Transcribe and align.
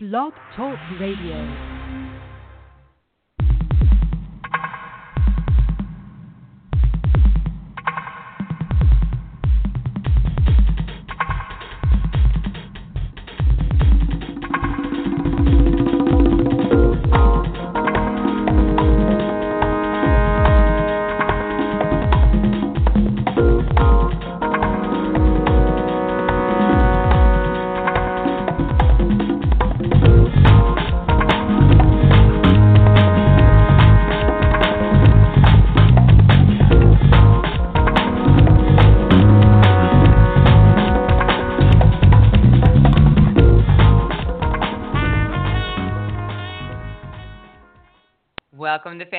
Blog 0.00 0.32
Talk 0.54 0.78
Radio. 1.00 1.77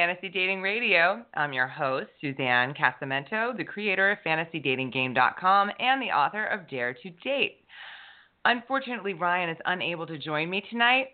Fantasy 0.09 0.29
Dating 0.29 0.63
Radio. 0.63 1.23
I'm 1.35 1.53
your 1.53 1.67
host, 1.67 2.07
Suzanne 2.19 2.73
Casamento, 2.73 3.55
the 3.55 3.63
creator 3.63 4.09
of 4.09 4.17
FantasyDatingGame.com 4.25 5.69
and 5.79 6.01
the 6.01 6.07
author 6.07 6.47
of 6.47 6.67
Dare 6.67 6.95
to 6.95 7.11
Date. 7.23 7.59
Unfortunately, 8.43 9.13
Ryan 9.13 9.51
is 9.51 9.57
unable 9.65 10.07
to 10.07 10.17
join 10.17 10.49
me 10.49 10.63
tonight, 10.67 11.09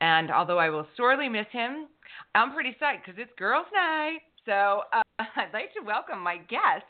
and 0.00 0.30
although 0.30 0.58
I 0.58 0.70
will 0.70 0.86
sorely 0.96 1.28
miss 1.28 1.44
him, 1.52 1.88
I'm 2.34 2.54
pretty 2.54 2.74
psyched 2.80 3.04
because 3.04 3.20
it's 3.20 3.30
girls' 3.36 3.66
night. 3.74 4.20
So 4.46 4.80
uh, 4.94 5.02
I'd 5.18 5.52
like 5.52 5.74
to 5.74 5.84
welcome 5.84 6.22
my 6.22 6.38
guest, 6.38 6.86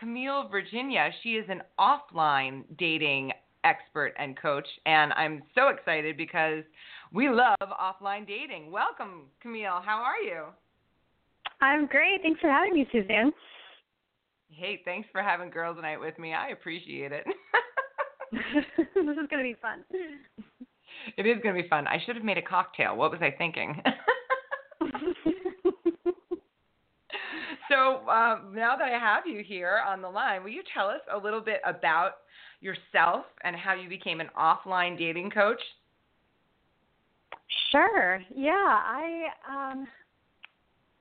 Camille 0.00 0.48
Virginia. 0.48 1.10
She 1.22 1.34
is 1.34 1.46
an 1.48 1.62
offline 1.78 2.64
dating 2.80 3.30
expert 3.62 4.12
and 4.18 4.36
coach, 4.36 4.66
and 4.86 5.12
I'm 5.12 5.44
so 5.54 5.68
excited 5.68 6.16
because 6.16 6.64
we 7.12 7.30
love 7.30 7.54
offline 7.62 8.26
dating. 8.26 8.72
Welcome, 8.72 9.26
Camille. 9.40 9.80
How 9.84 10.02
are 10.02 10.20
you? 10.20 10.46
I'm 11.60 11.86
great. 11.86 12.22
Thanks 12.22 12.40
for 12.40 12.48
having 12.48 12.74
me, 12.74 12.86
Suzanne. 12.92 13.32
Hey, 14.48 14.80
thanks 14.84 15.08
for 15.12 15.22
having 15.22 15.50
girls' 15.50 15.78
night 15.80 15.98
with 15.98 16.18
me. 16.18 16.34
I 16.34 16.48
appreciate 16.48 17.12
it. 17.12 17.24
this 18.32 18.42
is 18.94 19.28
going 19.30 19.42
to 19.42 19.42
be 19.42 19.56
fun. 19.60 19.84
It 21.16 21.26
is 21.26 21.38
going 21.42 21.54
to 21.54 21.62
be 21.62 21.68
fun. 21.68 21.86
I 21.86 21.98
should 22.04 22.16
have 22.16 22.24
made 22.24 22.38
a 22.38 22.42
cocktail. 22.42 22.96
What 22.96 23.10
was 23.10 23.20
I 23.22 23.30
thinking? 23.36 23.80
so 27.70 28.06
uh, 28.08 28.38
now 28.52 28.76
that 28.76 28.88
I 28.88 28.98
have 28.98 29.26
you 29.26 29.42
here 29.44 29.80
on 29.86 30.02
the 30.02 30.08
line, 30.08 30.42
will 30.42 30.50
you 30.50 30.62
tell 30.74 30.88
us 30.88 31.00
a 31.12 31.18
little 31.18 31.40
bit 31.40 31.60
about 31.64 32.12
yourself 32.60 33.26
and 33.44 33.54
how 33.54 33.74
you 33.74 33.88
became 33.88 34.20
an 34.20 34.28
offline 34.38 34.98
dating 34.98 35.30
coach? 35.30 35.60
Sure. 37.70 38.20
Yeah, 38.34 38.50
I 38.52 39.28
um 39.48 39.86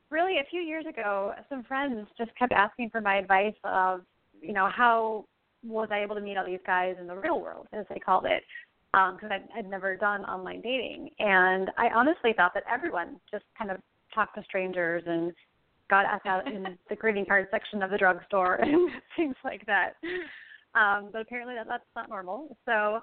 really 0.10 0.38
a 0.38 0.50
few 0.50 0.62
years 0.62 0.86
ago, 0.86 1.34
some 1.50 1.64
friends 1.64 2.08
just 2.18 2.32
kept 2.38 2.52
asking 2.52 2.90
for 2.90 3.02
my 3.02 3.18
advice 3.18 3.56
of, 3.64 4.02
you 4.42 4.54
know, 4.54 4.70
how 4.76 5.26
was 5.64 5.90
I 5.92 6.04
able 6.04 6.16
to 6.16 6.22
meet 6.22 6.38
all 6.38 6.46
these 6.46 6.60
guys 6.66 6.96
in 7.00 7.08
the 7.08 7.16
real 7.16 7.42
world, 7.42 7.68
as 7.74 7.86
they 7.90 8.00
called 8.00 8.26
it, 8.26 8.44
because 8.92 9.20
um, 9.24 9.32
I'd, 9.32 9.48
I'd 9.58 9.70
never 9.70 9.96
done 9.96 10.24
online 10.26 10.62
dating, 10.62 11.10
and 11.20 11.72
I 11.78 11.90
honestly 11.96 12.34
thought 12.36 12.54
that 12.54 12.64
everyone 12.72 13.20
just 13.32 13.46
kind 13.58 13.72
of 13.72 13.78
talked 14.14 14.36
to 14.36 14.44
strangers 14.44 15.04
and 15.08 15.34
got 15.90 16.06
out 16.26 16.48
in 16.48 16.78
the 16.90 16.96
greeting 16.96 17.26
card 17.26 17.48
section 17.52 17.82
of 17.84 17.92
the 17.92 17.98
drugstore 17.98 18.56
and 18.62 18.90
things 19.16 19.36
like 19.44 19.66
that. 19.66 19.94
Um, 20.76 21.10
but 21.12 21.22
apparently 21.22 21.56
that 21.56 21.68
that's 21.68 21.84
not 21.96 22.10
normal. 22.10 22.58
So 22.66 23.00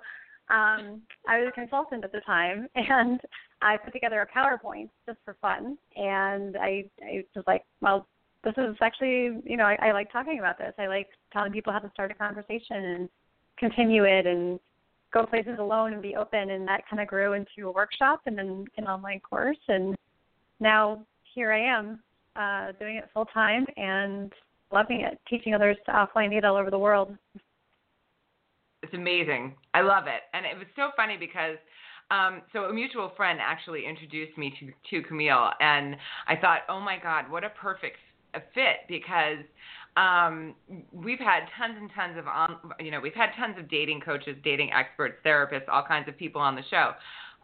um, 0.51 1.03
I 1.29 1.39
was 1.39 1.49
a 1.49 1.53
consultant 1.53 2.05
at 2.05 2.13
the 2.13 2.21
time, 2.21 2.69
and 2.75 3.21
I 3.63 3.77
put 3.77 3.93
together 3.93 4.21
a 4.21 4.39
PowerPoint 4.39 4.91
just 5.07 5.19
for 5.25 5.37
fun. 5.41 5.79
And 5.97 6.57
I, 6.57 6.85
I 7.03 7.25
was 7.35 7.45
like, 7.47 7.65
well, 7.81 8.07
this 8.45 8.55
is 8.57 8.77
actually, 8.81 9.41
you 9.45 9.57
know, 9.57 9.65
I, 9.65 9.77
I 9.81 9.93
like 9.93 10.11
talking 10.13 10.41
about 10.41 10.59
this. 10.59 10.75
I 10.79 10.89
like 10.89 11.09
telling 11.33 11.53
people 11.53 11.73
how 11.73 11.79
to 11.79 11.91
start 11.91 12.11
a 12.11 12.15
conversation 12.15 12.77
and 12.77 13.09
continue 13.57 14.05
it 14.05 14.27
and 14.27 14.59
go 15.13 15.25
places 15.27 15.59
alone 15.59 15.93
and 15.93 16.03
be 16.03 16.17
open. 16.17 16.51
And 16.51 16.67
that 16.67 16.83
kind 16.89 17.01
of 17.01 17.09
grew 17.09 17.35
into 17.35 17.69
a 17.69 17.73
workshop 17.73 18.23
and 18.27 18.37
then 18.37 18.65
an 18.77 18.85
online 18.85 19.21
course. 19.21 19.59
And 19.69 19.97
now 20.59 21.05
here 21.35 21.53
I 21.53 21.61
am 21.61 22.01
uh, 22.35 22.73
doing 22.81 22.97
it 22.97 23.09
full 23.15 23.27
time 23.27 23.65
and 23.77 24.33
loving 24.73 25.03
it, 25.03 25.21
teaching 25.29 25.55
others 25.55 25.77
to 25.87 25.93
offline 25.93 26.31
date 26.31 26.45
all 26.45 26.57
over 26.57 26.71
the 26.71 26.79
world. 26.79 27.17
It's 28.93 28.99
amazing. 28.99 29.55
I 29.73 29.81
love 29.81 30.05
it. 30.07 30.21
And 30.35 30.45
it 30.45 30.57
was 30.57 30.67
so 30.77 30.91
funny 30.97 31.17
because 31.19 31.57
um, 32.11 32.43
so 32.53 32.65
a 32.65 32.73
mutual 32.73 33.13
friend 33.17 33.39
actually 33.41 33.87
introduced 33.87 34.37
me 34.37 34.53
to 34.61 35.01
to 35.01 35.09
Camille, 35.09 35.51
and 35.61 35.97
I 36.29 36.37
thought, 36.37 36.61
oh 36.69 36.79
my 36.79 36.99
God, 37.03 37.31
what 37.31 37.43
a 37.43 37.49
perfect 37.49 37.97
fit 38.55 38.85
because 38.89 39.39
um, 39.97 40.55
we've 40.93 41.19
had 41.19 41.45
tons 41.57 41.77
and 41.79 41.91
tons 41.95 42.19
of 42.19 42.27
on, 42.27 42.59
you 42.81 42.91
know, 42.91 43.01
we've 43.01 43.15
had 43.15 43.31
tons 43.39 43.57
of 43.59 43.71
dating 43.71 44.01
coaches, 44.01 44.37
dating 44.45 44.73
experts, 44.73 45.15
therapists, 45.25 45.69
all 45.71 45.85
kinds 45.85 46.07
of 46.07 46.19
people 46.19 46.41
on 46.41 46.55
the 46.55 46.63
show. 46.71 46.93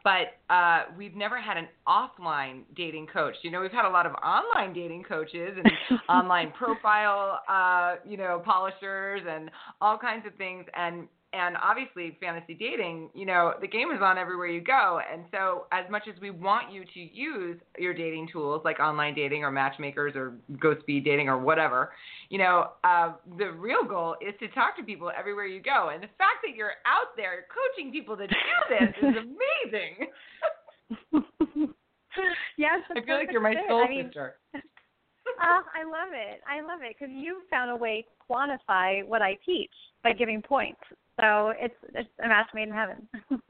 But 0.05 0.39
uh, 0.53 0.85
we've 0.97 1.15
never 1.15 1.41
had 1.41 1.57
an 1.57 1.69
offline 1.87 2.63
dating 2.77 3.09
coach. 3.13 3.35
You 3.43 3.51
know, 3.51 3.61
we've 3.61 3.73
had 3.73 3.85
a 3.85 3.91
lot 3.91 4.07
of 4.07 4.13
online 4.15 4.73
dating 4.73 5.05
coaches 5.05 5.57
and 5.57 6.01
online 6.09 6.53
profile, 6.53 7.41
uh, 7.49 7.97
you 8.07 8.17
know, 8.17 8.41
polishers 8.45 9.23
and 9.29 9.51
all 9.81 9.99
kinds 9.99 10.27
of 10.27 10.35
things. 10.37 10.65
And 10.75 11.09
and 11.33 11.57
obviously 11.63 12.17
fantasy 12.21 12.55
dating 12.55 13.11
you 13.15 13.27
know 13.27 13.53
the 13.61 13.67
game 13.69 13.91
is 13.91 14.01
on 14.03 14.17
everywhere 14.19 14.47
you 14.49 14.61
go. 14.61 15.01
And 15.13 15.25
so 15.31 15.67
as 15.73 15.85
much 15.91 16.05
as 16.09 16.21
we 16.21 16.31
want 16.31 16.73
you 16.73 16.85
to 16.85 17.01
use 17.01 17.61
your 17.79 17.95
dating 17.95 18.29
tools 18.33 18.63
like 18.65 18.81
online 18.81 19.15
dating 19.15 19.45
or 19.45 19.51
matchmakers 19.51 20.15
or 20.17 20.35
go 20.61 20.79
speed 20.81 21.05
dating 21.05 21.29
or 21.29 21.39
whatever 21.39 21.93
you 22.31 22.39
know 22.39 22.71
uh, 22.85 23.13
the 23.37 23.53
real 23.53 23.85
goal 23.85 24.17
is 24.21 24.35
to 24.41 24.49
talk 24.49 24.77
to 24.79 24.83
people 24.83 25.11
everywhere 25.17 25.47
you 25.47 25.61
go. 25.61 25.91
And 25.93 26.03
the 26.03 26.09
fact 26.19 26.45
that 26.47 26.57
you're 26.57 26.75
out 26.87 27.17
there 27.17 27.47
coaching 27.53 27.93
people 27.93 28.17
to 28.17 28.27
do 28.27 28.35
this 28.69 28.95
is 29.03 29.17
amazing. 31.13 31.69
Yes 32.57 32.81
i 32.91 33.01
feel 33.01 33.15
like 33.15 33.29
you're 33.31 33.41
my 33.41 33.55
soul 33.69 33.85
I 33.85 33.89
mean, 33.89 34.07
sister. 34.07 34.37
Uh, 34.55 34.59
I 35.75 35.85
love 35.85 36.13
it. 36.13 36.41
I 36.49 36.61
love 36.61 36.81
it 36.83 36.97
because 36.99 37.15
you 37.15 37.43
found 37.51 37.71
a 37.71 37.77
way 37.77 38.03
to 38.03 38.33
quantify 38.33 39.07
what 39.07 39.23
I 39.23 39.39
teach 39.47 39.71
by 40.03 40.13
giving 40.13 40.43
points. 40.43 40.81
So 41.21 41.53
it's 41.59 41.75
it's 41.95 42.09
a 42.25 42.29
match 42.29 42.47
made 42.55 42.69
in 42.69 42.75
heaven. 42.75 43.09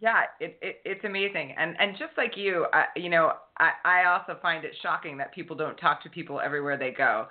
yeah, 0.00 0.22
it, 0.40 0.58
it 0.62 0.76
it's 0.84 1.04
amazing, 1.04 1.54
and 1.58 1.76
and 1.78 1.92
just 1.92 2.12
like 2.16 2.36
you, 2.36 2.66
I, 2.72 2.86
you 2.96 3.10
know, 3.10 3.32
I 3.58 3.70
I 3.84 4.04
also 4.04 4.38
find 4.40 4.64
it 4.64 4.72
shocking 4.82 5.18
that 5.18 5.34
people 5.34 5.56
don't 5.56 5.76
talk 5.76 6.02
to 6.04 6.08
people 6.08 6.40
everywhere 6.40 6.78
they 6.78 6.90
go. 6.90 7.26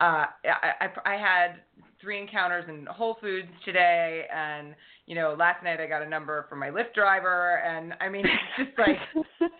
Uh, 0.00 0.26
I, 0.44 0.72
I 0.80 1.14
I 1.14 1.16
had 1.16 1.60
three 2.00 2.20
encounters 2.20 2.64
in 2.68 2.86
Whole 2.86 3.18
Foods 3.20 3.48
today, 3.64 4.24
and 4.34 4.74
you 5.06 5.14
know, 5.14 5.36
last 5.38 5.62
night 5.62 5.80
I 5.80 5.86
got 5.86 6.02
a 6.02 6.08
number 6.08 6.46
from 6.48 6.60
my 6.60 6.70
Lyft 6.70 6.94
driver, 6.94 7.58
and 7.66 7.94
I 8.00 8.08
mean, 8.08 8.24
it's 8.24 8.68
just 8.68 8.78
like. 8.78 8.96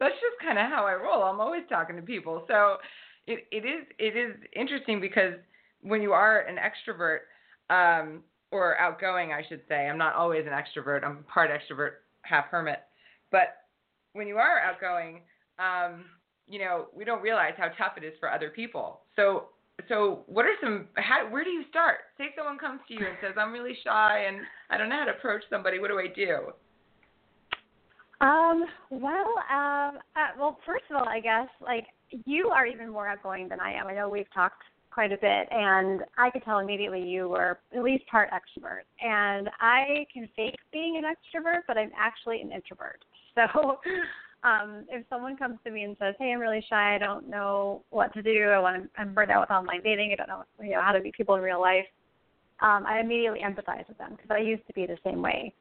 that's 0.00 0.14
just 0.14 0.38
kind 0.42 0.58
of 0.58 0.66
how 0.66 0.84
I 0.84 0.94
roll. 0.94 1.22
I'm 1.22 1.40
always 1.40 1.62
talking 1.68 1.96
to 1.96 2.02
people. 2.02 2.44
So 2.48 2.76
it, 3.26 3.46
it 3.50 3.64
is 3.64 3.86
it 3.98 4.16
is 4.16 4.36
interesting 4.54 5.00
because 5.00 5.34
when 5.84 6.02
you 6.02 6.12
are 6.12 6.40
an 6.40 6.56
extrovert 6.56 7.20
um, 7.70 8.22
or 8.50 8.78
outgoing, 8.78 9.32
I 9.32 9.42
should 9.48 9.60
say, 9.68 9.86
I'm 9.86 9.98
not 9.98 10.14
always 10.14 10.44
an 10.46 10.52
extrovert. 10.52 11.04
I'm 11.04 11.24
part 11.32 11.50
extrovert, 11.50 11.90
half 12.22 12.46
hermit. 12.46 12.80
But 13.30 13.56
when 14.14 14.26
you 14.26 14.36
are 14.38 14.60
outgoing, 14.60 15.20
um, 15.58 16.06
you 16.48 16.58
know, 16.58 16.86
we 16.96 17.04
don't 17.04 17.22
realize 17.22 17.52
how 17.56 17.68
tough 17.68 17.96
it 17.96 18.04
is 18.04 18.14
for 18.18 18.30
other 18.30 18.48
people. 18.48 19.00
So, 19.14 19.48
so 19.88 20.22
what 20.26 20.46
are 20.46 20.54
some? 20.62 20.86
How, 20.94 21.28
where 21.30 21.44
do 21.44 21.50
you 21.50 21.64
start? 21.68 21.98
Say 22.16 22.26
someone 22.36 22.58
comes 22.58 22.80
to 22.88 22.94
you 22.94 23.00
and 23.00 23.16
says, 23.20 23.34
"I'm 23.36 23.52
really 23.52 23.76
shy 23.84 24.24
and 24.28 24.38
I 24.70 24.78
don't 24.78 24.88
know 24.88 24.98
how 25.00 25.04
to 25.06 25.10
approach 25.12 25.42
somebody. 25.50 25.78
What 25.78 25.88
do 25.88 25.98
I 25.98 26.06
do?" 26.14 26.52
Um. 28.24 28.64
Well. 28.90 29.34
Um. 29.50 29.98
Uh, 30.14 30.30
well, 30.38 30.58
first 30.64 30.84
of 30.90 30.96
all, 30.96 31.08
I 31.08 31.20
guess 31.20 31.48
like 31.60 31.86
you 32.24 32.50
are 32.50 32.66
even 32.66 32.88
more 32.90 33.08
outgoing 33.08 33.48
than 33.48 33.58
I 33.58 33.72
am. 33.72 33.88
I 33.88 33.94
know 33.94 34.08
we've 34.08 34.32
talked 34.32 34.62
quite 34.94 35.12
a 35.12 35.16
bit, 35.16 35.48
and 35.50 36.02
I 36.16 36.30
could 36.30 36.44
tell 36.44 36.60
immediately 36.60 37.02
you 37.02 37.28
were 37.28 37.58
at 37.76 37.82
least 37.82 38.06
part 38.06 38.30
extrovert. 38.30 38.86
And 39.02 39.50
I 39.60 40.06
can 40.12 40.28
fake 40.36 40.54
being 40.72 40.96
an 40.96 41.02
extrovert, 41.04 41.62
but 41.66 41.76
I'm 41.76 41.90
actually 41.98 42.40
an 42.40 42.52
introvert. 42.52 43.04
So 43.36 43.80
um, 44.44 44.84
if 44.88 45.04
someone 45.10 45.36
comes 45.36 45.58
to 45.64 45.72
me 45.72 45.82
and 45.82 45.96
says, 45.98 46.14
"Hey, 46.20 46.32
I'm 46.32 46.38
really 46.38 46.64
shy. 46.70 46.94
I 46.94 46.98
don't 46.98 47.28
know 47.28 47.82
what 47.90 48.14
to 48.14 48.22
do. 48.22 48.44
I 48.50 48.60
want 48.60 48.84
to, 48.84 48.88
I'm 48.96 49.12
burned 49.12 49.32
out 49.32 49.40
with 49.40 49.50
online 49.50 49.82
dating. 49.82 50.12
I 50.12 50.14
don't 50.14 50.28
know, 50.28 50.44
you 50.62 50.70
know 50.70 50.80
how 50.80 50.92
to 50.92 51.00
meet 51.00 51.14
people 51.14 51.34
in 51.34 51.42
real 51.42 51.60
life," 51.60 51.86
um, 52.62 52.86
I 52.86 53.00
immediately 53.00 53.40
empathize 53.40 53.88
with 53.88 53.98
them 53.98 54.12
because 54.12 54.30
I 54.30 54.38
used 54.38 54.64
to 54.68 54.72
be 54.72 54.86
the 54.86 54.98
same 55.02 55.20
way. 55.20 55.52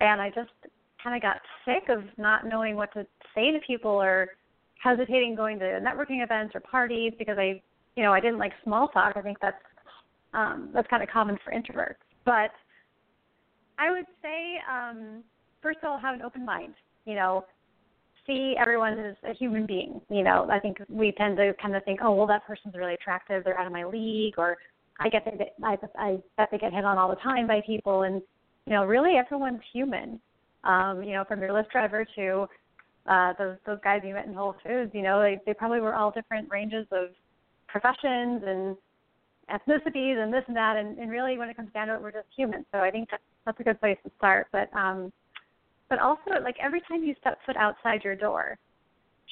and 0.00 0.20
I 0.20 0.30
just 0.30 0.50
kind 1.02 1.14
of 1.14 1.22
got 1.22 1.36
sick 1.64 1.88
of 1.88 2.02
not 2.18 2.46
knowing 2.46 2.74
what 2.74 2.92
to 2.94 3.06
say 3.34 3.52
to 3.52 3.60
people 3.64 3.92
or 3.92 4.28
hesitating 4.82 5.34
going 5.34 5.58
to 5.58 5.64
networking 5.80 6.22
events 6.22 6.54
or 6.54 6.60
parties 6.60 7.12
because 7.18 7.38
I, 7.38 7.62
you 8.00 8.06
know, 8.06 8.14
I 8.14 8.20
didn't 8.20 8.38
like 8.38 8.52
small 8.64 8.88
talk. 8.88 9.12
I 9.14 9.20
think 9.20 9.36
that's 9.42 9.62
um, 10.32 10.70
that's 10.72 10.88
kind 10.88 11.02
of 11.02 11.10
common 11.10 11.36
for 11.44 11.52
introverts. 11.52 12.00
But 12.24 12.50
I 13.78 13.90
would 13.90 14.06
say, 14.22 14.56
um, 14.72 15.22
first 15.60 15.80
of 15.82 15.90
all, 15.90 15.98
have 15.98 16.14
an 16.14 16.22
open 16.22 16.46
mind. 16.46 16.72
You 17.04 17.16
know, 17.16 17.44
see 18.26 18.54
everyone 18.58 18.98
as 18.98 19.16
a 19.28 19.34
human 19.34 19.66
being. 19.66 20.00
You 20.08 20.22
know, 20.22 20.48
I 20.50 20.58
think 20.58 20.78
we 20.88 21.12
tend 21.12 21.36
to 21.36 21.52
kind 21.60 21.76
of 21.76 21.84
think, 21.84 22.00
oh, 22.02 22.14
well, 22.14 22.26
that 22.28 22.46
person's 22.46 22.74
really 22.74 22.94
attractive. 22.94 23.44
They're 23.44 23.60
out 23.60 23.66
of 23.66 23.72
my 23.72 23.84
league, 23.84 24.38
or 24.38 24.56
I 24.98 25.10
get 25.10 25.26
they, 25.26 25.50
I, 25.62 25.76
I 25.98 26.18
bet 26.38 26.48
they 26.50 26.56
get 26.56 26.72
hit 26.72 26.86
on 26.86 26.96
all 26.96 27.10
the 27.10 27.16
time 27.16 27.46
by 27.46 27.60
people, 27.66 28.04
and 28.04 28.22
you 28.64 28.72
know, 28.72 28.86
really 28.86 29.16
everyone's 29.18 29.60
human. 29.74 30.18
Um, 30.64 31.02
you 31.02 31.12
know, 31.12 31.24
from 31.28 31.40
your 31.42 31.50
Lyft 31.50 31.68
driver 31.70 32.06
to 32.16 32.46
uh, 33.10 33.34
those 33.38 33.56
those 33.66 33.78
guys 33.84 34.00
you 34.06 34.14
met 34.14 34.24
in 34.24 34.32
Whole 34.32 34.56
Foods, 34.64 34.90
you 34.94 35.02
know, 35.02 35.20
they 35.20 35.38
they 35.44 35.52
probably 35.52 35.82
were 35.82 35.94
all 35.94 36.10
different 36.10 36.48
ranges 36.50 36.86
of 36.92 37.10
professions 37.70 38.42
and 38.46 38.76
ethnicities 39.50 40.22
and 40.22 40.32
this 40.32 40.44
and 40.46 40.56
that, 40.56 40.76
and, 40.76 40.98
and 40.98 41.10
really 41.10 41.38
when 41.38 41.48
it 41.48 41.56
comes 41.56 41.72
down 41.72 41.88
to 41.88 41.94
it, 41.94 42.02
we're 42.02 42.12
just 42.12 42.28
humans. 42.36 42.64
So 42.72 42.78
I 42.78 42.90
think 42.90 43.08
that's 43.10 43.22
that's 43.46 43.60
a 43.60 43.62
good 43.62 43.80
place 43.80 43.98
to 44.04 44.10
start. 44.18 44.48
But 44.52 44.74
um, 44.76 45.12
but 45.88 45.98
also 45.98 46.42
like 46.42 46.56
every 46.62 46.80
time 46.88 47.02
you 47.02 47.14
step 47.20 47.38
foot 47.46 47.56
outside 47.56 48.04
your 48.04 48.14
door, 48.16 48.58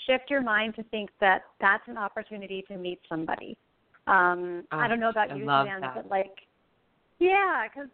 shift 0.07 0.31
your 0.31 0.43
mind 0.43 0.75
to 0.77 0.83
think 0.85 1.11
that 1.21 1.43
that's 1.61 1.85
an 1.87 1.97
opportunity 1.97 2.65
to 2.69 2.77
meet 2.77 3.01
somebody. 3.09 3.57
Um, 4.07 4.65
oh, 4.73 4.79
I 4.79 4.89
don't 4.89 5.01
know 5.01 5.11
about 5.11 5.31
I 5.31 5.37
you, 5.37 5.45
Dan, 5.45 5.83
but 5.95 6.09
like, 6.11 6.35
yeah, 7.19 7.65
because 7.69 7.91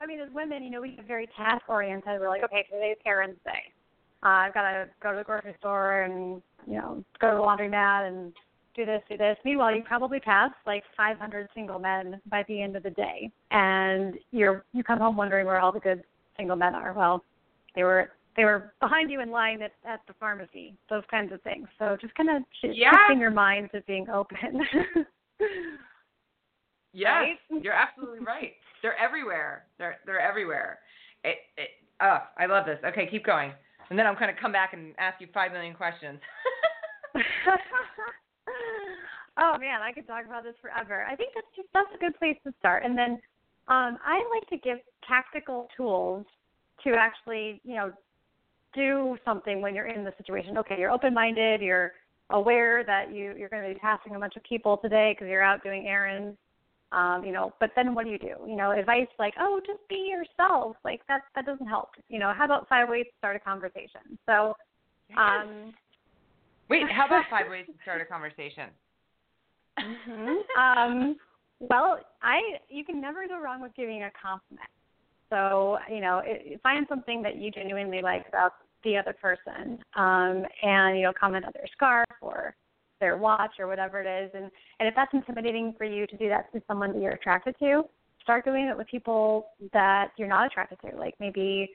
I 0.00 0.06
mean, 0.06 0.20
as 0.20 0.28
women, 0.34 0.64
you 0.64 0.70
know, 0.70 0.80
we 0.80 0.96
get 0.96 1.06
very 1.06 1.28
task 1.36 1.62
oriented. 1.68 2.20
We're 2.20 2.28
like, 2.28 2.42
okay, 2.44 2.66
today's 2.70 2.96
errands 3.06 3.38
day. 3.44 3.72
Uh, 4.24 4.46
I've 4.46 4.54
got 4.54 4.62
to 4.62 4.88
go 5.02 5.12
to 5.12 5.18
the 5.18 5.24
grocery 5.24 5.54
store 5.58 6.02
and 6.02 6.40
you 6.66 6.74
know 6.74 7.04
go 7.20 7.30
to 7.30 7.36
the 7.36 7.42
laundromat 7.42 8.08
and 8.08 8.32
do 8.74 8.84
this, 8.84 9.02
do 9.08 9.16
this. 9.16 9.36
Meanwhile, 9.44 9.74
you 9.74 9.82
probably 9.82 10.20
pass 10.20 10.50
like 10.66 10.84
500 10.96 11.48
single 11.54 11.78
men 11.78 12.20
by 12.26 12.44
the 12.48 12.60
end 12.62 12.76
of 12.76 12.82
the 12.82 12.90
day, 12.90 13.30
and 13.50 14.14
you're 14.30 14.64
you 14.72 14.82
come 14.82 14.98
home 14.98 15.16
wondering 15.16 15.46
where 15.46 15.60
all 15.60 15.72
the 15.72 15.80
good 15.80 16.02
single 16.36 16.56
men 16.56 16.74
are. 16.74 16.92
Well, 16.92 17.24
they 17.74 17.82
were 17.82 18.10
they 18.36 18.44
were 18.44 18.72
behind 18.80 19.10
you 19.10 19.20
in 19.20 19.30
line 19.30 19.62
at 19.62 19.72
at 19.86 20.00
the 20.06 20.14
pharmacy. 20.18 20.74
Those 20.88 21.04
kinds 21.10 21.32
of 21.32 21.42
things. 21.42 21.68
So 21.78 21.96
just 22.00 22.14
kind 22.14 22.30
of 22.30 22.42
shifting 22.60 23.18
your 23.18 23.30
mind 23.30 23.70
to 23.72 23.80
being 23.82 24.08
open. 24.08 24.38
yes, 26.92 27.10
right? 27.12 27.36
you're 27.62 27.72
absolutely 27.74 28.20
right. 28.20 28.52
They're 28.80 28.98
everywhere. 28.98 29.64
They're 29.78 29.98
they're 30.06 30.20
everywhere. 30.20 30.78
It, 31.24 31.36
it, 31.56 31.68
oh, 32.00 32.18
I 32.36 32.46
love 32.46 32.66
this. 32.66 32.78
Okay, 32.84 33.06
keep 33.10 33.24
going. 33.24 33.52
And 33.90 33.98
then 33.98 34.06
I'm 34.06 34.14
going 34.14 34.34
to 34.34 34.40
come 34.40 34.52
back 34.52 34.72
and 34.72 34.94
ask 34.98 35.20
you 35.20 35.28
five 35.34 35.52
million 35.52 35.74
questions. 35.74 36.18
oh 39.38 39.56
man, 39.58 39.80
I 39.82 39.92
could 39.92 40.06
talk 40.06 40.24
about 40.26 40.44
this 40.44 40.54
forever. 40.60 41.06
I 41.08 41.16
think 41.16 41.32
that's 41.34 41.46
just 41.56 41.68
that's 41.72 41.88
a 41.94 41.98
good 41.98 42.18
place 42.18 42.36
to 42.44 42.52
start. 42.58 42.84
And 42.84 42.96
then 42.96 43.12
um, 43.68 43.98
I 44.04 44.22
like 44.34 44.48
to 44.50 44.56
give 44.56 44.78
tactical 45.06 45.68
tools 45.76 46.26
to 46.84 46.94
actually, 46.98 47.60
you 47.64 47.76
know, 47.76 47.92
do 48.74 49.16
something 49.24 49.60
when 49.60 49.74
you're 49.74 49.86
in 49.86 50.04
the 50.04 50.12
situation. 50.16 50.58
Okay, 50.58 50.76
you're 50.78 50.90
open-minded. 50.90 51.60
You're 51.60 51.92
aware 52.30 52.84
that 52.84 53.12
you 53.12 53.34
you're 53.38 53.48
going 53.48 53.62
to 53.62 53.74
be 53.74 53.78
passing 53.78 54.14
a 54.14 54.18
bunch 54.18 54.36
of 54.36 54.42
people 54.44 54.78
today 54.78 55.14
because 55.14 55.30
you're 55.30 55.42
out 55.42 55.62
doing 55.62 55.86
errands. 55.86 56.36
Um, 56.92 57.24
you 57.24 57.32
know, 57.32 57.54
but 57.58 57.70
then 57.74 57.94
what 57.94 58.04
do 58.04 58.10
you 58.10 58.18
do? 58.18 58.34
You 58.46 58.54
know, 58.54 58.72
advice 58.72 59.06
like, 59.18 59.32
oh, 59.40 59.60
just 59.66 59.80
be 59.88 60.10
yourself. 60.10 60.76
Like 60.84 61.00
that 61.08 61.22
that 61.34 61.46
doesn't 61.46 61.66
help. 61.66 61.90
You 62.08 62.18
know, 62.18 62.34
how 62.36 62.44
about 62.44 62.68
five 62.68 62.88
ways 62.88 63.06
to 63.06 63.12
start 63.18 63.36
a 63.36 63.38
conversation? 63.38 64.18
So, 64.26 64.54
um, 65.16 65.72
wait, 66.68 66.82
how 66.90 67.06
about 67.06 67.24
five 67.30 67.48
ways 67.48 67.64
to 67.66 67.72
start 67.82 68.02
a 68.02 68.04
conversation? 68.12 68.68
Mm-hmm. 69.78 70.60
um, 70.60 71.16
well, 71.60 71.98
I 72.22 72.40
you 72.68 72.84
can 72.84 73.00
never 73.00 73.26
go 73.28 73.40
wrong 73.40 73.62
with 73.62 73.74
giving 73.74 74.02
a 74.02 74.10
compliment. 74.20 74.68
So 75.30 75.78
you 75.90 76.00
know, 76.00 76.22
it, 76.24 76.60
find 76.62 76.86
something 76.88 77.22
that 77.22 77.36
you 77.36 77.50
genuinely 77.50 78.02
like 78.02 78.26
about 78.28 78.52
the 78.84 78.96
other 78.96 79.14
person, 79.20 79.78
um, 79.94 80.44
and 80.62 80.98
you 80.98 81.04
know, 81.04 81.12
comment 81.18 81.44
on 81.44 81.52
their 81.54 81.68
scarf 81.72 82.06
or 82.20 82.54
their 83.00 83.16
watch 83.16 83.52
or 83.58 83.66
whatever 83.66 84.00
it 84.00 84.24
is. 84.24 84.30
And 84.34 84.50
and 84.80 84.88
if 84.88 84.94
that's 84.94 85.12
intimidating 85.14 85.74
for 85.78 85.84
you 85.84 86.06
to 86.06 86.16
do 86.16 86.28
that 86.28 86.52
to 86.52 86.62
someone 86.66 86.92
that 86.92 87.00
you're 87.00 87.12
attracted 87.12 87.54
to, 87.60 87.82
start 88.22 88.44
doing 88.44 88.66
it 88.66 88.76
with 88.76 88.86
people 88.88 89.48
that 89.72 90.08
you're 90.16 90.28
not 90.28 90.46
attracted 90.46 90.78
to, 90.80 90.96
like 90.96 91.14
maybe 91.20 91.70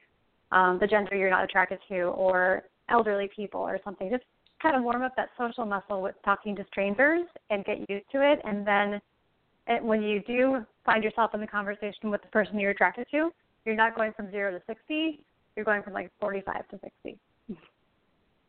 um, 0.52 0.78
the 0.80 0.88
gender 0.88 1.16
you're 1.16 1.30
not 1.30 1.44
attracted 1.44 1.80
to, 1.90 2.02
or 2.04 2.64
elderly 2.90 3.30
people 3.36 3.62
or 3.62 3.80
something. 3.84 4.10
Just 4.10 4.24
kind 4.62 4.76
of 4.76 4.84
warm 4.84 5.04
up 5.04 5.16
that 5.16 5.30
social 5.38 5.66
muscle 5.66 6.02
with 6.02 6.16
talking 6.26 6.56
to 6.56 6.66
strangers 6.66 7.26
and 7.50 7.64
get 7.66 7.90
used 7.90 8.06
to 8.12 8.22
it. 8.22 8.40
And 8.44 8.66
then 8.66 9.02
it, 9.68 9.84
when 9.84 10.02
you 10.02 10.22
do 10.24 10.66
find 10.86 11.04
yourself 11.04 11.34
in 11.34 11.42
the 11.42 11.48
conversation 11.48 12.10
with 12.10 12.22
the 12.22 12.28
person 12.28 12.60
you're 12.60 12.72
attracted 12.72 13.08
to, 13.12 13.30
you're 13.66 13.76
not 13.76 13.96
going 13.96 14.14
from 14.14 14.32
zero 14.32 14.52
to 14.52 14.62
60, 14.66 15.20
you're 15.56 15.66
going 15.66 15.84
from 15.84 15.94
like 15.94 16.12
45 16.20 16.68
to 16.70 16.80
60. 16.82 17.18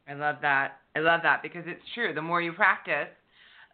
I 0.09 0.15
love 0.15 0.37
that. 0.41 0.79
I 0.97 1.01
love 1.01 1.21
that 1.23 1.43
because 1.43 1.65
it's 1.67 1.83
true. 1.95 2.15
The 2.15 2.23
more 2.23 2.41
you 2.41 2.53
practice, 2.53 3.09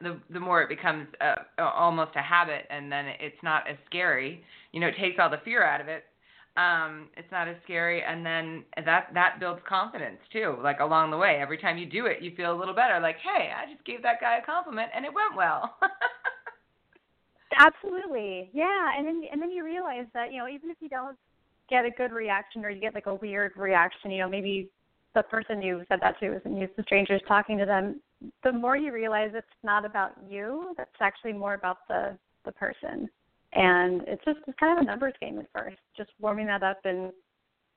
the 0.03 0.19
the 0.31 0.41
more 0.41 0.61
it 0.63 0.69
becomes 0.69 1.07
uh, 1.21 1.37
a, 1.59 1.63
almost 1.63 2.11
a 2.17 2.23
habit, 2.23 2.67
and 2.71 2.91
then 2.91 3.07
it's 3.21 3.41
not 3.45 3.69
as 3.69 3.77
scary. 3.87 4.43
You 4.73 4.81
know, 4.81 4.89
it 4.89 4.97
takes 4.99 5.19
all 5.21 5.31
the 5.31 5.41
fear 5.45 5.65
out 5.65 5.81
of 5.81 5.87
it 5.87 6.05
um, 6.57 7.09
it's 7.17 7.31
not 7.33 7.49
as 7.49 7.57
scary, 7.65 8.03
and 8.03 8.25
then 8.25 8.65
that 8.85 9.09
that 9.15 9.41
builds 9.41 9.61
confidence 9.69 10.19
too. 10.33 10.57
Like 10.63 10.79
along 10.79 11.11
the 11.11 11.17
way, 11.17 11.39
every 11.41 11.59
time 11.59 11.79
you 11.79 11.87
do 11.87 12.07
it, 12.07 12.23
you 12.23 12.33
feel 12.37 12.55
a 12.55 12.59
little 12.59 12.75
better. 12.75 13.01
Like, 13.01 13.17
hey, 13.17 13.51
I 13.51 13.71
just 13.73 13.85
gave 13.85 14.03
that 14.03 14.21
guy 14.21 14.39
a 14.39 14.47
compliment, 14.47 14.91
and 14.95 15.05
it 15.05 15.13
went 15.13 15.37
well. 15.37 15.77
Absolutely, 17.59 18.51
yeah. 18.53 18.91
And 18.97 19.07
then 19.07 19.23
and 19.33 19.43
then 19.43 19.51
you 19.51 19.65
realize 19.65 20.07
that 20.15 20.33
you 20.33 20.39
know 20.39 20.49
even 20.49 20.71
if 20.71 20.77
you 20.81 20.89
don't 20.89 21.17
get 21.69 21.85
a 21.85 21.91
good 21.91 22.13
reaction 22.13 22.65
or 22.65 22.71
you 22.71 22.81
get 22.81 22.95
like 22.95 23.07
a 23.07 23.15
weird 23.15 23.53
reaction, 23.57 24.13
you 24.13 24.19
know 24.19 24.29
maybe 24.29 24.69
the 25.17 25.25
person 25.25 25.61
you 25.61 25.83
said 25.89 25.99
that 26.03 26.21
to 26.21 26.37
isn't 26.37 26.57
used 26.57 26.77
to 26.77 26.83
strangers 26.85 27.21
talking 27.27 27.59
to 27.59 27.65
them. 27.65 28.01
The 28.45 28.53
more 28.53 28.77
you 28.77 28.93
realize 28.93 29.31
it's 29.35 29.47
not 29.65 29.85
about 29.85 30.13
you, 30.29 30.73
that's 30.77 30.91
actually 31.01 31.33
more 31.33 31.55
about 31.55 31.79
the 31.89 32.17
the 32.45 32.53
person 32.53 33.09
and 33.55 34.03
it's 34.07 34.25
just 34.25 34.39
it's 34.47 34.59
kind 34.59 34.79
of 34.79 34.83
a 34.83 34.87
numbers 34.87 35.15
game 35.21 35.39
at 35.39 35.47
first, 35.53 35.77
just 35.97 36.11
warming 36.21 36.47
that 36.47 36.63
up 36.63 36.81
and 36.85 37.13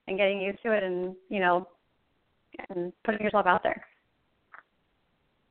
and 0.07 0.17
getting 0.17 0.41
used 0.41 0.61
to 0.63 0.71
it, 0.71 0.83
and 0.83 1.15
you 1.29 1.39
know, 1.39 1.67
and 2.69 2.91
putting 3.03 3.21
yourself 3.21 3.45
out 3.45 3.63
there. 3.63 3.83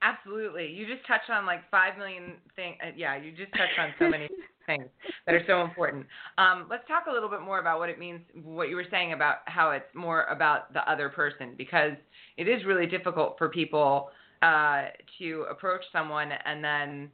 Absolutely, 0.02 0.66
you 0.66 0.86
just 0.86 1.06
touched 1.06 1.30
on 1.30 1.46
like 1.46 1.60
five 1.70 1.96
million 1.98 2.34
things. 2.54 2.76
Uh, 2.82 2.90
yeah, 2.96 3.16
you 3.16 3.30
just 3.32 3.52
touched 3.52 3.78
on 3.78 3.90
so 3.98 4.08
many 4.08 4.28
things 4.66 4.86
that 5.26 5.34
are 5.34 5.42
so 5.46 5.62
important. 5.62 6.06
Um, 6.38 6.66
let's 6.68 6.86
talk 6.88 7.04
a 7.08 7.12
little 7.12 7.28
bit 7.28 7.40
more 7.40 7.60
about 7.60 7.78
what 7.78 7.88
it 7.88 7.98
means, 7.98 8.20
what 8.42 8.68
you 8.68 8.76
were 8.76 8.86
saying 8.90 9.12
about 9.12 9.36
how 9.46 9.70
it's 9.70 9.86
more 9.94 10.24
about 10.24 10.72
the 10.72 10.88
other 10.90 11.08
person, 11.08 11.54
because 11.56 11.92
it 12.36 12.48
is 12.48 12.64
really 12.64 12.86
difficult 12.86 13.36
for 13.38 13.48
people 13.48 14.10
uh, 14.42 14.86
to 15.18 15.46
approach 15.50 15.84
someone 15.92 16.30
and 16.44 16.62
then 16.62 17.10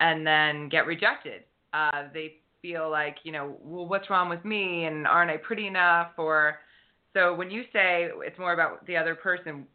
and 0.00 0.26
then 0.26 0.68
get 0.68 0.86
rejected. 0.86 1.42
Uh, 1.72 2.04
they 2.12 2.34
feel 2.62 2.90
like, 2.90 3.16
you 3.22 3.32
know, 3.32 3.56
well, 3.62 3.86
what's 3.86 4.10
wrong 4.10 4.28
with 4.28 4.44
me 4.44 4.84
and 4.84 5.06
aren't 5.06 5.30
I 5.30 5.36
pretty 5.36 5.66
enough? 5.66 6.10
Or 6.18 6.58
so 7.14 7.34
when 7.34 7.50
you 7.50 7.62
say 7.72 8.08
it's 8.18 8.38
more 8.38 8.52
about 8.52 8.86
the 8.86 8.96
other 8.96 9.14
person, 9.14 9.66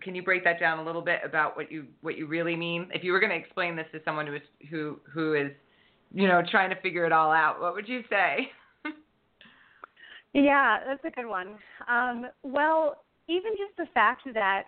can 0.00 0.14
you 0.14 0.22
break 0.22 0.44
that 0.44 0.60
down 0.60 0.78
a 0.78 0.84
little 0.84 1.02
bit 1.02 1.20
about 1.24 1.56
what 1.56 1.70
you 1.70 1.86
what 2.00 2.16
you 2.16 2.26
really 2.26 2.56
mean? 2.56 2.88
If 2.92 3.02
you 3.02 3.12
were 3.12 3.20
going 3.20 3.30
to 3.30 3.38
explain 3.38 3.76
this 3.76 3.86
to 3.92 4.00
someone 4.04 4.26
who 4.26 4.34
is 4.34 4.42
who 4.70 5.00
who 5.12 5.34
is, 5.34 5.50
you 6.12 6.28
know, 6.28 6.42
trying 6.50 6.70
to 6.70 6.80
figure 6.80 7.04
it 7.04 7.12
all 7.12 7.32
out, 7.32 7.60
what 7.60 7.74
would 7.74 7.88
you 7.88 8.02
say? 8.08 8.50
yeah, 10.32 10.78
that's 10.86 11.04
a 11.04 11.10
good 11.10 11.28
one. 11.28 11.56
Um, 11.88 12.26
well, 12.42 13.04
even 13.28 13.52
just 13.52 13.76
the 13.76 13.86
fact 13.94 14.22
that 14.34 14.64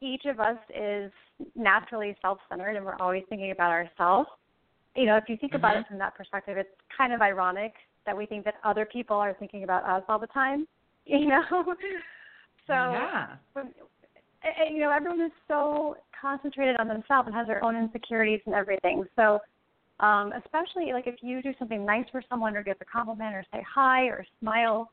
each 0.00 0.24
of 0.26 0.40
us 0.40 0.58
is 0.74 1.12
naturally 1.54 2.16
self-centered 2.22 2.76
and 2.76 2.84
we're 2.84 2.96
always 3.00 3.22
thinking 3.28 3.50
about 3.50 3.70
ourselves 3.70 4.28
you 4.98 5.06
know, 5.06 5.16
if 5.16 5.24
you 5.28 5.36
think 5.36 5.52
mm-hmm. 5.52 5.64
about 5.64 5.76
it 5.76 5.86
from 5.86 5.98
that 5.98 6.14
perspective, 6.14 6.58
it's 6.58 6.68
kind 6.96 7.12
of 7.12 7.20
ironic 7.20 7.72
that 8.04 8.16
we 8.16 8.26
think 8.26 8.44
that 8.44 8.54
other 8.64 8.84
people 8.84 9.16
are 9.16 9.34
thinking 9.38 9.64
about 9.64 9.84
us 9.84 10.02
all 10.08 10.18
the 10.18 10.26
time. 10.28 10.66
You 11.10 11.26
know, 11.26 11.64
so 12.66 12.74
yeah. 12.74 13.36
When, 13.54 13.72
you 14.70 14.80
know, 14.80 14.90
everyone 14.90 15.22
is 15.22 15.32
so 15.48 15.96
concentrated 16.20 16.76
on 16.78 16.86
themselves 16.86 17.28
and 17.28 17.34
has 17.34 17.46
their 17.46 17.64
own 17.64 17.74
insecurities 17.76 18.40
and 18.44 18.54
everything. 18.54 19.04
So, 19.16 19.38
um, 20.00 20.34
especially 20.36 20.92
like 20.92 21.06
if 21.06 21.14
you 21.22 21.40
do 21.40 21.52
something 21.58 21.82
nice 21.86 22.04
for 22.12 22.22
someone 22.28 22.58
or 22.58 22.62
give 22.62 22.76
a 22.82 22.84
compliment 22.84 23.34
or 23.34 23.42
say 23.50 23.64
hi 23.66 24.02
or 24.02 24.26
smile, 24.38 24.90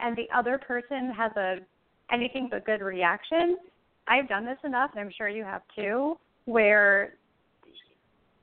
and 0.00 0.16
the 0.16 0.24
other 0.34 0.56
person 0.56 1.12
has 1.14 1.32
a 1.36 1.56
anything 2.10 2.48
but 2.50 2.64
good 2.64 2.80
reaction. 2.80 3.58
I've 4.08 4.26
done 4.26 4.46
this 4.46 4.58
enough, 4.64 4.92
and 4.92 5.00
I'm 5.00 5.12
sure 5.14 5.28
you 5.28 5.44
have 5.44 5.60
too, 5.76 6.16
where 6.46 7.12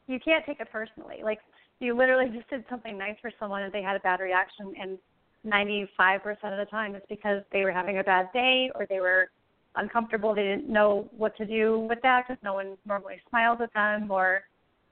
you 0.09 0.19
can't 0.19 0.45
take 0.45 0.59
it 0.59 0.67
personally. 0.71 1.17
Like 1.23 1.39
you 1.79 1.95
literally 1.95 2.29
just 2.35 2.49
did 2.49 2.65
something 2.69 2.97
nice 2.97 3.15
for 3.21 3.31
someone 3.39 3.63
and 3.63 3.71
they 3.71 3.81
had 3.81 3.95
a 3.95 3.99
bad 3.99 4.19
reaction 4.19 4.73
and 4.79 4.97
95% 5.45 6.19
of 6.27 6.57
the 6.57 6.67
time 6.69 6.95
it's 6.95 7.05
because 7.07 7.43
they 7.53 7.63
were 7.63 7.71
having 7.71 7.99
a 7.99 8.03
bad 8.03 8.27
day 8.33 8.69
or 8.75 8.85
they 8.89 8.99
were 8.99 9.29
uncomfortable. 9.75 10.35
They 10.35 10.43
didn't 10.43 10.67
know 10.67 11.09
what 11.15 11.35
to 11.37 11.45
do 11.45 11.79
with 11.79 11.99
that 12.03 12.25
because 12.27 12.41
no 12.43 12.53
one 12.53 12.75
normally 12.85 13.21
smiles 13.29 13.59
at 13.61 13.73
them, 13.73 14.11
or 14.11 14.41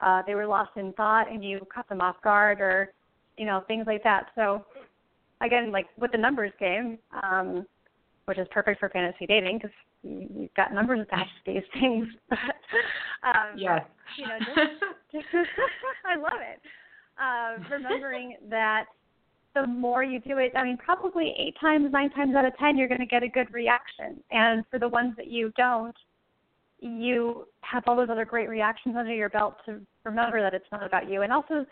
uh, 0.02 0.22
they 0.26 0.36
were 0.36 0.48
lost 0.48 0.72
in 0.78 0.94
thought 0.94 1.32
and 1.32 1.44
you 1.44 1.66
caught 1.74 1.90
them 1.90 2.02
off 2.02 2.16
guard, 2.24 2.62
or 2.62 2.94
you 3.38 3.46
know 3.46 3.64
things 3.68 3.86
like 3.88 4.04
that. 4.04 4.28
So 4.36 4.64
again, 5.42 5.72
like 5.72 5.88
with 5.98 6.12
the 6.12 6.18
numbers 6.18 6.54
game, 6.60 6.98
um, 7.24 7.66
which 8.26 8.38
is 8.38 8.48
perfect 8.52 8.80
for 8.80 8.90
fantasy 8.90 9.26
dating 9.26 9.58
because 9.58 9.76
you've 10.04 10.54
got 10.56 10.74
numbers 10.74 11.02
attached 11.02 11.32
to 11.46 11.54
these 11.54 11.64
things. 11.74 12.08
um, 13.24 13.58
yes. 13.58 13.82
You 14.18 14.28
know, 14.28 14.40
just, 14.40 14.84
I 16.06 16.16
love 16.16 16.42
it. 16.42 16.62
Uh, 17.20 17.64
remembering 17.72 18.38
that 18.50 18.86
the 19.56 19.66
more 19.66 20.04
you 20.04 20.20
do 20.20 20.38
it, 20.38 20.52
I 20.56 20.64
mean, 20.64 20.78
probably 20.78 21.34
eight 21.38 21.56
times, 21.60 21.92
nine 21.92 22.12
times 22.12 22.36
out 22.36 22.46
of 22.46 22.56
ten, 22.58 22.78
you're 22.78 22.88
going 22.88 23.00
to 23.00 23.08
get 23.08 23.24
a 23.24 23.28
good 23.28 23.52
reaction. 23.54 24.22
And 24.32 24.64
for 24.70 24.80
the 24.80 24.88
ones 24.88 25.14
that 25.18 25.28
you 25.28 25.52
don't, 25.58 25.96
you 26.80 27.48
have 27.62 27.84
all 27.88 27.96
those 27.96 28.10
other 28.10 28.26
great 28.26 28.50
reactions 28.50 28.96
under 28.98 29.14
your 29.14 29.30
belt 29.30 29.56
to 29.66 29.82
remember 30.04 30.42
that 30.42 30.54
it's 30.54 30.68
not 30.72 30.86
about 30.86 31.10
you. 31.10 31.24
And 31.24 31.34
also, 31.34 31.66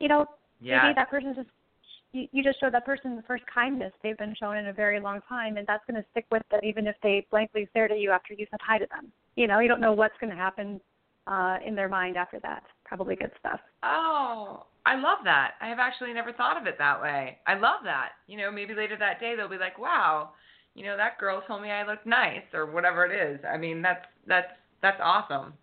you 0.00 0.08
know, 0.08 0.26
yes. 0.60 0.80
maybe 0.82 0.94
that 0.94 1.10
person 1.10 1.34
just 1.34 1.48
you, 2.12 2.26
you 2.32 2.42
just 2.42 2.58
showed 2.58 2.72
that 2.72 2.86
person 2.86 3.16
the 3.16 3.22
first 3.22 3.44
kindness 3.52 3.92
they've 4.02 4.16
been 4.16 4.34
shown 4.38 4.56
in 4.56 4.68
a 4.68 4.72
very 4.72 5.00
long 5.00 5.20
time, 5.28 5.58
and 5.58 5.66
that's 5.66 5.84
going 5.86 6.00
to 6.00 6.08
stick 6.12 6.24
with 6.30 6.42
them 6.50 6.60
even 6.62 6.86
if 6.86 6.96
they 7.02 7.26
blankly 7.30 7.68
stared 7.70 7.92
at 7.92 7.98
you 7.98 8.10
after 8.10 8.32
you 8.32 8.46
said 8.50 8.60
hi 8.62 8.78
to 8.78 8.86
them. 8.90 9.12
You 9.34 9.46
know, 9.46 9.58
you 9.58 9.68
don't 9.68 9.80
know 9.80 9.92
what's 9.92 10.14
going 10.20 10.30
to 10.30 10.36
happen 10.36 10.80
uh, 11.26 11.58
in 11.64 11.74
their 11.74 11.88
mind 11.88 12.16
after 12.16 12.38
that. 12.40 12.62
Probably 12.84 13.16
good 13.16 13.32
stuff. 13.38 13.60
Oh, 13.82 14.66
I 14.84 14.94
love 14.94 15.18
that. 15.24 15.52
I 15.60 15.68
have 15.68 15.78
actually 15.78 16.12
never 16.12 16.32
thought 16.32 16.60
of 16.60 16.66
it 16.66 16.76
that 16.78 17.00
way. 17.02 17.38
I 17.46 17.54
love 17.54 17.80
that. 17.84 18.10
You 18.26 18.38
know, 18.38 18.50
maybe 18.50 18.74
later 18.74 18.96
that 18.98 19.20
day 19.20 19.34
they'll 19.36 19.48
be 19.48 19.58
like, 19.58 19.78
"Wow, 19.78 20.30
you 20.74 20.84
know, 20.84 20.96
that 20.96 21.18
girl 21.18 21.42
told 21.46 21.62
me 21.62 21.70
I 21.70 21.86
looked 21.86 22.06
nice," 22.06 22.44
or 22.54 22.66
whatever 22.66 23.04
it 23.04 23.12
is. 23.12 23.40
I 23.44 23.56
mean, 23.56 23.82
that's 23.82 24.06
that's 24.26 24.52
that's 24.82 25.00
awesome. 25.02 25.54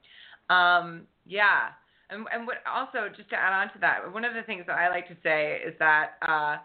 Um, 0.50 1.08
yeah. 1.25 1.70
And 2.10 2.25
and 2.34 2.46
what 2.46 2.58
also 2.67 3.08
just 3.15 3.29
to 3.29 3.36
add 3.36 3.53
on 3.53 3.72
to 3.74 3.79
that, 3.79 4.12
one 4.12 4.25
of 4.25 4.34
the 4.34 4.43
things 4.43 4.65
that 4.67 4.77
I 4.77 4.89
like 4.89 5.08
to 5.08 5.15
say 5.24 5.60
is 5.65 5.74
that 5.79 6.12
uh, 6.22 6.58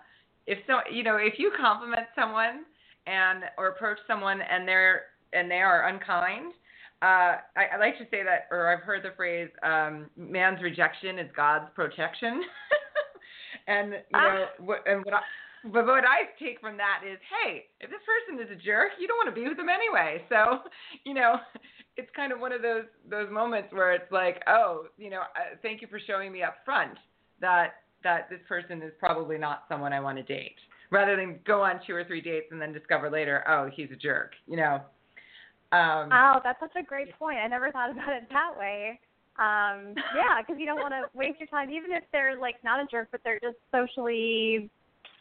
if 0.46 0.58
so, 0.66 0.80
you 0.92 1.04
know, 1.04 1.16
if 1.16 1.38
you 1.38 1.52
compliment 1.60 2.08
someone 2.14 2.64
and 3.06 3.44
or 3.56 3.68
approach 3.68 3.98
someone 4.06 4.40
and 4.40 4.66
they're 4.66 5.02
and 5.32 5.50
they 5.50 5.60
are 5.60 5.88
unkind, 5.88 6.52
uh, 7.00 7.38
I, 7.54 7.74
I 7.74 7.78
like 7.78 7.96
to 7.98 8.04
say 8.10 8.24
that, 8.24 8.48
or 8.50 8.68
I've 8.68 8.82
heard 8.82 9.04
the 9.04 9.14
phrase, 9.16 9.50
um, 9.62 10.10
"Man's 10.16 10.60
rejection 10.62 11.18
is 11.18 11.30
God's 11.36 11.66
protection," 11.74 12.42
and 13.68 13.92
you 13.92 13.98
know, 14.12 14.46
ah. 14.48 14.62
what, 14.64 14.78
and 14.86 15.04
what 15.04 15.14
I, 15.14 15.20
but 15.64 15.86
what 15.86 16.04
I 16.04 16.26
take 16.42 16.60
from 16.60 16.76
that 16.76 17.02
is, 17.06 17.18
hey, 17.30 17.66
if 17.80 17.90
this 17.90 18.00
person 18.02 18.42
is 18.44 18.50
a 18.50 18.60
jerk, 18.60 18.90
you 18.98 19.06
don't 19.06 19.16
want 19.16 19.34
to 19.34 19.40
be 19.40 19.46
with 19.46 19.56
them 19.56 19.68
anyway. 19.68 20.24
So, 20.28 20.60
you 21.04 21.14
know, 21.14 21.36
it's 21.96 22.10
kind 22.14 22.32
of 22.32 22.40
one 22.40 22.52
of 22.52 22.62
those 22.62 22.84
those 23.08 23.30
moments 23.30 23.72
where 23.72 23.92
it's 23.92 24.10
like, 24.10 24.42
oh, 24.46 24.86
you 24.98 25.10
know, 25.10 25.20
uh, 25.20 25.56
thank 25.62 25.80
you 25.80 25.88
for 25.88 26.00
showing 26.04 26.32
me 26.32 26.42
up 26.42 26.56
front 26.64 26.98
that 27.40 27.74
that 28.04 28.28
this 28.28 28.40
person 28.48 28.82
is 28.82 28.92
probably 28.98 29.38
not 29.38 29.64
someone 29.68 29.92
I 29.92 30.00
want 30.00 30.18
to 30.18 30.24
date, 30.24 30.56
rather 30.90 31.16
than 31.16 31.38
go 31.46 31.62
on 31.62 31.80
two 31.86 31.94
or 31.94 32.04
three 32.04 32.20
dates 32.20 32.46
and 32.50 32.60
then 32.60 32.72
discover 32.72 33.10
later, 33.10 33.44
oh, 33.48 33.70
he's 33.72 33.90
a 33.92 33.96
jerk. 33.96 34.32
You 34.48 34.56
know. 34.56 34.80
Um, 35.72 36.10
oh, 36.12 36.40
that's 36.42 36.60
such 36.60 36.76
a 36.76 36.82
great 36.82 37.16
point. 37.18 37.38
I 37.38 37.46
never 37.46 37.70
thought 37.70 37.90
about 37.90 38.12
it 38.12 38.28
that 38.30 38.58
way. 38.58 39.00
Um, 39.38 39.94
yeah, 40.16 40.40
because 40.40 40.56
you 40.58 40.66
don't 40.66 40.80
want 40.80 40.92
to 40.92 41.04
waste 41.16 41.38
your 41.38 41.46
time, 41.46 41.70
even 41.70 41.92
if 41.92 42.02
they're 42.10 42.38
like 42.38 42.56
not 42.64 42.80
a 42.80 42.86
jerk, 42.90 43.08
but 43.12 43.20
they're 43.22 43.38
just 43.40 43.56
socially 43.70 44.68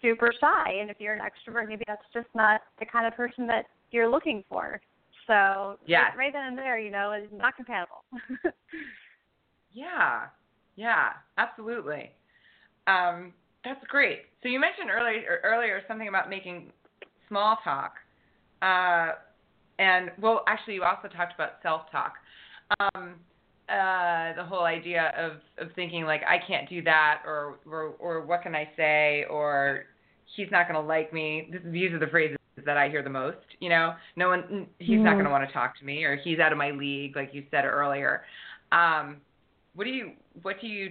super 0.01 0.33
shy. 0.39 0.77
And 0.79 0.89
if 0.89 0.97
you're 0.99 1.13
an 1.13 1.21
extrovert, 1.21 1.67
maybe 1.67 1.83
that's 1.87 2.01
just 2.13 2.27
not 2.33 2.61
the 2.79 2.85
kind 2.85 3.05
of 3.05 3.13
person 3.13 3.45
that 3.47 3.65
you're 3.91 4.09
looking 4.09 4.43
for. 4.49 4.81
So 5.27 5.77
yeah, 5.85 6.03
right, 6.03 6.17
right 6.17 6.33
then 6.33 6.47
and 6.47 6.57
there, 6.57 6.79
you 6.79 6.89
know, 6.89 7.11
is 7.11 7.29
not 7.31 7.55
compatible. 7.55 8.03
yeah, 9.73 10.27
yeah, 10.75 11.09
absolutely. 11.37 12.11
Um, 12.87 13.33
that's 13.63 13.85
great. 13.87 14.21
So 14.41 14.49
you 14.49 14.59
mentioned 14.59 14.89
earlier 14.89 15.41
earlier 15.43 15.81
something 15.87 16.07
about 16.07 16.29
making 16.29 16.71
small 17.27 17.57
talk. 17.63 17.95
Uh, 18.61 19.11
and 19.79 20.12
well, 20.19 20.43
actually, 20.48 20.75
you 20.75 20.84
also 20.84 21.07
talked 21.07 21.34
about 21.34 21.53
self-talk. 21.62 22.13
Um, 22.79 23.15
uh, 23.69 24.34
the 24.36 24.46
whole 24.48 24.63
idea 24.63 25.12
of 25.17 25.34
of 25.63 25.74
thinking 25.75 26.05
like 26.05 26.22
I 26.24 26.38
can't 26.46 26.69
do 26.69 26.81
that, 26.84 27.22
or 27.25 27.60
or 27.69 27.96
or 28.00 28.25
what 28.25 28.41
can 28.41 28.55
I 28.55 28.69
say, 28.77 29.25
or 29.29 29.86
he's 30.36 30.48
not 30.51 30.67
going 30.67 30.81
to 30.81 30.88
like 30.88 31.12
me. 31.13 31.50
This, 31.51 31.62
these 31.65 31.91
are 31.91 32.00
the 32.00 32.07
phrases 32.07 32.38
that 32.65 32.77
I 32.77 32.89
hear 32.89 33.03
the 33.03 33.10
most. 33.10 33.38
You 33.60 33.69
know, 33.69 33.93
no 34.15 34.29
one, 34.29 34.67
he's 34.79 34.96
mm-hmm. 34.96 35.03
not 35.03 35.13
going 35.13 35.25
to 35.25 35.31
want 35.31 35.48
to 35.48 35.53
talk 35.53 35.77
to 35.79 35.86
me, 35.86 36.03
or 36.03 36.15
he's 36.15 36.39
out 36.39 36.51
of 36.51 36.57
my 36.57 36.72
league, 36.72 37.15
like 37.15 37.34
you 37.34 37.43
said 37.51 37.65
earlier. 37.65 38.24
Um, 38.72 39.17
what 39.75 39.84
do 39.84 39.91
you 39.91 40.12
what 40.41 40.60
do 40.62 40.67
you 40.67 40.89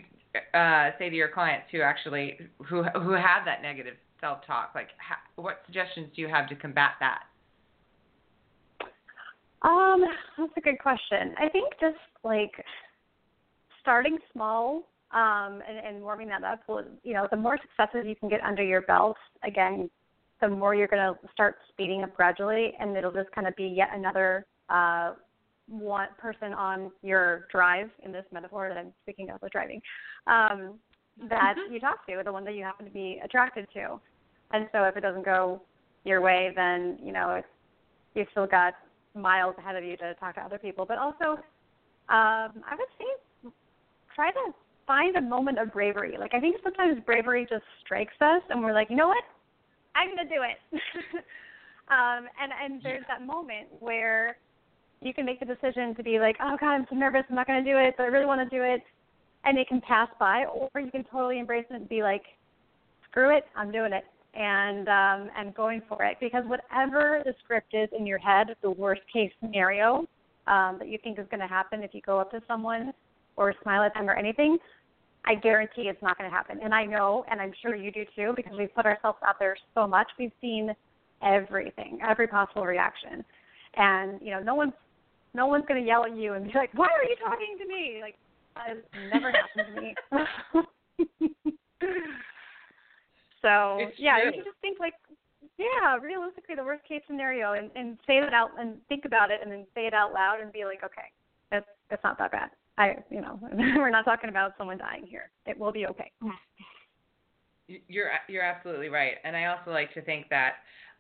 uh, 0.55 0.91
say 0.99 1.11
to 1.11 1.17
your 1.17 1.29
clients 1.29 1.67
who 1.73 1.81
actually 1.81 2.39
who 2.67 2.83
who 2.83 3.13
have 3.13 3.45
that 3.47 3.63
negative 3.63 3.95
self 4.21 4.47
talk? 4.47 4.73
Like, 4.75 4.89
ha- 4.99 5.21
what 5.37 5.63
suggestions 5.67 6.09
do 6.15 6.23
you 6.23 6.29
have 6.29 6.49
to 6.49 6.57
combat 6.57 6.93
that? 7.01 7.23
Um, 9.67 10.05
that's 10.39 10.53
a 10.57 10.61
good 10.61 10.79
question. 10.79 11.35
I 11.39 11.49
think 11.49 11.73
just 11.81 11.97
like 12.23 12.53
starting 13.81 14.19
small 14.33 14.83
um, 15.13 15.61
and, 15.69 15.79
and 15.85 16.03
warming 16.03 16.29
that 16.29 16.45
up 16.45 16.61
will, 16.69 16.85
you 17.03 17.15
know, 17.15 17.27
the 17.31 17.37
more 17.37 17.59
successes 17.61 18.07
you 18.07 18.15
can 18.15 18.29
get 18.29 18.41
under 18.43 18.63
your 18.63 18.83
belt, 18.83 19.17
again, 19.45 19.91
the 20.41 20.49
more 20.49 20.75
you're 20.75 20.87
going 20.87 21.03
to 21.03 21.19
start 21.33 21.57
speeding 21.71 22.03
up 22.05 22.15
gradually, 22.15 22.75
and 22.79 22.97
it'll 22.97 23.13
just 23.13 23.31
kind 23.33 23.47
of 23.47 23.57
be 23.57 23.65
yet 23.65 23.89
another 23.93 24.47
uh, 24.69 25.15
one 25.69 26.09
person 26.19 26.53
on 26.53 26.93
your 27.03 27.47
drive 27.51 27.91
in 28.05 28.13
this 28.13 28.25
metaphor 28.33 28.69
that 28.69 28.79
I'm 28.79 28.93
speaking 29.03 29.31
of 29.31 29.43
with 29.43 29.53
driving 29.53 29.81
um, 30.27 30.75
that 31.29 31.55
mm-hmm. 31.57 31.73
you 31.73 31.81
talk 31.81 32.07
to, 32.07 32.23
the 32.25 32.33
one 32.33 32.45
that 32.45 32.55
you 32.55 32.63
happen 32.63 32.87
to 32.87 32.93
be 32.93 33.21
attracted 33.25 33.67
to. 33.75 33.99
And 34.53 34.69
so 34.71 34.85
if 34.85 34.97
it 34.97 35.01
doesn't 35.01 35.25
go 35.25 35.63
your 36.05 36.21
way, 36.21 36.53
then 36.55 36.99
you 37.03 37.13
know 37.13 37.31
it's, 37.31 37.49
you've 38.15 38.29
still 38.31 38.47
got 38.47 38.75
miles 39.17 39.55
ahead 39.59 39.77
of 39.77 39.85
you 39.85 39.97
to 39.97 40.15
talk 40.15 40.35
to 40.35 40.41
other 40.41 40.59
people. 40.59 40.85
But 40.87 40.99
also, 40.99 41.41
um, 42.09 42.63
I 42.63 42.77
would 42.77 42.89
say 42.99 43.51
try 44.15 44.31
to 44.31 44.55
find 44.87 45.17
a 45.17 45.21
moment 45.21 45.59
of 45.59 45.73
bravery. 45.73 46.17
Like 46.19 46.35
I 46.35 46.41
think 46.41 46.57
sometimes 46.63 47.01
bravery 47.05 47.47
just 47.49 47.65
strikes 47.85 48.15
us, 48.21 48.43
and 48.51 48.63
we're 48.63 48.73
like, 48.73 48.91
you 48.91 48.97
know 48.97 49.09
what, 49.09 49.25
I'm 49.95 50.09
gonna 50.15 50.29
do 50.29 50.43
it. 50.43 50.81
um, 51.89 52.29
and 52.41 52.53
and 52.63 52.83
there's 52.83 53.05
yeah. 53.09 53.19
that 53.19 53.27
moment 53.27 53.69
where 53.81 54.37
you 55.01 55.13
can 55.13 55.27
make 55.27 55.41
the 55.41 55.47
decision 55.47 55.95
to 55.97 56.03
be 56.03 56.19
like, 56.19 56.37
oh 56.41 56.57
God, 56.61 56.75
I'm 56.75 56.87
so 56.89 56.97
nervous, 56.97 57.23
I'm 57.29 57.37
not 57.37 57.47
gonna 57.47 57.65
do 57.65 57.77
it, 57.77 57.95
but 57.97 58.05
I 58.05 58.07
really 58.07 58.27
want 58.27 58.49
to 58.49 58.57
do 58.57 58.63
it, 58.63 58.83
and 59.45 59.59
it 59.59 59.69
can 59.69 59.81
pass 59.81 60.09
by, 60.19 60.45
or 60.45 60.81
you 60.81 60.91
can 60.91 61.05
totally 61.05 61.39
embrace 61.39 61.67
it 61.71 61.75
and 61.75 61.89
be 61.89 62.03
like, 62.03 62.23
screw 63.11 63.37
it, 63.37 63.45
I'm 63.57 63.73
doing 63.73 63.93
it 63.93 64.05
and 64.37 64.89
um, 64.89 65.31
and 65.37 65.55
going 65.55 65.81
for 65.89 66.05
it 66.05 66.19
because 66.21 66.45
whatever 66.47 67.23
the 67.25 67.35
script 67.43 67.75
is 67.75 67.89
in 67.99 68.07
your 68.07 68.19
head, 68.19 68.49
the 68.63 68.71
worst 68.71 69.03
case 69.13 69.31
scenario 69.41 70.07
um, 70.47 70.77
that 70.79 70.89
you 70.89 70.99
think 71.03 71.19
is 71.19 71.27
going 71.31 71.41
to 71.41 71.47
happen 71.47 71.83
if 71.83 71.95
you 71.95 72.03
go 72.03 72.21
up 72.21 72.31
to 72.31 72.43
someone 72.47 72.93
or 73.37 73.55
smile 73.63 73.83
at 73.83 73.95
them 73.95 74.09
or 74.09 74.15
anything, 74.15 74.59
I 75.25 75.35
guarantee 75.35 75.83
it's 75.83 76.03
not 76.03 76.19
going 76.19 76.31
to 76.31 76.35
happen. 76.35 76.59
And 76.63 76.75
I 76.75 76.85
know, 76.85 77.25
and 77.31 77.41
I'm 77.41 77.53
sure 77.63 77.75
you 77.75 77.91
do 77.91 78.05
too, 78.15 78.33
because 78.37 78.53
we've 78.57 78.75
put 78.75 78.87
ourselves 78.87 79.19
out 79.27 79.39
there 79.39 79.57
so 79.75 79.87
much. 79.87 80.07
We've 80.19 80.33
seen 80.41 80.75
everything, 81.23 81.99
every 82.07 82.29
possible 82.29 82.65
reaction, 82.65 83.25
and 83.77 84.21
you 84.21 84.33
know, 84.33 84.41
no 84.41 84.55
one's 84.55 84.75
no 85.35 85.47
one's 85.47 85.65
going 85.67 85.81
to 85.81 85.87
yell 85.87 86.05
at 86.05 86.17
you 86.17 86.35
and 86.35 86.45
be 86.45 86.53
like, 86.55 86.71
"Why 86.75 86.89
are 86.89 87.05
you 87.05 87.17
talking 87.23 87.57
to 87.59 87.67
me?" 87.67 88.01
Like, 88.03 88.17
that 88.55 88.77
never 89.13 89.33
happened 89.33 89.75
to 89.75 89.81
me. 89.81 89.95
So 93.47 93.79
it's 93.79 93.95
yeah, 93.97 94.19
true. 94.19 94.33
you 94.35 94.43
just 94.43 94.59
think 94.61 94.81
like, 94.81 94.95
yeah, 95.57 95.97
realistically, 96.03 96.57
the 96.57 96.65
worst 96.65 96.83
case 96.85 97.03
scenario, 97.07 97.53
and 97.53 97.71
and 97.77 97.97
say 98.05 98.19
that 98.19 98.35
out 98.35 98.51
and 98.59 98.79
think 98.89 99.05
about 99.05 99.31
it, 99.31 99.39
and 99.41 99.53
then 99.53 99.65
say 99.73 99.87
it 99.87 99.95
out 99.95 100.13
loud 100.13 100.41
and 100.43 100.53
be 100.53 100.65
like, 100.65 100.83
okay, 100.83 101.15
it's 101.53 101.67
it's 101.91 102.03
not 102.03 102.19
that 102.19 102.33
bad. 102.33 102.51
I 102.77 102.97
you 103.09 103.21
know 103.21 103.39
we're 103.77 103.91
not 103.91 104.05
talking 104.05 104.31
about 104.31 104.55
someone 104.59 104.79
dying 104.79 105.07
here. 105.07 105.31
It 105.47 105.57
will 105.57 105.71
be 105.71 105.87
okay. 105.87 106.11
You're 107.69 108.11
you're 108.29 108.43
absolutely 108.43 108.89
right, 108.89 109.15
and 109.23 109.37
I 109.37 109.47
also 109.47 109.71
like 109.71 109.95
to 109.95 110.03
think 110.03 110.27
that 110.31 110.55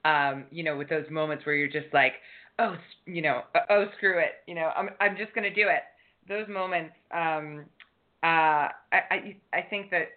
um, 0.05 0.45
you 0.53 0.62
know 0.62 0.76
with 0.76 0.88
those 0.88 1.07
moments 1.11 1.45
where 1.45 1.57
you're 1.57 1.67
just 1.67 1.93
like, 1.93 2.15
oh 2.61 2.76
you 3.07 3.23
know 3.23 3.43
oh 3.71 3.87
screw 3.97 4.21
it, 4.21 4.47
you 4.47 4.55
know 4.55 4.71
I'm 4.76 4.91
I'm 5.00 5.17
just 5.17 5.35
gonna 5.35 5.53
do 5.53 5.67
it. 5.69 5.83
Those 6.29 6.47
moments, 6.49 6.95
um, 7.12 7.65
uh, 8.23 8.71
I 8.93 9.00
I 9.11 9.37
I 9.53 9.62
think 9.69 9.91
that 9.91 10.11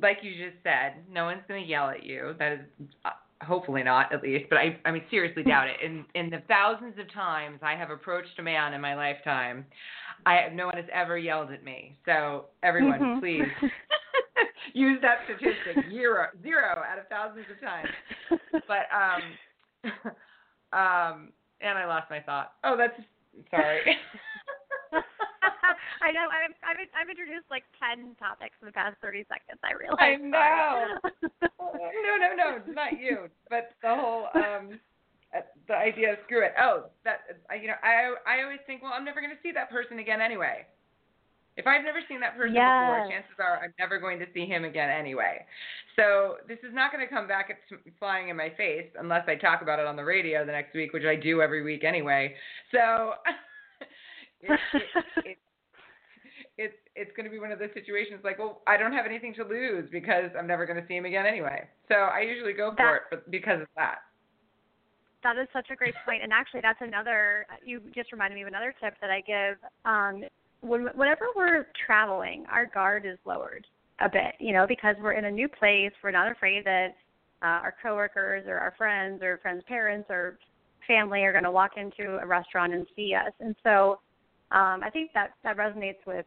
like 0.00 0.18
you 0.22 0.32
just 0.32 0.62
said, 0.62 1.04
no 1.10 1.24
one's 1.24 1.42
going 1.48 1.62
to 1.62 1.68
yell 1.68 1.88
at 1.88 2.04
you. 2.04 2.34
That 2.38 2.52
is 2.52 2.60
uh, 3.04 3.10
hopefully 3.42 3.82
not, 3.82 4.12
at 4.12 4.22
least. 4.22 4.46
But 4.48 4.58
I, 4.58 4.78
I 4.84 4.90
mean, 4.90 5.02
seriously 5.10 5.42
doubt 5.42 5.68
it. 5.68 5.76
In 5.84 6.04
in 6.14 6.30
the 6.30 6.42
thousands 6.48 6.98
of 6.98 7.12
times 7.12 7.60
I 7.62 7.74
have 7.74 7.90
approached 7.90 8.38
a 8.38 8.42
man 8.42 8.74
in 8.74 8.80
my 8.80 8.94
lifetime, 8.94 9.64
I 10.26 10.48
no 10.52 10.66
one 10.66 10.76
has 10.76 10.86
ever 10.92 11.18
yelled 11.18 11.50
at 11.50 11.64
me. 11.64 11.96
So 12.04 12.46
everyone, 12.62 13.00
mm-hmm. 13.00 13.20
please 13.20 13.42
use 14.74 14.98
that 15.02 15.18
statistic 15.24 15.90
zero 15.90 16.26
zero 16.42 16.82
out 16.90 16.98
of 16.98 17.08
thousands 17.08 17.46
of 17.50 17.60
times. 17.60 17.88
But 18.66 18.86
um, 18.94 19.92
um, 20.72 21.32
and 21.60 21.78
I 21.78 21.86
lost 21.86 22.10
my 22.10 22.20
thought. 22.20 22.52
Oh, 22.64 22.76
that's 22.76 22.94
sorry. 23.50 23.80
I 26.04 26.12
know. 26.12 26.26
I've, 26.30 26.54
I've 26.64 26.80
I've 26.94 27.10
introduced 27.10 27.48
like 27.50 27.64
ten 27.78 28.14
topics 28.18 28.54
in 28.60 28.66
the 28.66 28.76
past 28.76 28.96
thirty 29.02 29.24
seconds. 29.28 29.60
I 29.62 29.72
realize. 29.74 30.00
I 30.00 30.16
know. 30.16 30.98
no, 31.42 32.12
no, 32.16 32.30
no, 32.36 32.48
not 32.72 32.98
you, 32.98 33.28
but 33.50 33.74
the 33.82 33.94
whole 33.94 34.28
um, 34.34 34.78
uh, 35.36 35.44
the 35.68 35.74
idea 35.74 36.12
of 36.12 36.18
screw 36.24 36.44
it. 36.44 36.52
Oh, 36.60 36.88
that 37.04 37.40
uh, 37.50 37.54
you 37.54 37.68
know, 37.68 37.78
I 37.82 38.14
I 38.26 38.42
always 38.42 38.60
think, 38.66 38.82
well, 38.82 38.92
I'm 38.94 39.04
never 39.04 39.20
going 39.20 39.34
to 39.34 39.42
see 39.42 39.52
that 39.52 39.70
person 39.70 39.98
again 39.98 40.20
anyway. 40.20 40.64
If 41.58 41.66
I've 41.66 41.82
never 41.82 41.98
seen 42.08 42.20
that 42.20 42.36
person 42.36 42.54
yes. 42.54 42.62
before, 42.62 43.10
chances 43.10 43.36
are 43.40 43.58
I'm 43.58 43.74
never 43.80 43.98
going 43.98 44.20
to 44.20 44.26
see 44.32 44.46
him 44.46 44.64
again 44.64 44.90
anyway. 44.90 45.44
So 45.96 46.36
this 46.46 46.58
is 46.62 46.72
not 46.72 46.92
going 46.92 47.04
to 47.06 47.12
come 47.12 47.26
back 47.26 47.50
at 47.50 47.58
flying 47.98 48.28
in 48.28 48.36
my 48.36 48.50
face 48.56 48.86
unless 48.98 49.24
I 49.26 49.34
talk 49.34 49.60
about 49.60 49.80
it 49.80 49.86
on 49.86 49.96
the 49.96 50.04
radio 50.04 50.46
the 50.46 50.52
next 50.52 50.72
week, 50.72 50.92
which 50.92 51.02
I 51.02 51.16
do 51.16 51.42
every 51.42 51.64
week 51.64 51.82
anyway. 51.82 52.36
So 52.70 53.14
it, 54.40 54.60
it, 54.72 54.82
it, 55.24 55.38
it's 56.58 56.74
it's 56.96 57.10
going 57.16 57.24
to 57.24 57.30
be 57.30 57.38
one 57.38 57.52
of 57.52 57.58
those 57.58 57.70
situations 57.72 58.20
like, 58.24 58.38
well, 58.38 58.60
I 58.66 58.76
don't 58.76 58.92
have 58.92 59.06
anything 59.06 59.32
to 59.34 59.44
lose 59.44 59.88
because 59.90 60.30
I'm 60.36 60.46
never 60.46 60.66
going 60.66 60.80
to 60.80 60.86
see 60.86 60.94
him 60.94 61.06
again 61.06 61.24
anyway. 61.24 61.66
So 61.86 61.94
I 61.94 62.20
usually 62.20 62.52
go 62.52 62.74
for 62.76 62.96
it, 62.96 63.02
but 63.10 63.30
because 63.30 63.62
of 63.62 63.68
that. 63.76 63.98
That 65.22 65.36
is 65.36 65.48
such 65.52 65.66
a 65.72 65.76
great 65.76 65.94
point, 66.04 66.22
and 66.22 66.32
actually, 66.32 66.60
that's 66.60 66.78
another. 66.80 67.46
You 67.64 67.80
just 67.94 68.12
reminded 68.12 68.34
me 68.36 68.42
of 68.42 68.48
another 68.48 68.74
tip 68.80 68.94
that 69.00 69.10
I 69.10 69.20
give. 69.20 69.56
Um, 69.84 70.24
when, 70.60 70.86
whenever 70.94 71.26
we're 71.34 71.66
traveling, 71.86 72.44
our 72.50 72.66
guard 72.66 73.06
is 73.06 73.18
lowered 73.24 73.66
a 74.00 74.08
bit, 74.08 74.34
you 74.38 74.52
know, 74.52 74.66
because 74.66 74.96
we're 75.00 75.12
in 75.12 75.24
a 75.24 75.30
new 75.30 75.48
place. 75.48 75.92
We're 76.02 76.12
not 76.12 76.30
afraid 76.30 76.64
that 76.66 76.96
uh, 77.42 77.62
our 77.62 77.74
coworkers 77.82 78.44
or 78.46 78.58
our 78.58 78.74
friends 78.76 79.22
or 79.22 79.38
friends' 79.42 79.62
parents 79.66 80.06
or 80.08 80.38
family 80.86 81.22
are 81.22 81.32
going 81.32 81.44
to 81.44 81.50
walk 81.50 81.72
into 81.76 82.18
a 82.18 82.26
restaurant 82.26 82.72
and 82.72 82.86
see 82.94 83.14
us. 83.14 83.32
And 83.40 83.54
so 83.62 83.98
um, 84.50 84.82
I 84.82 84.90
think 84.92 85.10
that 85.14 85.30
that 85.44 85.56
resonates 85.56 86.06
with 86.06 86.26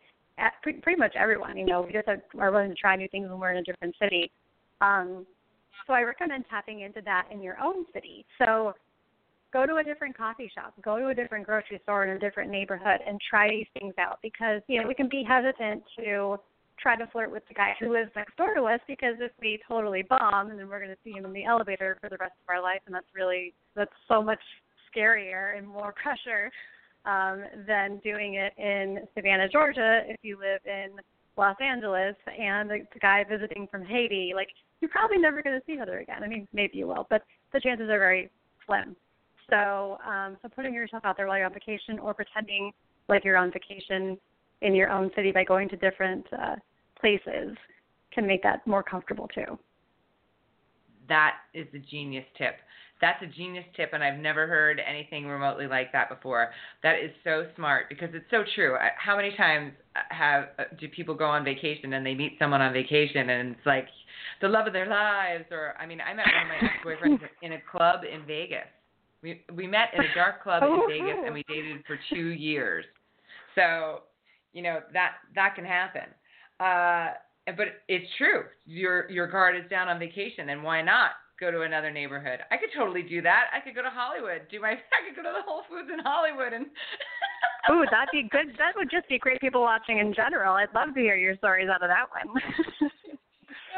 pretty 0.63 0.97
much 0.97 1.13
everyone. 1.15 1.57
You 1.57 1.65
know, 1.65 1.81
we 1.81 1.91
just 1.91 2.07
are 2.07 2.51
willing 2.51 2.69
to 2.69 2.75
try 2.75 2.95
new 2.95 3.07
things 3.09 3.29
when 3.29 3.39
we're 3.39 3.51
in 3.51 3.57
a 3.57 3.63
different 3.63 3.95
city. 4.01 4.31
Um, 4.81 5.25
so 5.88 5.93
I 5.93 6.01
recommend 6.01 6.45
tapping 6.50 6.81
into 6.81 7.01
that 7.05 7.27
in 7.31 7.41
your 7.41 7.59
own 7.59 7.85
city. 7.93 8.25
So 8.38 8.73
go 9.51 9.65
to 9.65 9.75
a 9.75 9.83
different 9.83 10.17
coffee 10.17 10.51
shop, 10.53 10.73
go 10.81 10.97
to 11.00 11.07
a 11.07 11.13
different 11.13 11.45
grocery 11.45 11.79
store 11.83 12.05
in 12.05 12.15
a 12.15 12.19
different 12.19 12.50
neighborhood 12.50 13.00
and 13.05 13.19
try 13.29 13.50
these 13.50 13.67
things 13.79 13.93
out 14.00 14.19
because, 14.21 14.61
you 14.67 14.81
know, 14.81 14.88
we 14.88 14.93
can 14.93 15.09
be 15.09 15.23
hesitant 15.27 15.83
to 16.00 16.38
try 16.81 16.95
to 16.95 17.05
flirt 17.07 17.31
with 17.31 17.43
the 17.47 17.53
guy 17.53 17.75
who 17.79 17.91
lives 17.93 18.09
next 18.15 18.35
door 18.38 18.55
to 18.55 18.63
us 18.63 18.79
because 18.88 19.15
if 19.19 19.31
we 19.39 19.59
totally 19.67 20.01
bomb 20.01 20.50
and 20.50 20.59
then 20.59 20.67
we're 20.67 20.79
going 20.79 20.89
to 20.89 20.97
see 21.03 21.11
him 21.11 21.25
in 21.25 21.33
the 21.33 21.45
elevator 21.45 21.97
for 22.01 22.09
the 22.09 22.17
rest 22.19 22.33
of 22.43 22.50
our 22.50 22.61
life 22.61 22.81
and 22.85 22.95
that's 22.95 23.05
really 23.13 23.53
that's 23.75 23.91
so 24.07 24.21
much 24.21 24.39
scarier 24.89 25.57
and 25.57 25.67
more 25.67 25.93
pressure 26.01 26.51
um, 27.05 27.43
than 27.67 27.98
doing 28.03 28.36
it 28.36 28.53
in 28.58 29.00
Savannah, 29.15 29.50
Georgia 29.50 30.01
if 30.08 30.17
you 30.22 30.38
live 30.38 30.62
in 30.65 30.98
Los 31.38 31.55
Angeles 31.62 32.15
and 32.27 32.70
the, 32.70 32.79
guy 33.01 33.24
visiting 33.27 33.67
from 33.72 33.84
Haiti. 33.84 34.34
Like 34.36 34.50
you're 34.79 34.89
probably 34.89 35.17
never 35.17 35.41
going 35.41 35.60
to 35.60 35.65
see 35.65 35.74
each 35.74 35.79
other 35.79 36.00
again. 36.00 36.24
I 36.24 36.27
mean, 36.27 36.48
maybe 36.53 36.77
you 36.77 36.88
will, 36.88 37.08
but 37.10 37.24
the 37.53 37.60
chances 37.60 37.89
are 37.89 38.00
very 38.00 38.29
slim. 38.65 38.96
So, 39.50 39.98
um, 40.05 40.38
so 40.41 40.50
putting 40.50 40.74
yourself 40.74 41.03
out 41.05 41.17
there 41.17 41.27
while 41.27 41.38
you're 41.38 41.46
on 41.46 41.53
vacation 41.53 42.00
or 42.00 42.13
pretending 42.13 42.72
like 43.10 43.25
you're 43.25 43.38
on 43.38 43.51
vacation 43.51 44.17
in 44.62 44.75
your 44.75 44.89
own 44.89 45.12
city 45.15 45.31
by 45.31 45.43
going 45.43 45.67
to 45.70 45.75
different 45.77 46.25
uh, 46.34 46.55
places 47.00 47.58
can 48.13 48.27
make 48.27 48.43
that 48.43 48.65
more 48.67 48.84
comfortable 48.84 49.27
too. 49.27 49.58
That 51.10 51.38
is 51.53 51.67
a 51.74 51.79
genius 51.79 52.25
tip. 52.38 52.55
That's 53.01 53.22
a 53.24 53.25
genius 53.25 53.65
tip, 53.75 53.89
and 53.93 54.03
I've 54.03 54.20
never 54.20 54.46
heard 54.46 54.79
anything 54.79 55.25
remotely 55.25 55.67
like 55.67 55.91
that 55.91 56.08
before. 56.08 56.51
That 56.84 57.00
is 57.00 57.10
so 57.24 57.48
smart 57.55 57.89
because 57.89 58.10
it's 58.13 58.29
so 58.29 58.44
true. 58.53 58.77
How 58.96 59.18
many 59.18 59.35
times 59.35 59.74
have 60.09 60.50
uh, 60.59 60.64
do 60.79 60.87
people 60.87 61.16
go 61.16 61.25
on 61.25 61.44
vacation 61.44 61.94
and 61.94 62.05
they 62.05 62.14
meet 62.14 62.33
someone 62.37 62.61
on 62.61 62.72
vacation 62.72 63.29
and 63.29 63.51
it's 63.51 63.66
like 63.66 63.87
the 64.40 64.48
love 64.48 64.68
of 64.68 64.74
their 64.74 64.87
lives? 64.87 65.46
Or 65.50 65.74
I 65.79 65.87
mean, 65.87 66.00
I 66.00 66.14
met 66.14 66.25
one 66.27 66.44
of 66.44 66.48
my 66.48 66.70
ex-boyfriends 66.70 67.27
in 67.42 67.53
a 67.53 67.59
club 67.70 68.01
in 68.03 68.25
Vegas. 68.27 68.68
We 69.24 69.42
we 69.53 69.66
met 69.66 69.90
in 69.96 70.01
a 70.01 70.14
dark 70.16 70.44
club 70.44 70.64
in 70.64 70.81
Vegas 70.87 71.18
and 71.25 71.33
we 71.33 71.44
dated 71.50 71.83
for 71.87 72.00
two 72.14 72.29
years. 72.29 72.85
So, 73.55 74.01
you 74.53 74.61
know 74.61 74.79
that 74.94 75.14
that 75.33 75.55
can 75.55 75.66
happen. 75.66 76.03
Uh, 76.59 77.14
but 77.57 77.68
it's 77.87 78.05
true. 78.18 78.44
Your 78.66 79.09
your 79.09 79.27
guard 79.27 79.55
is 79.55 79.68
down 79.70 79.87
on 79.87 79.98
vacation, 79.98 80.50
and 80.50 80.64
why 80.64 80.81
not? 80.81 81.11
Go 81.41 81.49
to 81.49 81.61
another 81.61 81.89
neighborhood. 81.89 82.39
I 82.51 82.57
could 82.57 82.69
totally 82.77 83.01
do 83.01 83.21
that. 83.23 83.49
I 83.51 83.59
could 83.59 83.73
go 83.73 83.81
to 83.81 83.89
Hollywood. 83.89 84.45
Do 84.49 84.61
my 84.61 84.77
I 84.93 85.01
could 85.01 85.17
go 85.17 85.25
to 85.25 85.33
the 85.35 85.43
Whole 85.43 85.63
Foods 85.67 85.89
in 85.91 85.99
Hollywood 85.99 86.53
and 86.53 86.67
Ooh, 87.69 87.85
that'd 87.91 88.09
be 88.13 88.29
good. 88.29 88.53
That 88.57 88.73
would 88.77 88.89
just 88.89 89.09
be 89.09 89.19
great 89.19 89.41
people 89.41 89.61
watching 89.61 89.99
in 89.99 90.13
general. 90.13 90.55
I'd 90.55 90.73
love 90.73 90.93
to 90.93 91.01
hear 91.01 91.15
your 91.15 91.35
stories 91.37 91.69
out 91.69 91.83
of 91.83 91.89
that 91.89 92.09
one. 92.09 92.41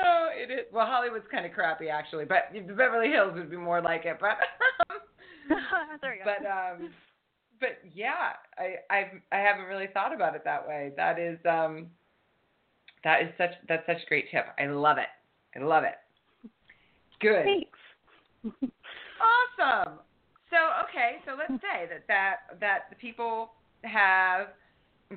oh, 0.06 0.30
it 0.36 0.52
is. 0.52 0.68
Well, 0.72 0.86
Hollywood's 0.86 1.26
kind 1.32 1.46
of 1.46 1.52
crappy 1.52 1.90
actually, 1.90 2.26
but 2.26 2.52
Beverly 2.54 3.10
Hills 3.10 3.34
would 3.36 3.50
be 3.50 3.58
more 3.58 3.82
like 3.82 4.06
it. 4.06 4.18
But 4.20 4.38
there 6.02 6.16
you 6.16 6.24
go. 6.24 6.32
But 6.32 6.46
um, 6.48 6.90
but 7.60 7.80
yeah, 7.94 8.36
I 8.58 8.76
I've 8.90 9.22
I 9.32 9.40
haven't 9.40 9.66
really 9.66 9.88
thought 9.94 10.14
about 10.14 10.36
it 10.36 10.44
that 10.44 10.68
way. 10.68 10.92
That 10.96 11.20
is 11.20 11.38
um, 11.50 11.88
that 13.04 13.22
is 13.22 13.30
such 13.38 13.52
that's 13.68 13.86
such 13.86 14.04
a 14.04 14.08
great 14.08 14.32
tip. 14.32 14.46
I 14.60 14.68
love 14.68 14.98
it. 14.98 15.12
I 15.56 15.64
love 15.64 15.84
it. 15.84 15.96
Good. 17.24 17.46
Thanks. 17.46 17.80
awesome. 19.60 20.00
So 20.50 20.58
okay, 20.86 21.18
so 21.26 21.36
let's 21.38 21.62
say 21.62 21.88
that 21.90 22.06
that 22.08 22.60
that 22.60 22.80
the 22.90 22.96
people 22.96 23.54
have 23.84 24.50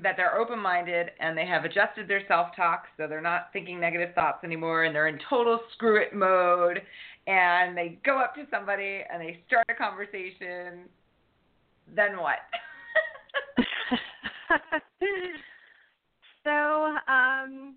that 0.03 0.15
they're 0.17 0.39
open 0.39 0.59
minded 0.59 1.11
and 1.21 1.37
they 1.37 1.47
have 1.47 1.65
adjusted 1.65 2.09
their 2.09 2.23
self 2.29 2.49
talk 2.57 2.85
so 2.97 3.07
they're 3.07 3.21
not 3.21 3.49
thinking 3.53 3.81
negative 3.81 4.15
thoughts 4.15 4.45
anymore 4.45 4.85
and 4.85 4.95
they're 4.95 5.09
in 5.09 5.19
total 5.29 5.61
screw 5.73 6.01
it 6.01 6.15
mode 6.15 6.83
and 7.27 7.77
they 7.77 7.99
go 8.05 8.19
up 8.19 8.35
to 8.35 8.45
somebody 8.51 9.03
and 9.13 9.21
they 9.21 9.41
start 9.47 9.65
a 9.71 9.75
conversation 9.75 10.85
then 11.95 12.19
what 12.19 12.39
so 16.45 16.97
um 17.09 17.77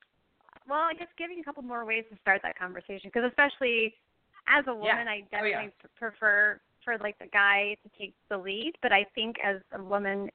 well 0.68 0.80
i 0.80 0.94
guess 0.98 1.08
giving 1.18 1.39
a 1.39 1.44
couple 1.44 1.63
more 1.63 1.86
ways 1.86 2.04
to 2.12 2.18
start 2.22 2.42
that 2.44 2.58
conversation 2.58 3.10
because 3.13 3.24
especially 3.30 3.94
as 4.50 4.66
a 4.68 4.74
woman, 4.74 5.06
yeah. 5.06 5.12
I 5.12 5.22
definitely 5.32 5.54
oh, 5.58 5.62
yeah. 5.62 5.90
prefer 5.98 6.60
for 6.84 6.98
like 7.02 7.20
the 7.20 7.28
guy 7.28 7.76
to 7.84 7.90
take 8.00 8.14
the 8.30 8.38
lead, 8.38 8.74
but 8.82 8.92
I 8.92 9.06
think 9.16 9.36
as 9.46 9.58
a 9.74 9.84
woman, 9.84 10.30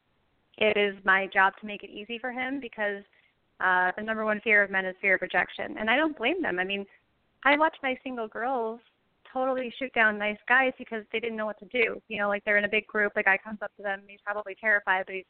it 0.58 0.76
is 0.76 0.94
my 1.04 1.28
job 1.32 1.54
to 1.60 1.66
make 1.66 1.82
it 1.82 1.90
easy 1.90 2.18
for 2.18 2.30
him 2.30 2.60
because 2.60 3.02
uh 3.60 3.92
the 3.96 4.02
number 4.02 4.24
one 4.24 4.40
fear 4.42 4.62
of 4.62 4.70
men 4.70 4.84
is 4.84 4.94
fear 5.00 5.16
of 5.16 5.22
rejection, 5.22 5.76
and 5.78 5.90
I 5.90 5.96
don't 5.96 6.16
blame 6.16 6.42
them. 6.42 6.58
I 6.58 6.64
mean, 6.64 6.86
I 7.44 7.56
watch 7.58 7.76
my 7.82 7.98
single 8.02 8.28
girls 8.28 8.80
totally 9.32 9.74
shoot 9.78 9.92
down 9.94 10.16
nice 10.16 10.38
guys 10.48 10.72
because 10.78 11.02
they 11.12 11.20
didn't 11.20 11.36
know 11.36 11.46
what 11.46 11.58
to 11.58 11.66
do. 11.66 12.00
You 12.08 12.18
know, 12.18 12.28
like 12.28 12.44
they're 12.44 12.56
in 12.56 12.64
a 12.64 12.68
big 12.68 12.86
group, 12.86 13.12
the 13.14 13.22
guy 13.22 13.36
comes 13.36 13.58
up 13.62 13.74
to 13.76 13.82
them, 13.82 14.02
he's 14.06 14.20
probably 14.24 14.54
terrified, 14.58 15.04
but 15.06 15.14
he's 15.14 15.24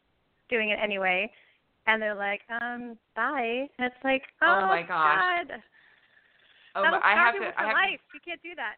doing 0.51 0.68
it 0.68 0.79
anyway. 0.83 1.31
And 1.87 2.01
they're 2.01 2.14
like, 2.14 2.40
um, 2.62 2.97
bye. 3.16 3.66
And 3.79 3.87
it's 3.87 4.05
like, 4.05 4.23
oh, 4.42 4.61
oh 4.62 4.66
my 4.66 4.83
gosh. 4.83 5.47
God. 5.49 5.61
Oh, 6.74 6.82
That'll 6.82 7.00
I 7.02 7.14
have 7.14 7.34
to. 7.34 7.60
I 7.60 7.66
have 7.66 7.74
life. 7.74 8.00
To, 8.10 8.14
you 8.14 8.20
can't 8.24 8.42
do 8.42 8.54
that. 8.56 8.76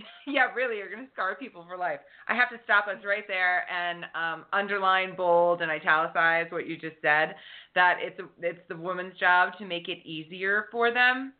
yeah, 0.26 0.52
really, 0.54 0.78
you're 0.78 0.90
going 0.90 1.04
to 1.04 1.12
scar 1.12 1.36
people 1.36 1.64
for 1.68 1.76
life. 1.76 2.00
I 2.28 2.34
have 2.34 2.48
to 2.50 2.56
stop 2.64 2.86
us 2.88 3.04
right 3.04 3.24
there 3.28 3.64
and 3.70 4.04
um, 4.14 4.44
underline, 4.52 5.14
bold, 5.16 5.62
and 5.62 5.70
italicize 5.70 6.46
what 6.50 6.66
you 6.66 6.76
just 6.76 6.96
said. 7.02 7.34
That 7.74 7.98
it's 8.00 8.18
a, 8.18 8.24
it's 8.40 8.60
the 8.68 8.76
woman's 8.76 9.18
job 9.18 9.52
to 9.58 9.64
make 9.66 9.88
it 9.88 9.98
easier 10.06 10.66
for 10.72 10.92
them. 10.92 11.34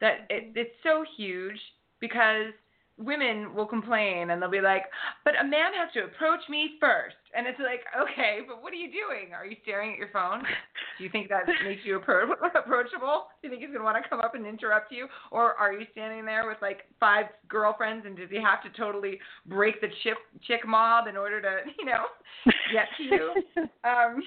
That 0.00 0.26
it, 0.28 0.52
it's 0.54 0.74
so 0.82 1.04
huge 1.16 1.58
because 2.00 2.52
women 2.98 3.54
will 3.54 3.66
complain 3.66 4.30
and 4.30 4.42
they'll 4.42 4.50
be 4.50 4.60
like, 4.60 4.84
but 5.24 5.34
a 5.40 5.44
man 5.44 5.72
has 5.72 5.92
to 5.94 6.04
approach 6.04 6.40
me 6.48 6.76
first. 6.80 7.16
And 7.36 7.46
it's 7.46 7.58
like, 7.60 7.80
okay, 7.94 8.40
but 8.46 8.62
what 8.62 8.72
are 8.72 8.76
you 8.76 8.90
doing? 8.90 9.32
Are 9.32 9.46
you 9.46 9.56
staring 9.62 9.92
at 9.92 9.98
your 9.98 10.10
phone? 10.12 10.42
Do 10.98 11.04
you 11.04 11.10
think 11.10 11.28
that 11.28 11.46
makes 11.64 11.82
you 11.84 12.00
appro- 12.00 12.32
approachable? 12.54 13.28
Do 13.40 13.48
you 13.48 13.50
think 13.50 13.62
he's 13.62 13.68
going 13.68 13.78
to 13.78 13.84
want 13.84 14.02
to 14.02 14.08
come 14.08 14.20
up 14.20 14.34
and 14.34 14.46
interrupt 14.46 14.90
you? 14.90 15.06
Or 15.30 15.54
are 15.54 15.72
you 15.72 15.86
standing 15.92 16.24
there 16.24 16.48
with 16.48 16.58
like 16.60 16.82
five 16.98 17.26
girlfriends 17.48 18.04
and 18.04 18.16
does 18.16 18.30
he 18.30 18.42
have 18.42 18.62
to 18.64 18.70
totally 18.76 19.20
break 19.46 19.80
the 19.80 19.88
chick, 20.02 20.18
chick 20.42 20.66
mob 20.66 21.06
in 21.06 21.16
order 21.16 21.40
to, 21.40 21.58
you 21.78 21.84
know, 21.84 22.06
get 22.72 22.88
to 22.96 23.02
you? 23.04 23.34
um, 23.84 24.22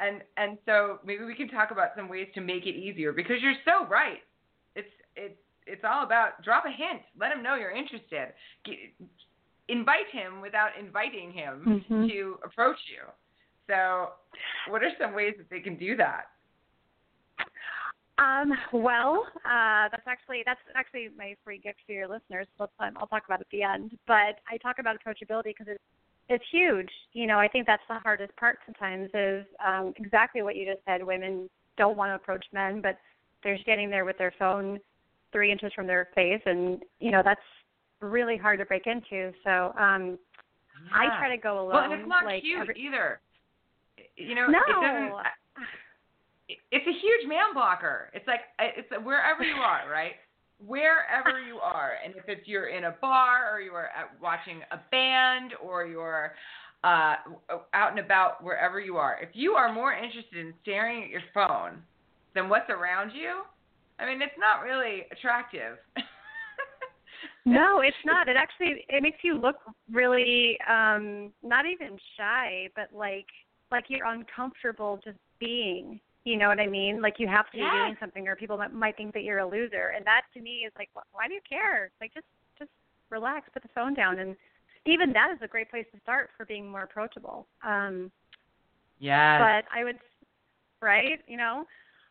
and 0.00 0.22
and 0.36 0.58
so 0.66 0.98
maybe 1.04 1.24
we 1.24 1.34
can 1.34 1.48
talk 1.48 1.70
about 1.70 1.90
some 1.96 2.08
ways 2.08 2.26
to 2.34 2.40
make 2.40 2.66
it 2.66 2.74
easier 2.74 3.12
because 3.12 3.36
you're 3.40 3.54
so 3.64 3.86
right. 3.86 4.18
It's 4.74 4.88
it's 5.14 5.38
it's 5.66 5.82
all 5.84 6.04
about 6.04 6.42
drop 6.42 6.64
a 6.64 6.70
hint, 6.70 7.02
let 7.18 7.32
him 7.32 7.42
know 7.42 7.54
you're 7.54 7.70
interested, 7.70 8.32
Get, 8.64 8.76
invite 9.68 10.08
him 10.12 10.40
without 10.40 10.70
inviting 10.78 11.32
him 11.32 11.84
mm-hmm. 11.90 12.08
to 12.08 12.38
approach 12.44 12.78
you. 12.88 13.02
So, 13.68 14.10
what 14.70 14.82
are 14.82 14.90
some 15.00 15.14
ways 15.14 15.34
that 15.38 15.50
they 15.50 15.60
can 15.60 15.76
do 15.76 15.96
that? 15.96 16.26
Um, 18.18 18.52
well, 18.72 19.26
uh, 19.44 19.88
that's 19.90 20.06
actually 20.06 20.42
that's 20.46 20.60
actually 20.74 21.08
my 21.18 21.34
free 21.44 21.58
gift 21.58 21.78
for 21.86 21.92
your 21.92 22.08
listeners. 22.08 22.46
So 22.56 22.68
um, 22.80 22.94
I'll 22.96 23.06
talk 23.06 23.24
about 23.26 23.40
it 23.40 23.46
at 23.50 23.50
the 23.50 23.62
end. 23.62 23.98
But 24.06 24.40
I 24.50 24.56
talk 24.62 24.76
about 24.78 24.96
approachability 24.96 25.52
because 25.58 25.66
it's 25.68 25.82
it's 26.28 26.44
huge. 26.50 26.88
You 27.12 27.26
know, 27.26 27.38
I 27.38 27.48
think 27.48 27.66
that's 27.66 27.82
the 27.88 27.98
hardest 27.98 28.34
part 28.36 28.58
sometimes 28.64 29.10
is 29.12 29.44
um, 29.64 29.92
exactly 29.96 30.42
what 30.42 30.56
you 30.56 30.64
just 30.64 30.84
said. 30.86 31.04
Women 31.04 31.50
don't 31.76 31.96
want 31.96 32.10
to 32.10 32.14
approach 32.14 32.44
men, 32.52 32.80
but 32.80 32.98
they're 33.44 33.58
standing 33.58 33.90
there 33.90 34.04
with 34.04 34.16
their 34.16 34.32
phone 34.38 34.80
three 35.36 35.52
inches 35.52 35.70
from 35.74 35.86
their 35.86 36.08
face, 36.14 36.40
and 36.46 36.82
you 36.98 37.10
know 37.10 37.20
that's 37.22 37.40
really 38.00 38.38
hard 38.38 38.58
to 38.58 38.64
break 38.64 38.86
into. 38.86 39.32
So 39.44 39.74
um, 39.78 40.18
Yeah. 40.88 40.96
I 40.96 41.18
try 41.18 41.28
to 41.28 41.40
go 41.40 41.60
alone. 41.60 41.74
Well, 41.74 41.84
and 41.84 41.92
it's 41.92 42.08
not 42.08 42.24
like 42.24 42.42
cute 42.42 42.60
every, 42.60 42.74
either. 42.80 43.20
You 44.16 44.34
know, 44.34 44.46
no. 44.46 44.58
it 44.58 44.80
doesn't. 44.80 45.12
It's 46.48 46.86
a 46.86 46.92
huge 46.92 47.28
man 47.28 47.52
blocker. 47.52 48.10
It's 48.14 48.26
like 48.26 48.40
it's 48.58 48.88
wherever 49.04 49.42
you 49.42 49.56
are, 49.56 49.82
right? 49.92 50.12
Wherever 50.64 51.38
you 51.38 51.58
are, 51.58 51.92
and 52.02 52.14
if 52.16 52.24
it's 52.28 52.48
you're 52.48 52.68
in 52.68 52.84
a 52.84 52.94
bar 53.02 53.54
or 53.54 53.60
you 53.60 53.72
are 53.72 53.88
at, 53.88 54.18
watching 54.22 54.62
a 54.72 54.78
band 54.90 55.52
or 55.62 55.84
you're 55.84 56.32
uh, 56.82 57.16
out 57.74 57.90
and 57.90 57.98
about 57.98 58.42
wherever 58.42 58.80
you 58.80 58.96
are, 58.96 59.18
if 59.20 59.28
you 59.34 59.52
are 59.52 59.70
more 59.70 59.92
interested 59.92 60.38
in 60.38 60.54
staring 60.62 61.04
at 61.04 61.10
your 61.10 61.20
phone 61.34 61.82
than 62.34 62.48
what's 62.48 62.70
around 62.70 63.10
you, 63.10 63.42
I 63.98 64.06
mean, 64.06 64.20
it's 64.22 64.38
not 64.38 64.62
really 64.62 65.06
attractive. 65.10 65.78
No, 67.44 67.80
it's 67.80 67.96
not. 68.04 68.28
It 68.28 68.36
actually 68.36 68.84
it 68.88 69.02
makes 69.02 69.18
you 69.22 69.38
look 69.38 69.56
really 69.90 70.58
um 70.68 71.32
not 71.42 71.64
even 71.66 71.96
shy, 72.16 72.68
but 72.74 72.88
like 72.92 73.26
like 73.70 73.84
you're 73.88 74.06
uncomfortable 74.06 75.00
just 75.04 75.18
being. 75.38 76.00
You 76.24 76.36
know 76.36 76.48
what 76.48 76.58
I 76.58 76.66
mean? 76.66 77.00
Like 77.00 77.14
you 77.18 77.28
have 77.28 77.48
to 77.52 77.56
Yes. 77.58 77.66
be 77.72 77.78
doing 77.78 77.96
something, 78.00 78.26
or 78.26 78.34
people 78.34 78.56
might, 78.58 78.72
might 78.72 78.96
think 78.96 79.14
that 79.14 79.22
you're 79.22 79.38
a 79.38 79.48
loser, 79.48 79.92
and 79.96 80.04
that 80.06 80.22
to 80.34 80.40
me 80.40 80.64
is 80.66 80.72
like, 80.76 80.88
why 81.12 81.28
do 81.28 81.34
you 81.34 81.40
care? 81.48 81.90
Like 82.00 82.12
just 82.12 82.26
just 82.58 82.70
relax, 83.10 83.48
put 83.52 83.62
the 83.62 83.68
phone 83.74 83.94
down, 83.94 84.18
and 84.18 84.36
even 84.84 85.12
that 85.12 85.30
is 85.32 85.38
a 85.42 85.46
great 85.48 85.70
place 85.70 85.86
to 85.94 86.00
start 86.00 86.30
for 86.36 86.44
being 86.46 86.68
more 86.68 86.82
approachable. 86.82 87.46
Um, 87.64 88.10
yes. 88.98 89.38
but 89.40 89.64
I 89.72 89.84
would, 89.84 89.98
right? 90.82 91.20
You 91.28 91.36
know, 91.36 91.64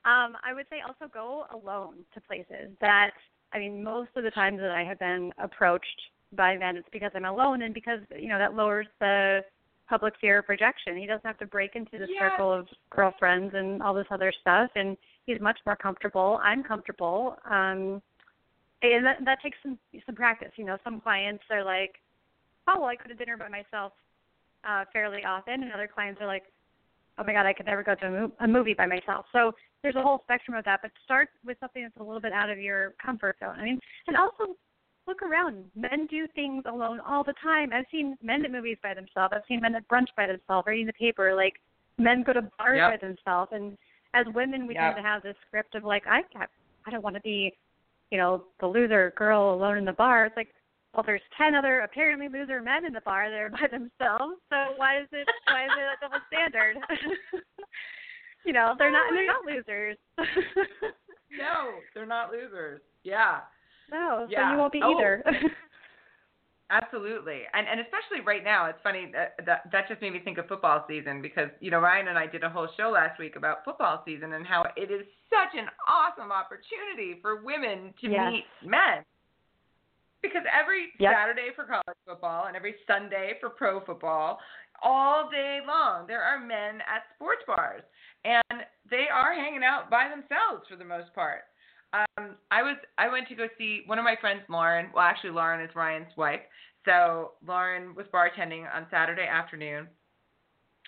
um, 0.05 0.37
I 0.43 0.53
would 0.53 0.67
say 0.69 0.77
also 0.85 1.11
go 1.11 1.45
alone 1.51 2.05
to 2.13 2.21
places 2.21 2.71
that. 2.81 3.11
I 3.53 3.59
mean, 3.59 3.83
most 3.83 4.09
of 4.15 4.23
the 4.23 4.31
times 4.31 4.59
that 4.59 4.71
I 4.71 4.83
have 4.83 4.99
been 4.99 5.31
approached 5.37 6.01
by 6.33 6.57
men, 6.57 6.75
it's 6.77 6.87
because 6.91 7.11
I'm 7.15 7.25
alone, 7.25 7.61
and 7.61 7.73
because 7.73 7.99
you 8.17 8.27
know 8.27 8.37
that 8.37 8.53
lowers 8.53 8.87
the 8.99 9.41
public 9.87 10.13
fear 10.19 10.39
of 10.39 10.45
rejection. 10.49 10.97
He 10.97 11.05
doesn't 11.05 11.25
have 11.25 11.37
to 11.39 11.45
break 11.45 11.75
into 11.75 11.97
the 11.97 12.07
Yes. 12.07 12.19
circle 12.19 12.51
of 12.51 12.67
girlfriends 12.89 13.53
and 13.53 13.81
all 13.81 13.93
this 13.93 14.07
other 14.11 14.31
stuff, 14.41 14.71
and 14.75 14.97
he's 15.25 15.39
much 15.39 15.59
more 15.65 15.75
comfortable. 15.75 16.39
I'm 16.43 16.63
comfortable. 16.63 17.37
Um, 17.45 18.01
and 18.81 19.05
that, 19.05 19.23
that 19.25 19.41
takes 19.41 19.57
some 19.63 19.79
some 20.05 20.15
practice. 20.15 20.51
You 20.55 20.65
know, 20.65 20.77
some 20.83 21.01
clients 21.01 21.43
are 21.49 21.63
like, 21.63 21.95
"Oh, 22.67 22.79
well, 22.79 22.89
I 22.89 22.95
go 22.95 23.07
to 23.07 23.15
dinner 23.15 23.37
by 23.37 23.47
myself 23.47 23.93
uh, 24.63 24.85
fairly 24.91 25.23
often," 25.23 25.63
and 25.63 25.71
other 25.71 25.87
clients 25.87 26.21
are 26.21 26.27
like, 26.27 26.43
"Oh 27.17 27.23
my 27.23 27.33
God, 27.33 27.45
I 27.45 27.53
could 27.53 27.65
never 27.65 27.83
go 27.83 27.95
to 27.95 28.05
a, 28.07 28.11
mo- 28.11 28.31
a 28.39 28.47
movie 28.47 28.73
by 28.73 28.85
myself." 28.85 29.25
So 29.31 29.51
there's 29.81 29.95
a 29.95 30.01
whole 30.01 30.21
spectrum 30.23 30.57
of 30.57 30.65
that. 30.65 30.81
But 30.81 30.91
start 31.03 31.29
with 31.45 31.57
something 31.59 31.83
that's 31.83 31.95
a 31.97 32.03
little 32.03 32.21
bit 32.21 32.33
out 32.33 32.49
of 32.49 32.59
your 32.59 32.93
comfort 33.03 33.37
zone. 33.39 33.55
I 33.59 33.63
mean, 33.63 33.79
and 34.07 34.17
also 34.17 34.55
look 35.07 35.21
around. 35.21 35.65
Men 35.75 36.07
do 36.07 36.27
things 36.33 36.63
alone 36.65 36.99
all 36.99 37.23
the 37.23 37.35
time. 37.41 37.71
I've 37.73 37.85
seen 37.91 38.17
men 38.23 38.43
at 38.43 38.51
movies 38.51 38.77
by 38.81 38.93
themselves. 38.93 39.33
I've 39.35 39.43
seen 39.47 39.61
men 39.61 39.75
at 39.75 39.87
brunch 39.87 40.07
by 40.17 40.25
themselves, 40.27 40.65
reading 40.67 40.87
the 40.87 40.93
paper. 40.93 41.35
Like 41.35 41.53
men 41.97 42.23
go 42.23 42.33
to 42.33 42.41
bars 42.57 42.77
Yep. 42.77 42.91
by 43.01 43.07
themselves. 43.07 43.51
And 43.53 43.77
as 44.13 44.25
women, 44.33 44.65
we 44.67 44.73
Yep. 44.73 44.81
tend 44.83 44.95
to 44.97 45.01
have 45.03 45.21
this 45.23 45.35
script 45.47 45.75
of 45.75 45.83
like, 45.83 46.07
I 46.07 46.23
I 46.87 46.91
don't 46.91 47.03
want 47.03 47.15
to 47.15 47.21
be, 47.21 47.55
you 48.11 48.17
know, 48.17 48.45
the 48.59 48.67
loser 48.67 49.11
girl 49.15 49.53
alone 49.53 49.77
in 49.77 49.85
the 49.85 49.93
bar. 49.93 50.25
It's 50.25 50.35
like, 50.37 50.53
well, 50.95 51.03
there's 51.05 51.21
ten 51.37 51.55
other 51.55 51.81
apparently 51.81 52.27
loser 52.29 52.61
men 52.61 52.85
in 52.85 52.93
the 52.93 53.01
bar 53.01 53.29
that 53.29 53.37
are 53.39 53.49
by 53.49 53.67
themselves. 53.69 54.35
So 54.49 54.55
why 54.77 55.01
is 55.01 55.07
it 55.11 55.27
why 55.47 55.65
is 55.65 55.71
it 55.77 55.83
a 55.83 55.97
double 56.01 56.19
standard? 56.27 56.77
you 58.45 58.53
know, 58.53 58.75
they're 58.77 58.91
not 58.91 59.11
they're 59.13 59.27
not 59.27 59.45
losers. 59.45 59.97
no, 61.37 61.79
they're 61.93 62.05
not 62.05 62.31
losers. 62.31 62.81
Yeah. 63.03 63.39
no, 63.91 64.25
so 64.25 64.31
Yeah. 64.31 64.51
you 64.53 64.57
won't 64.57 64.71
be 64.73 64.81
Oh. 64.83 64.97
either. 64.97 65.23
Absolutely, 66.71 67.41
and 67.53 67.67
and 67.67 67.79
especially 67.79 68.21
right 68.25 68.43
now, 68.43 68.65
it's 68.65 68.79
funny 68.81 69.11
that, 69.13 69.35
that 69.45 69.69
that 69.71 69.87
just 69.87 70.01
made 70.01 70.13
me 70.13 70.19
think 70.19 70.39
of 70.39 70.47
football 70.47 70.83
season 70.87 71.21
because 71.21 71.49
you 71.59 71.69
know 71.69 71.79
Ryan 71.79 72.07
and 72.07 72.17
I 72.17 72.25
did 72.25 72.43
a 72.43 72.49
whole 72.49 72.67
show 72.75 72.89
last 72.89 73.19
week 73.19 73.35
about 73.35 73.63
football 73.63 74.01
season 74.03 74.33
and 74.33 74.47
how 74.47 74.65
it 74.75 74.89
is 74.89 75.05
such 75.29 75.53
an 75.59 75.67
awesome 75.87 76.31
opportunity 76.31 77.19
for 77.21 77.43
women 77.43 77.93
to 78.01 78.09
Yes. 78.09 78.31
meet 78.31 78.45
men. 78.67 79.05
Because 80.27 80.47
every 80.51 80.91
Yep. 80.99 81.13
Saturday 81.13 81.49
for 81.55 81.65
college 81.65 81.97
football 82.05 82.45
and 82.47 82.55
every 82.55 82.75
Sunday 82.87 83.37
for 83.39 83.49
pro 83.49 83.79
football, 83.85 84.39
all 84.81 85.29
day 85.29 85.59
long 85.65 86.07
there 86.07 86.21
are 86.21 86.39
men 86.39 86.81
at 86.81 87.03
sports 87.15 87.43
bars 87.47 87.83
and 88.25 88.65
they 88.89 89.05
are 89.13 89.33
hanging 89.33 89.63
out 89.63 89.89
by 89.89 90.09
themselves 90.09 90.67
for 90.69 90.75
the 90.75 90.85
most 90.85 91.13
part. 91.13 91.43
Um, 91.93 92.35
I 92.51 92.61
was 92.61 92.77
I 92.97 93.07
went 93.07 93.27
to 93.29 93.35
go 93.35 93.47
see 93.57 93.83
one 93.85 93.99
of 93.99 94.03
my 94.03 94.15
friends, 94.19 94.41
Lauren. 94.49 94.89
Well, 94.93 95.03
actually, 95.03 95.31
Lauren 95.31 95.63
is 95.63 95.73
Ryan's 95.75 96.11
wife. 96.17 96.41
So 96.83 97.31
Lauren 97.45 97.95
was 97.95 98.05
bartending 98.13 98.65
on 98.73 98.85
Saturday 98.91 99.25
afternoon, 99.25 99.87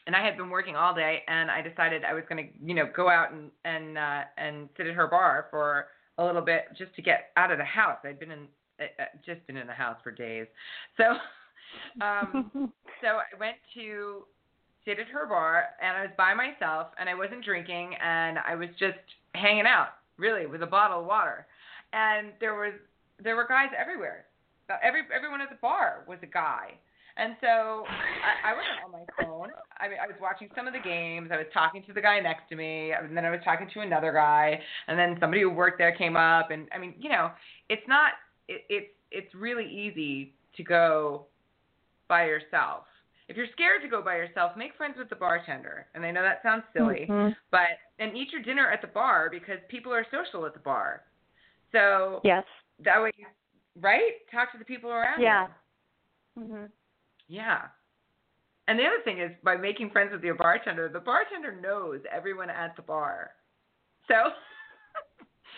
and 0.05 0.15
I 0.15 0.23
had 0.25 0.37
been 0.37 0.49
working 0.49 0.75
all 0.75 0.93
day, 0.93 1.23
and 1.27 1.49
I 1.49 1.61
decided 1.61 2.03
I 2.03 2.13
was 2.13 2.23
going 2.27 2.45
to, 2.45 2.65
you 2.65 2.75
know, 2.75 2.89
go 2.93 3.09
out 3.09 3.31
and 3.31 3.51
and 3.63 3.97
uh, 3.97 4.21
and 4.37 4.69
sit 4.75 4.87
at 4.87 4.95
her 4.95 5.07
bar 5.07 5.47
for 5.49 5.87
a 6.17 6.25
little 6.25 6.41
bit 6.41 6.65
just 6.77 6.93
to 6.95 7.01
get 7.01 7.31
out 7.37 7.51
of 7.51 7.57
the 7.57 7.63
house. 7.63 7.99
I'd 8.03 8.19
been 8.19 8.31
in 8.31 8.47
just 9.25 9.45
been 9.47 9.57
in 9.57 9.67
the 9.67 9.73
house 9.73 9.97
for 10.03 10.11
days, 10.11 10.47
so 10.97 11.03
um, 12.05 12.71
so 13.01 13.07
I 13.07 13.37
went 13.39 13.57
to 13.75 14.23
sit 14.85 14.99
at 14.99 15.07
her 15.07 15.25
bar, 15.27 15.65
and 15.81 15.97
I 15.97 16.01
was 16.01 16.11
by 16.17 16.33
myself, 16.33 16.87
and 16.99 17.09
I 17.09 17.15
wasn't 17.15 17.43
drinking, 17.43 17.95
and 18.01 18.39
I 18.39 18.55
was 18.55 18.69
just 18.79 18.99
hanging 19.35 19.65
out, 19.67 19.89
really, 20.17 20.45
with 20.45 20.63
a 20.63 20.67
bottle 20.67 21.01
of 21.01 21.05
water. 21.05 21.45
And 21.93 22.31
there 22.39 22.55
was 22.55 22.73
there 23.23 23.35
were 23.35 23.47
guys 23.47 23.69
everywhere. 23.77 24.25
Uh, 24.69 24.75
Every 24.83 25.01
everyone 25.15 25.41
at 25.41 25.49
the 25.49 25.57
bar 25.61 26.03
was 26.07 26.19
a 26.23 26.27
guy. 26.27 26.73
And 27.19 27.35
so 27.41 27.47
I, 27.47 28.51
I 28.51 28.53
wasn't 28.53 28.77
on 28.85 28.91
my 28.91 29.05
phone. 29.17 29.49
I 29.79 29.87
mean, 29.87 29.97
I 30.01 30.05
was 30.05 30.15
watching 30.21 30.49
some 30.55 30.67
of 30.67 30.73
the 30.73 30.79
games. 30.79 31.31
I 31.33 31.37
was 31.37 31.47
talking 31.51 31.81
to 31.87 31.93
the 31.93 32.01
guy 32.01 32.19
next 32.19 32.47
to 32.49 32.55
me, 32.55 32.91
and 32.91 33.17
then 33.17 33.25
I 33.25 33.31
was 33.31 33.39
talking 33.43 33.67
to 33.73 33.79
another 33.79 34.13
guy, 34.13 34.59
and 34.87 34.99
then 34.99 35.17
somebody 35.19 35.41
who 35.41 35.49
worked 35.49 35.79
there 35.79 35.95
came 35.95 36.15
up. 36.15 36.51
And 36.51 36.67
I 36.73 36.77
mean, 36.77 36.93
you 36.99 37.09
know, 37.09 37.31
it's 37.69 37.81
not. 37.87 38.11
It, 38.47 38.63
it's 38.69 38.93
it's 39.11 39.33
really 39.35 39.65
easy 39.65 40.33
to 40.55 40.63
go 40.63 41.25
by 42.07 42.25
yourself. 42.25 42.83
If 43.29 43.35
you're 43.35 43.47
scared 43.53 43.81
to 43.81 43.89
go 43.89 44.01
by 44.01 44.15
yourself, 44.15 44.55
make 44.55 44.75
friends 44.75 44.95
with 44.97 45.09
the 45.09 45.15
bartender. 45.15 45.87
And 45.95 46.05
I 46.05 46.11
know 46.11 46.21
that 46.21 46.41
sounds 46.43 46.63
silly, 46.73 47.07
Mhm. 47.09 47.35
but 47.51 47.79
and 47.99 48.15
eat 48.15 48.31
your 48.31 48.41
dinner 48.41 48.69
at 48.71 48.81
the 48.81 48.87
bar 48.87 49.29
because 49.29 49.59
people 49.67 49.93
are 49.93 50.05
social 50.11 50.45
at 50.45 50.53
the 50.53 50.59
bar. 50.59 51.03
So 51.71 52.21
Yes. 52.23 52.45
that 52.79 53.01
way, 53.01 53.11
right? 53.79 54.13
Talk 54.31 54.51
to 54.53 54.57
the 54.57 54.65
people 54.65 54.91
around 54.91 55.21
Yeah. 55.21 55.47
you. 56.35 56.43
Mhm. 56.43 56.71
Yeah. 57.27 57.67
And 58.67 58.77
the 58.77 58.85
other 58.85 59.01
thing 59.01 59.19
is 59.19 59.31
by 59.43 59.55
making 59.55 59.91
friends 59.91 60.11
with 60.11 60.23
your 60.23 60.35
bartender, 60.35 60.89
the 60.89 60.99
bartender 60.99 61.53
knows 61.53 62.01
everyone 62.05 62.49
at 62.49 62.75
the 62.75 62.81
bar. 62.81 63.35
So 64.07 64.33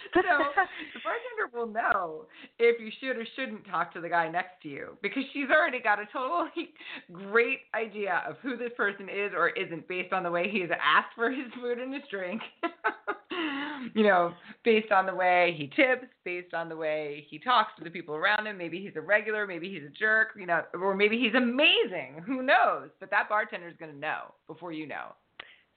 so 0.14 0.22
the 0.22 1.00
bartender 1.04 1.48
will 1.54 1.68
know 1.68 2.26
if 2.58 2.80
you 2.80 2.92
should 3.00 3.18
or 3.18 3.26
shouldn't 3.36 3.66
talk 3.68 3.94
to 3.94 4.02
the 4.02 4.10
guy 4.10 4.30
next 4.30 4.62
to 4.64 4.70
you 4.70 4.98
because 5.02 5.24
she's 5.34 5.50
already 5.50 5.80
got 5.82 6.00
a 6.00 6.06
totally 6.12 6.74
great 7.12 7.60
idea 7.76 8.24
of 8.28 8.38
who 8.42 8.58
this 8.58 8.72
person 8.76 9.08
is 9.10 9.32
or 9.36 9.50
isn't 9.50 9.88
based 9.88 10.14
on 10.14 10.24
the 10.24 10.32
way 10.32 10.50
he's 10.50 10.70
asked 10.72 11.14
for 11.16 11.30
his 11.30 11.52
food 11.62 11.80
and 11.80 11.94
his 11.94 12.04
drink. 12.10 12.42
you 13.94 14.04
know, 14.04 14.34
based 14.64 14.92
on 14.92 15.06
the 15.06 15.14
way 15.14 15.56
he 15.58 15.68
tips, 15.68 16.08
based 16.26 16.54
on 16.54 16.70
the 16.70 16.76
way 16.76 17.26
he 17.30 17.40
talks 17.40 17.72
to 17.78 17.84
the 17.84 17.90
people 17.90 18.16
around 18.16 18.48
him. 18.48 18.58
Maybe 18.58 18.82
he's 18.82 18.96
a 18.96 19.02
regular, 19.02 19.48
maybe 19.48 19.70
he's 19.70 19.84
a 19.84 19.98
jerk, 19.98 20.30
you 20.38 20.46
know, 20.46 20.64
or 20.74 20.96
maybe 20.96 21.18
he's 21.18 21.36
amazing. 21.36 22.24
Who 22.26 22.42
knows? 22.42 22.90
But 23.00 23.12
that 23.12 23.30
bartender's 23.30 23.76
going 23.80 23.92
to 23.94 23.98
know 23.98 24.34
before 24.48 24.72
you 24.72 24.88
know. 24.88 25.14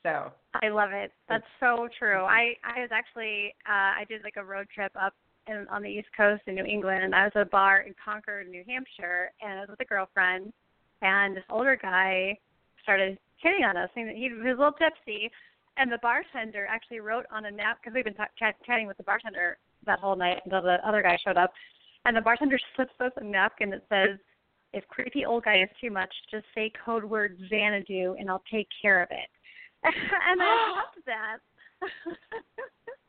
So, 0.03 0.33
I 0.55 0.69
love 0.69 0.91
it. 0.93 1.13
That's 1.29 1.45
so 1.61 1.89
true. 1.99 2.25
I 2.25 2.55
I 2.65 2.81
was 2.81 2.91
actually 2.93 3.55
uh 3.67 4.01
I 4.01 4.05
did 4.09 4.23
like 4.23 4.37
a 4.37 4.45
road 4.45 4.67
trip 4.75 4.93
up 5.01 5.15
in, 5.47 5.67
on 5.71 5.83
the 5.83 5.89
East 5.89 6.09
Coast 6.17 6.43
in 6.47 6.55
New 6.55 6.65
England, 6.65 7.05
and 7.05 7.15
I 7.15 7.25
was 7.25 7.33
at 7.35 7.43
a 7.43 7.47
bar 7.47 7.81
in 7.81 7.95
Concord, 8.03 8.49
New 8.49 8.65
Hampshire, 8.67 9.33
and 9.41 9.59
I 9.59 9.61
was 9.61 9.71
with 9.71 9.81
a 9.81 9.85
girlfriend, 9.85 10.53
and 11.01 11.37
this 11.37 11.45
older 11.51 11.79
guy 11.81 12.39
started 12.83 13.19
hitting 13.37 13.65
on 13.65 13.77
us, 13.77 13.89
saying 13.95 14.07
that 14.07 14.17
he 14.17 14.31
was 14.31 14.45
a 14.45 14.49
little 14.49 14.73
tipsy, 14.73 15.31
and 15.77 15.91
the 15.91 15.99
bartender 16.03 16.67
actually 16.69 17.01
wrote 17.01 17.27
on 17.31 17.47
a 17.47 17.51
nap 17.51 17.79
because 17.81 17.95
we've 17.95 18.05
been 18.05 18.17
chat, 18.39 18.57
chatting 18.67 18.87
with 18.87 18.97
the 18.97 19.03
bartender 19.03 19.59
that 19.87 19.99
whole 19.99 20.17
night 20.17 20.41
until 20.45 20.63
the 20.63 20.77
other 20.87 21.03
guy 21.03 21.17
showed 21.25 21.37
up, 21.37 21.53
and 22.05 22.17
the 22.17 22.21
bartender 22.21 22.59
slips 22.77 22.95
us 23.01 23.13
a 23.17 23.25
napkin 23.25 23.71
that 23.71 23.85
says. 23.89 24.19
If 24.75 24.89
creepy 24.89 25.27
old 25.27 25.45
guy 25.45 25.61
is 25.61 25.69
too 25.79 25.91
much, 25.91 26.09
just 26.31 26.47
say 26.55 26.73
code 26.83 27.05
word 27.05 27.37
Xanadu 27.51 28.17
and 28.19 28.31
I'll 28.31 28.43
take 28.51 28.69
care 28.81 29.03
of 29.03 29.11
it. 29.11 29.29
and 30.31 30.43
I 30.43 30.77
loved 30.77 31.07
that. 31.07 31.39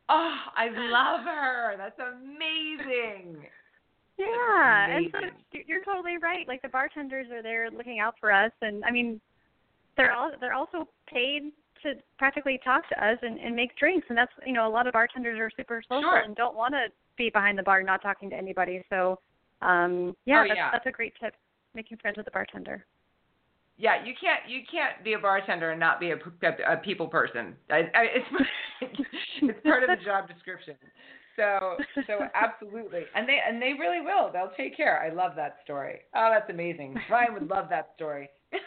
Oh, 0.10 0.36
I 0.58 0.68
love 0.68 1.22
her. 1.26 1.76
That's 1.78 1.98
amazing. 1.98 3.38
Yeah, 4.18 4.86
and 4.90 5.08
so 5.12 5.18
amazing. 5.18 5.38
you're- 5.54 5.66
you're 5.66 5.84
totally 5.86 6.18
right. 6.18 6.46
Like 6.48 6.62
the 6.62 6.68
bartenders 6.68 7.32
are 7.32 7.42
there 7.42 7.72
looking 7.72 8.00
out 8.00 8.16
for 8.20 8.30
us, 8.32 8.52
and 8.62 8.84
I 8.84 8.92
mean, 8.92 9.22
they're 9.96 10.12
all 10.14 10.32
they're 10.42 10.54
also 10.54 10.90
paid 11.08 11.54
to 11.84 11.94
practically 12.20 12.60
talk 12.66 12.88
to 12.90 13.04
us 13.04 13.18
and, 13.22 13.40
and 13.40 13.56
make 13.56 13.76
drinks, 13.78 14.06
and 14.10 14.18
that's 14.18 14.32
you 14.46 14.52
know 14.54 14.68
a 14.68 14.70
lot 14.70 14.88
of 14.88 14.94
bartenders 14.94 15.40
are 15.40 15.50
super 15.56 15.82
social 15.88 16.02
Sure. 16.02 16.20
and 16.20 16.36
don't 16.36 16.56
want 16.56 16.74
to 16.74 16.88
be 17.18 17.30
behind 17.30 17.58
the 17.58 17.64
bar 17.64 17.82
not 17.82 18.02
talking 18.02 18.30
to 18.30 18.36
anybody. 18.36 18.84
So, 18.90 19.20
um, 19.62 20.16
yeah, 20.26 20.42
Oh, 20.44 20.48
that's, 20.48 20.58
yeah. 20.58 20.70
that's 20.72 20.86
a 20.86 20.92
great 20.92 21.14
tip. 21.20 21.34
Making 21.76 21.98
friends 21.98 22.18
with 22.18 22.26
the 22.26 22.32
bartender. 22.32 22.86
Yeah, 23.78 24.04
you 24.06 24.14
can't 24.20 24.42
you 24.48 24.62
can't 24.70 25.04
be 25.04 25.14
a 25.14 25.20
bartender 25.20 25.72
and 25.72 25.80
not 25.80 26.00
be 26.00 26.12
a, 26.12 26.16
a, 26.16 26.74
a 26.74 26.78
people 26.78 27.08
person. 27.08 27.56
I, 27.70 27.90
I, 27.96 28.08
it's 28.16 28.28
it's 29.42 29.60
part 29.64 29.84
of 29.84 29.98
the 29.98 30.04
job 30.04 30.28
description. 30.28 30.76
So 31.36 31.78
so 32.06 32.20
absolutely, 32.36 33.04
and 33.16 33.28
they 33.28 33.40
and 33.48 33.62
they 33.62 33.74
really 33.80 34.02
will. 34.02 34.32
They'll 34.32 34.52
take 34.56 34.78
care. 34.78 35.02
I 35.02 35.14
love 35.14 35.34
that 35.36 35.58
story. 35.64 36.02
Oh, 36.16 36.30
that's 36.32 36.50
amazing. 36.50 36.96
Ryan 37.10 37.34
would 37.34 37.50
love 37.50 37.68
that 37.70 37.92
story. 37.96 38.30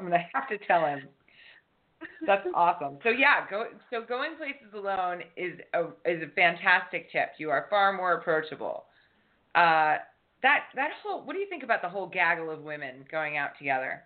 I'm 0.00 0.06
gonna 0.06 0.24
have 0.32 0.48
to 0.48 0.58
tell 0.66 0.86
him. 0.86 1.02
That's 2.26 2.46
awesome. 2.54 2.98
So 3.02 3.10
yeah, 3.10 3.48
go 3.50 3.66
so 3.90 4.02
going 4.06 4.36
places 4.36 4.72
alone 4.74 5.22
is 5.36 5.58
a 5.74 5.84
is 6.10 6.22
a 6.22 6.30
fantastic 6.34 7.12
tip. 7.12 7.32
You 7.38 7.50
are 7.50 7.66
far 7.68 7.92
more 7.92 8.14
approachable. 8.14 8.86
Uh, 9.54 9.96
that 10.44 10.64
that 10.76 10.90
whole 11.02 11.24
what 11.24 11.32
do 11.32 11.40
you 11.40 11.48
think 11.48 11.64
about 11.64 11.80
the 11.82 11.88
whole 11.88 12.06
gaggle 12.06 12.50
of 12.50 12.62
women 12.62 13.04
going 13.10 13.36
out 13.38 13.56
together? 13.58 14.02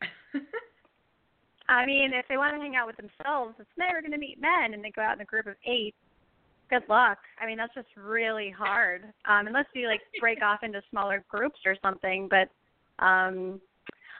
I 1.68 1.86
mean, 1.86 2.12
if 2.12 2.26
they 2.28 2.36
want 2.36 2.56
to 2.56 2.60
hang 2.60 2.74
out 2.76 2.86
with 2.86 2.96
themselves, 2.96 3.54
it's 3.58 3.68
never 3.78 4.00
going 4.00 4.12
to 4.12 4.18
meet 4.18 4.40
men, 4.40 4.74
and 4.74 4.84
they 4.84 4.90
go 4.90 5.02
out 5.02 5.14
in 5.14 5.20
a 5.20 5.24
group 5.24 5.46
of 5.46 5.54
eight. 5.66 5.94
Good 6.70 6.82
luck. 6.88 7.18
I 7.40 7.46
mean, 7.46 7.58
that's 7.58 7.74
just 7.74 7.88
really 7.96 8.50
hard. 8.50 9.04
Um, 9.26 9.46
unless 9.46 9.66
you 9.74 9.86
like 9.86 10.00
break 10.20 10.42
off 10.42 10.62
into 10.62 10.82
smaller 10.90 11.22
groups 11.28 11.60
or 11.64 11.76
something. 11.82 12.28
But 12.28 12.48
um, 13.04 13.60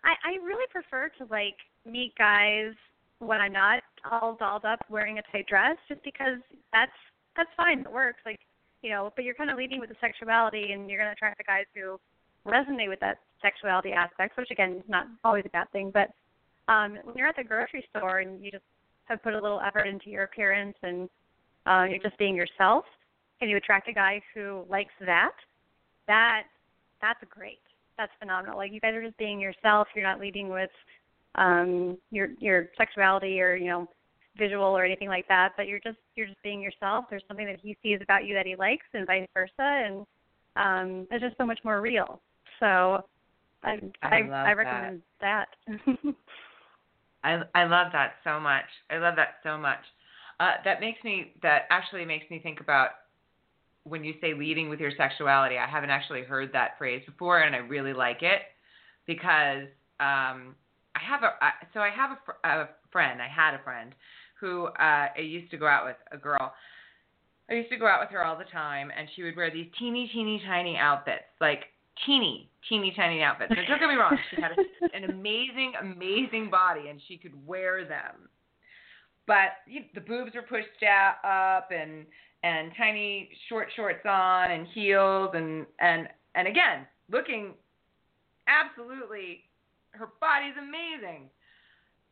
I, 0.05 0.13
I 0.25 0.45
really 0.45 0.67
prefer 0.71 1.11
to 1.19 1.25
like 1.31 1.57
meet 1.85 2.13
guys 2.17 2.73
when 3.19 3.41
I'm 3.41 3.53
not 3.53 3.83
all 4.11 4.37
dolled 4.37 4.65
up 4.65 4.81
wearing 4.91 5.19
a 5.19 5.23
tight 5.33 5.47
dress, 5.47 5.77
just 5.89 6.03
because 6.05 6.39
that's 6.73 6.93
that's 7.37 7.51
fine. 7.57 7.81
It 7.81 7.93
works. 7.93 8.21
Like 8.25 8.41
you 8.85 8.91
know, 8.91 9.11
but 9.17 9.25
you're 9.25 9.35
kind 9.35 9.51
of 9.51 9.57
leading 9.57 9.81
with 9.81 9.89
the 9.89 9.97
sexuality, 9.99 10.73
and 10.73 10.91
you're 10.91 10.99
going 10.99 11.09
to 11.09 11.15
attract 11.15 11.39
the 11.39 11.45
guys 11.45 11.65
who 11.75 11.99
resonate 12.47 12.91
with 12.91 13.01
that 13.01 13.19
sexuality 13.41 13.93
aspect, 13.93 14.37
which 14.37 14.51
again 14.51 14.75
is 14.75 14.89
not 14.89 15.07
always 15.25 15.45
a 15.47 15.49
bad 15.49 15.71
thing, 15.73 15.91
but 15.91 16.11
um, 16.71 16.99
when 17.05 17.17
you're 17.17 17.27
at 17.27 17.37
the 17.37 17.43
grocery 17.43 17.85
store 17.91 18.19
and 18.19 18.45
you 18.45 18.51
just 18.51 18.65
have 19.07 19.23
put 19.23 19.33
a 19.33 19.41
little 19.41 19.61
effort 19.61 19.87
into 19.87 20.11
your 20.11 20.25
appearance 20.25 20.77
and 20.83 21.09
uh, 21.67 21.85
you're 21.89 22.03
just 22.03 22.19
being 22.19 22.37
yourself, 22.37 22.85
and 23.41 23.51
you 23.51 23.57
attract 23.57 23.89
a 23.89 23.93
guy 23.93 24.21
who 24.35 24.65
likes 24.69 24.93
that, 25.01 25.33
that 26.07 26.43
that's 27.01 27.21
great. 27.31 27.61
That's 27.97 28.13
phenomenal. 28.19 28.59
Like 28.59 28.71
you 28.71 28.81
guys 28.81 28.95
are 28.95 29.03
just 29.03 29.17
being 29.17 29.41
yourself. 29.41 29.89
You're 29.95 30.05
not 30.05 30.21
leading 30.21 30.51
with 30.51 30.71
um, 31.37 31.97
your 32.11 32.29
your 32.39 32.69
sexuality 32.77 33.41
or 33.41 33.57
you 33.57 33.69
know 33.69 33.89
visual 34.37 34.65
or 34.77 34.85
anything 34.85 35.09
like 35.09 35.29
that, 35.29 35.53
but 35.57 35.67
you're 35.67 35.81
just 35.81 35.99
you're 36.15 36.27
just 36.27 36.43
being 36.43 36.61
yourself. 36.61 37.07
There's 37.11 37.23
something 37.29 37.47
that 37.47 37.61
he 37.63 37.77
sees 37.83 38.01
about 38.03 38.25
you 38.25 38.35
that 38.35 38.47
he 38.47 38.57
likes, 38.57 38.87
and 38.93 39.07
vice 39.07 39.29
versa, 39.35 39.53
and 39.59 40.07
um, 40.57 41.07
it's 41.11 41.23
just 41.23 41.37
so 41.39 41.47
much 41.47 41.59
more 41.65 41.81
real. 41.81 42.21
So 42.61 43.05
I 43.63 43.81
I 44.03 44.09
I, 44.09 44.19
I 44.19 44.55
that. 44.55 44.57
recommend 44.57 45.03
that. 45.21 45.49
I 47.25 47.43
I 47.55 47.65
love 47.65 47.89
that 47.93 48.15
so 48.25 48.41
much. 48.41 48.65
I 48.91 48.99
love 48.99 49.17
that 49.17 49.37
so 49.43 49.57
much. 49.57 49.81
Uh, 50.41 50.53
that 50.65 50.81
makes 50.81 51.03
me 51.05 51.33
that 51.43 51.63
actually 51.71 52.05
makes 52.05 52.29
me 52.31 52.41
think 52.41 52.61
about 52.61 52.91
when 53.85 54.03
you 54.03 54.15
say 54.21 54.35
leading 54.35 54.69
with 54.69 54.81
your 54.81 54.93
sexuality. 54.97 55.57
I 55.59 55.67
haven't 55.67 55.91
actually 55.91 56.23
heard 56.23 56.53
that 56.53 56.77
phrase 56.79 57.03
before, 57.07 57.41
and 57.41 57.55
I 57.55 57.59
really 57.59 57.93
like 57.93 58.23
it 58.23 58.43
because 59.07 59.67
um, 60.01 60.55
I 60.95 61.01
have 61.09 61.23
a 61.23 61.33
I, 61.45 61.51
so 61.73 61.81
I 61.81 61.91
have 61.91 62.11
a, 62.45 62.49
a 62.49 62.69
friend. 62.91 63.21
I 63.21 63.29
had 63.29 63.55
a 63.55 63.63
friend 63.63 63.95
who 64.41 64.67
uh, 64.67 65.09
I 65.17 65.21
used 65.21 65.51
to 65.51 65.57
go 65.57 65.67
out 65.67 65.85
with 65.85 65.97
a 66.13 66.17
girl. 66.17 66.53
I 67.51 67.55
used 67.55 67.71
to 67.71 67.77
go 67.77 67.87
out 67.87 68.01
with 68.01 68.11
her 68.11 68.25
all 68.25 68.39
the 68.39 68.45
time, 68.45 68.91
and 68.97 69.09
she 69.15 69.23
would 69.23 69.37
wear 69.37 69.51
these 69.51 69.67
teeny, 69.79 70.09
teeny, 70.13 70.43
tiny 70.47 70.77
outfits, 70.77 71.25
like 71.41 71.65
teeny, 72.07 72.49
teeny, 72.69 72.93
tiny 72.97 73.23
outfits. 73.23 73.53
And 73.55 73.67
don't 73.69 73.79
get 73.79 73.89
me 73.89 73.97
wrong, 73.97 74.17
she 74.31 74.41
had 74.41 74.53
a, 74.53 74.97
an 74.97 75.11
amazing, 75.11 75.75
amazing 75.81 76.49
body, 76.51 76.89
and 76.89 77.01
she 77.07 77.19
could 77.19 77.35
wear 77.47 77.85
them. 77.87 78.29
But 79.27 79.61
you, 79.67 79.83
the 79.95 80.01
boobs 80.01 80.33
were 80.35 80.43
pushed 80.43 80.83
up, 80.83 81.71
and 81.71 82.07
and 82.43 82.73
tiny 82.77 83.31
short 83.49 83.69
shorts 83.75 84.05
on, 84.05 84.51
and 84.51 84.67
heels, 84.69 85.31
and 85.35 85.67
and 85.81 86.09
and 86.35 86.49
again, 86.49 86.87
looking 87.11 87.55
absolutely, 88.49 89.45
her 89.95 90.11
body's 90.21 90.55
amazing 90.59 91.31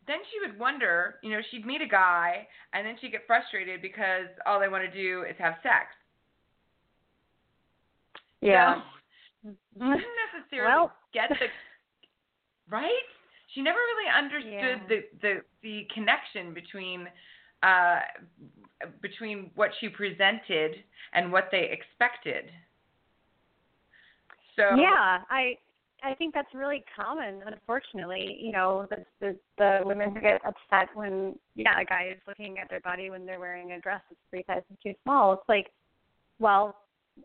then 0.07 0.19
she 0.33 0.41
would 0.45 0.59
wonder, 0.59 1.17
you 1.23 1.31
know, 1.31 1.41
she'd 1.51 1.65
meet 1.65 1.81
a 1.81 1.87
guy 1.87 2.47
and 2.73 2.85
then 2.87 2.97
she'd 3.01 3.13
get 3.13 3.23
frustrated 3.27 3.81
because 3.81 4.27
all 4.47 4.59
they 4.59 4.69
want 4.69 4.83
to 4.85 4.91
do 4.91 5.23
is 5.23 5.37
have 5.39 5.55
sex. 5.63 5.95
yeah. 8.41 8.81
So 9.45 9.51
she 9.75 9.79
didn't 9.79 10.01
necessarily 10.35 10.73
Well. 10.75 10.93
get 11.15 11.29
the 11.31 11.47
right? 12.69 12.91
She 13.55 13.63
never 13.63 13.79
really 13.79 14.11
understood 14.17 14.53
Yeah. 14.53 14.79
the, 14.89 15.05
the 15.21 15.43
the 15.63 15.87
connection 15.95 16.53
between 16.55 17.07
uh 17.63 18.01
between 19.01 19.51
what 19.55 19.71
she 19.81 19.89
presented 19.89 20.83
and 21.13 21.31
what 21.31 21.49
they 21.53 21.71
expected. 21.71 22.51
So 24.57 24.63
Yeah, 24.77 25.23
I 25.31 25.59
I 26.03 26.15
think 26.15 26.35
that's 26.35 26.53
really 26.55 26.85
common. 26.97 27.43
Unfortunately, 27.47 28.39
you 28.41 28.53
know, 28.53 28.87
the 28.91 29.05
the, 29.21 29.37
the 29.59 29.81
women 29.85 30.15
who 30.15 30.21
get 30.21 30.41
upset 30.45 30.89
when 30.95 31.37
yeah, 31.55 31.81
a 31.81 31.85
guy 31.85 32.11
is 32.13 32.19
looking 32.27 32.59
at 32.59 32.69
their 32.69 32.81
body 32.81 33.11
when 33.11 33.25
they're 33.25 33.41
wearing 33.41 33.73
a 33.73 33.81
dress 33.81 34.01
that's 34.09 34.21
three 34.31 34.45
sizes 34.47 34.65
too 34.83 34.95
small. 35.05 35.35
It's 35.35 35.49
like, 35.49 35.71
well, 36.39 36.77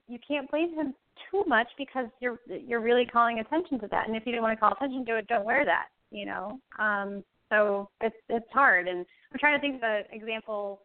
you 0.07 0.19
can't 0.25 0.49
blame 0.51 0.75
him 0.75 0.93
too 1.31 1.43
much 1.47 1.67
because 1.77 2.07
you're 2.19 2.39
you're 2.47 2.81
really 2.81 3.05
calling 3.05 3.39
attention 3.39 3.79
to 3.79 3.87
that. 3.87 4.07
And 4.07 4.15
if 4.15 4.23
you 4.25 4.33
don't 4.33 4.43
want 4.43 4.55
to 4.55 4.59
call 4.59 4.73
attention 4.73 5.05
to 5.05 5.17
it, 5.17 5.27
don't 5.27 5.45
wear 5.45 5.65
that. 5.65 5.87
You 6.11 6.25
know. 6.25 6.59
Um. 6.77 7.23
So 7.49 7.89
it's 8.01 8.15
it's 8.29 8.51
hard. 8.51 8.87
And 8.87 9.05
I'm 9.31 9.39
trying 9.39 9.57
to 9.57 9.61
think 9.61 9.77
of 9.77 9.83
an 9.83 10.03
example 10.11 10.81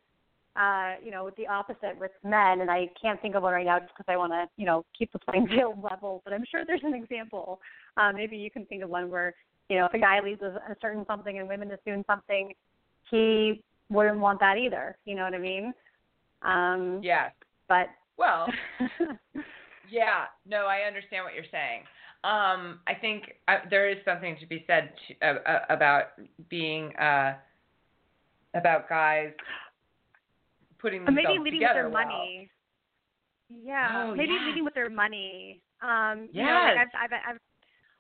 uh, 0.57 0.95
you 1.03 1.11
know, 1.11 1.25
with 1.25 1.37
the 1.37 1.47
opposite 1.47 1.99
with 1.99 2.11
men, 2.23 2.61
and 2.61 2.71
I 2.71 2.91
can't 3.01 3.21
think 3.23 3.35
of 3.35 3.43
one 3.43 3.53
right 3.53 3.65
now 3.65 3.79
just 3.79 3.93
because 3.97 4.13
I 4.13 4.17
want 4.17 4.33
to, 4.33 4.47
you 4.57 4.67
know, 4.67 4.85
keep 4.97 5.13
the 5.13 5.19
playing 5.19 5.49
field 5.55 5.83
level. 5.83 6.21
But 6.25 6.33
I'm 6.33 6.45
sure 6.51 6.65
there's 6.67 6.85
an 6.85 6.95
example. 6.95 7.61
Uh, 7.97 8.13
maybe 8.13 8.37
you 8.37 8.51
can 8.51 8.67
think 8.67 8.83
of 8.83 8.91
one 8.91 9.11
where, 9.11 9.35
you 9.69 9.79
know, 9.79 9.87
if 9.87 9.95
a 9.95 9.99
guy 9.99 10.21
leads 10.21 10.43
a, 10.43 10.61
a 10.71 10.77
certain 10.81 11.05
something 11.07 11.39
and 11.39 11.49
women 11.49 11.71
is 11.71 11.79
doing 11.87 12.05
something, 12.07 12.53
he 13.11 13.63
wouldn't 13.89 14.19
want 14.19 14.41
that 14.41 14.59
either. 14.59 14.97
You 15.05 15.15
know 15.15 15.25
what 15.25 15.35
I 15.35 15.39
mean? 15.39 15.73
Um, 16.43 17.01
yes. 17.03 17.33
But 17.69 17.89
Well, 18.19 18.47
Yeah, 19.93 20.25
no, 20.47 20.67
I 20.67 20.87
understand 20.87 21.25
what 21.25 21.35
you're 21.35 21.45
saying. 21.51 21.83
Um, 22.25 22.81
I 22.87 22.95
think 22.99 23.35
uh, 23.49 23.59
there 23.69 23.91
is 23.91 23.99
something 24.05 24.37
to 24.41 24.47
be 24.47 24.65
said 24.67 24.93
to, 25.09 25.27
uh, 25.27 25.39
uh, 25.47 25.59
about 25.69 26.05
being 26.49 26.97
uh, 26.97 27.35
about 28.55 28.89
guys 28.89 29.33
putting 30.83 31.05
themselves 31.05 31.17
maybe 31.29 31.39
leading 31.39 31.61
with 31.61 31.69
together 31.69 31.83
their 31.83 31.91
well. 31.91 32.05
money. 32.07 32.51
Yeah, 33.49 34.11
Oh, 34.11 34.15
maybe 34.15 34.33
yes. 34.33 34.43
leading 34.47 34.65
with 34.65 34.75
their 34.75 34.91
money. 34.91 35.61
Um, 35.83 36.29
you 36.33 36.43
know, 36.43 36.53
like 36.65 36.77
Yes. 36.77 36.89
I've, 36.95 37.13
I've 37.13 37.21
I've 37.35 37.41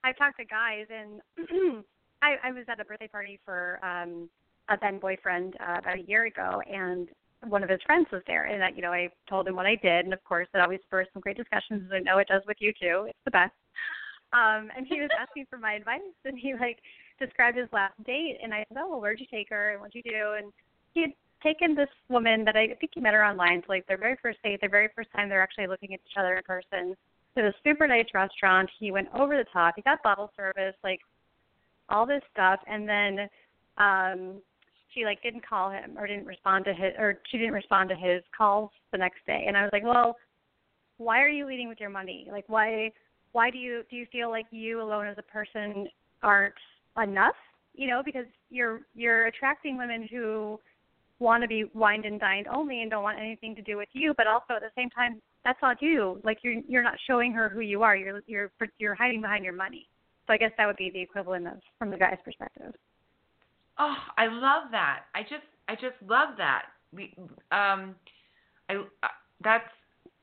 I've 0.05 0.16
talked 0.18 0.38
to 0.38 0.45
guys, 0.45 0.87
and 0.90 1.21
I 2.23 2.37
I 2.45 2.53
was 2.53 2.64
at 2.68 2.81
a 2.81 2.85
birthday 2.85 3.09
party 3.09 3.38
for 3.45 3.79
um 3.85 4.29
a 4.68 4.77
then 4.81 4.99
boyfriend 4.99 5.55
uh, 5.61 5.79
about 5.79 5.99
a 5.99 6.03
year 6.03 6.25
ago, 6.27 6.61
and 6.71 7.09
one 7.49 7.62
of 7.62 7.68
his 7.68 7.81
friends 7.85 8.07
was 8.12 8.23
there, 8.27 8.45
and 8.47 8.61
that 8.62 8.77
you 8.77 8.83
know 8.83 8.92
I 8.92 9.11
told 9.29 9.47
him 9.49 9.57
what 9.57 9.66
I 9.66 9.75
did, 9.77 10.05
and 10.05 10.12
of 10.14 10.23
course 10.25 10.49
it 10.55 10.61
always 10.61 10.81
spurs 10.87 11.09
some 11.12 11.21
great 11.21 11.37
discussions. 11.37 11.83
as 11.87 11.92
I 11.92 11.99
know 12.01 12.18
it 12.18 12.29
does 12.29 12.42
with 12.47 12.57
you 12.61 12.73
too. 12.81 13.07
It's 13.09 13.18
the 13.25 13.31
best. 13.33 13.53
Um, 14.33 14.71
and 14.75 14.87
he 14.88 15.01
was 15.01 15.11
asking 15.21 15.47
for 15.51 15.59
my 15.59 15.75
advice, 15.75 16.01
and 16.25 16.38
he 16.38 16.55
like 16.55 16.79
described 17.18 17.59
his 17.59 17.68
last 17.73 17.95
date, 18.05 18.38
and 18.42 18.55
I 18.55 18.64
said, 18.68 18.79
oh, 18.81 18.88
well, 18.90 19.01
where'd 19.01 19.21
you 19.21 19.27
take 19.31 19.49
her, 19.51 19.73
and 19.73 19.81
what'd 19.81 19.95
you 19.95 20.03
do, 20.03 20.35
and 20.38 20.53
he 20.95 21.03
had 21.03 21.11
taken 21.42 21.74
this 21.74 21.88
woman 22.09 22.44
that 22.44 22.57
I 22.57 22.68
think 22.68 22.92
he 22.94 23.00
met 23.00 23.14
her 23.14 23.24
online, 23.24 23.61
so 23.61 23.72
like 23.72 23.87
their 23.87 23.98
very 23.98 24.16
first 24.22 24.38
date, 24.42 24.61
their 24.61 24.70
very 24.70 24.88
first 24.94 25.11
time 25.14 25.28
they're 25.28 25.42
actually 25.42 25.66
looking 25.66 25.94
at 25.94 26.00
each 26.07 26.16
other 26.18 26.37
in 26.37 26.42
person, 26.42 26.96
to 27.37 27.42
this 27.42 27.55
super 27.64 27.87
nice 27.87 28.07
restaurant. 28.14 28.68
He 28.78 28.90
went 28.90 29.09
over 29.14 29.37
the 29.37 29.46
top. 29.52 29.74
He 29.76 29.83
got 29.83 30.02
bottle 30.02 30.31
service, 30.37 30.74
like 30.85 31.00
all 31.88 32.07
this 32.07 32.22
stuff, 32.33 32.61
and 32.66 32.88
then 32.88 33.28
um 33.78 34.42
she 34.92 35.05
like 35.05 35.22
didn't 35.22 35.46
call 35.46 35.70
him 35.70 35.96
or 35.96 36.07
didn't 36.07 36.26
respond 36.26 36.64
to 36.66 36.74
his 36.74 36.92
or 36.98 37.20
she 37.31 37.38
didn't 37.38 37.55
respond 37.55 37.88
to 37.88 37.96
his 37.96 38.22
calls 38.37 38.70
the 38.92 38.98
next 38.98 39.24
day. 39.26 39.44
And 39.46 39.57
I 39.57 39.62
was 39.62 39.70
like, 39.72 39.85
well, 39.85 40.16
why 40.98 41.22
are 41.22 41.28
you 41.28 41.46
leading 41.46 41.68
with 41.68 41.81
your 41.81 41.90
money? 41.90 42.28
Like 42.31 42.44
why 42.48 42.92
why 43.33 43.50
do 43.50 43.59
you 43.59 43.83
do 43.90 43.96
you 43.96 44.07
feel 44.12 44.31
like 44.31 44.46
you 44.50 44.83
alone 44.83 45.07
as 45.07 45.16
a 45.18 45.22
person 45.22 45.88
aren't 46.22 46.55
enough? 47.02 47.35
You 47.74 47.88
know, 47.88 48.02
because 48.05 48.26
you're 48.50 48.83
you're 48.94 49.26
attracting 49.26 49.78
women 49.78 50.07
who 50.11 50.61
want 51.23 51.43
to 51.43 51.49
be 51.49 51.65
wined 51.75 52.05
and 52.05 52.21
dined 52.21 52.47
only 52.49 52.83
and 52.83 52.91
don't 52.91 53.03
want 53.03 53.19
anything 53.19 53.55
to 53.55 53.63
do 53.63 53.77
with 53.77 53.89
you, 53.93 54.13
but 54.17 54.27
also 54.27 54.55
at 54.55 54.61
the 54.61 54.71
same 54.77 54.91
time, 54.91 55.23
that's 55.45 55.59
not 55.63 55.81
you. 55.81 56.21
Like 56.25 56.39
you're 56.43 56.61
you're 56.69 56.83
not 56.83 56.95
showing 57.07 57.33
her 57.33 57.49
who 57.49 57.61
you 57.61 57.83
are. 57.83 57.97
You're 57.97 58.23
you're 58.27 58.53
you're 58.79 58.95
hiding 58.95 59.23
behind 59.23 59.45
your 59.45 59.55
money. 59.55 59.89
So 60.27 60.33
I 60.33 60.37
guess 60.37 60.53
that 60.59 60.67
would 60.67 60.77
be 60.77 60.91
the 60.91 61.01
equivalent 61.01 61.47
of 61.47 61.55
from 61.79 61.91
the 61.91 61.97
guy's 61.97 62.19
perspective. 62.25 62.75
Oh, 63.79 63.97
I 64.17 64.27
love 64.27 64.71
that. 64.71 65.05
I 65.15 65.23
just 65.23 65.47
I 65.69 65.75
just 65.75 65.97
love 66.07 66.31
that. 66.39 66.67
We 66.93 67.15
um 67.51 67.95
I 68.69 68.75
uh, 69.03 69.09
that's 69.43 69.65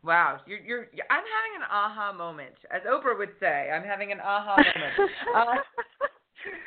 wow. 0.04 0.40
You're 0.46 0.60
you're 0.60 0.88
I'm 1.10 1.24
having 1.24 1.56
an 1.58 1.68
aha 1.70 2.14
moment. 2.14 2.56
As 2.72 2.82
Oprah 2.84 3.18
would 3.18 3.34
say, 3.40 3.70
I'm 3.74 3.84
having 3.84 4.12
an 4.12 4.20
aha 4.20 4.58
moment. 4.58 5.12
uh, 5.36 5.56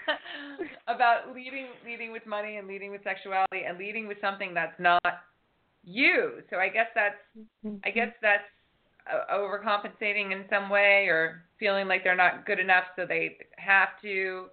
about 0.89 1.35
leading 1.35 1.67
leading 1.85 2.13
with 2.13 2.27
money 2.27 2.57
and 2.57 2.69
leading 2.69 2.91
with 2.91 3.03
sexuality 3.05 3.63
and 3.67 3.79
leading 3.79 4.07
with 4.07 4.19
something 4.21 4.55
that's 4.55 4.79
not 4.79 5.03
you. 5.85 6.43
So 6.51 6.57
I 6.57 6.69
guess 6.69 6.89
that's 6.95 7.17
I 7.85 7.91
guess 7.91 8.13
that's 8.21 8.45
uh, 9.11 9.35
overcompensating 9.35 10.33
in 10.33 10.45
some 10.49 10.71
way 10.71 11.07
or 11.09 11.43
feeling 11.59 11.89
like 11.89 12.05
they're 12.05 12.17
not 12.17 12.47
good 12.47 12.61
enough 12.61 12.85
so 12.97 13.05
they 13.07 13.37
have 13.57 13.89
to 14.03 14.47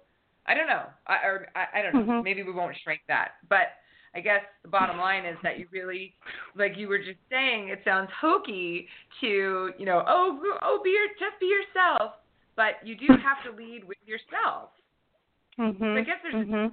I 0.46 0.54
don't 0.54 0.66
know. 0.66 0.84
I 1.06 1.14
or 1.24 1.46
I, 1.54 1.78
I 1.78 1.82
don't 1.82 1.94
know. 1.94 2.12
Mm-hmm. 2.12 2.24
Maybe 2.24 2.42
we 2.42 2.52
won't 2.52 2.76
shrink 2.82 3.02
that. 3.08 3.32
But 3.48 3.76
I 4.14 4.20
guess 4.20 4.42
the 4.62 4.68
bottom 4.68 4.98
line 4.98 5.24
is 5.24 5.36
that 5.42 5.58
you 5.58 5.66
really, 5.70 6.14
like 6.56 6.72
you 6.76 6.88
were 6.88 6.98
just 6.98 7.20
saying, 7.30 7.68
it 7.68 7.80
sounds 7.84 8.10
hokey 8.20 8.88
to, 9.20 9.70
you 9.78 9.86
know, 9.86 10.02
oh, 10.08 10.40
oh, 10.62 10.80
be 10.82 10.90
your, 10.90 11.06
just 11.10 11.38
be 11.38 11.46
yourself, 11.46 12.14
but 12.56 12.84
you 12.84 12.96
do 12.96 13.06
have 13.08 13.38
to 13.46 13.56
lead 13.56 13.84
with 13.86 13.98
yourself. 14.06 14.70
Mhm. 15.60 15.98
I 15.98 16.00
guess 16.02 16.18
there's, 16.22 16.34
Mhm. 16.34 16.72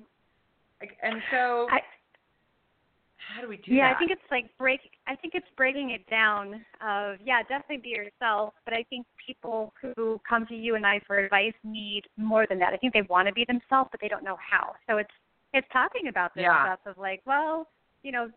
like, 0.79 0.97
and 1.01 1.21
so 1.29 1.67
I, 1.69 1.83
how 3.17 3.41
do 3.41 3.49
we 3.49 3.57
do 3.57 3.71
that? 3.71 3.75
yeah, 3.75 3.87
that? 3.89 3.95
I 3.95 3.99
think 3.99 4.11
it's 4.11 4.31
like 4.31 4.57
break. 4.57 4.79
I 5.07 5.15
think 5.15 5.35
it's 5.35 5.49
breaking 5.57 5.89
it 5.91 6.05
down. 6.07 6.65
Of 6.81 7.19
yeah, 7.21 7.43
definitely 7.43 7.77
be 7.77 7.89
yourself. 7.89 8.53
But 8.63 8.73
I 8.73 8.83
think 8.83 9.05
people 9.25 9.73
who 9.81 10.19
come 10.27 10.45
to 10.47 10.55
you 10.55 10.75
and 10.75 10.87
I 10.87 10.99
for 11.05 11.17
advice 11.17 11.53
need 11.63 12.03
more 12.15 12.47
than 12.47 12.59
that. 12.59 12.73
I 12.73 12.77
think 12.77 12.93
they 12.93 13.01
want 13.03 13.27
to 13.27 13.33
be 13.33 13.45
themselves, 13.45 13.89
but 13.91 13.99
they 13.99 14.07
don't 14.07 14.23
know 14.23 14.37
how. 14.37 14.75
So 14.87 14.97
it's 14.97 15.11
it's 15.53 15.67
talking 15.73 16.07
about 16.07 16.33
this 16.33 16.43
Yeah. 16.43 16.63
stuff 16.63 16.79
of 16.85 16.97
like, 16.97 17.21
well, 17.25 17.67
you 18.03 18.11
know, 18.11 18.31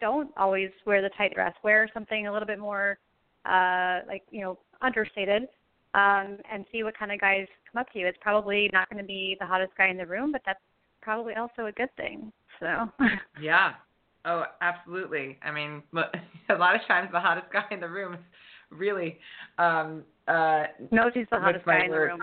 don't 0.00 0.30
always 0.36 0.70
wear 0.84 1.00
the 1.00 1.10
tight 1.10 1.34
dress. 1.34 1.54
Wear 1.62 1.88
something 1.94 2.26
a 2.26 2.32
little 2.32 2.46
bit 2.46 2.58
more, 2.58 2.98
uh, 3.46 4.00
like 4.06 4.22
you 4.30 4.42
know, 4.42 4.58
understated. 4.82 5.48
Um, 5.94 6.38
and 6.52 6.64
see 6.72 6.82
what 6.82 6.98
kind 6.98 7.12
of 7.12 7.20
guys 7.20 7.46
come 7.70 7.80
up 7.80 7.90
to 7.92 8.00
you. 8.00 8.06
It's 8.08 8.18
probably 8.20 8.68
not 8.72 8.90
going 8.90 9.00
to 9.00 9.06
be 9.06 9.36
the 9.38 9.46
hottest 9.46 9.72
guy 9.78 9.88
in 9.88 9.96
the 9.96 10.06
room, 10.06 10.32
but 10.32 10.42
that's 10.44 10.58
probably 11.00 11.34
also 11.34 11.66
a 11.66 11.72
good 11.72 11.94
thing. 11.96 12.32
So. 12.60 12.88
Yeah. 13.40 13.74
Oh, 14.24 14.44
absolutely. 14.60 15.38
I 15.42 15.50
mean, 15.50 15.82
a 15.94 16.54
lot 16.54 16.74
of 16.74 16.80
times 16.88 17.10
the 17.12 17.20
hottest 17.20 17.52
guy 17.52 17.64
in 17.70 17.80
the 17.80 17.88
room 17.88 18.14
is 18.14 18.20
really 18.70 19.18
um 19.58 20.02
uh 20.26 20.64
knows 20.90 21.12
he's 21.14 21.26
the 21.30 21.38
hottest 21.38 21.66
guy 21.66 21.84
in 21.84 21.90
the 21.90 21.98
room. 21.98 22.20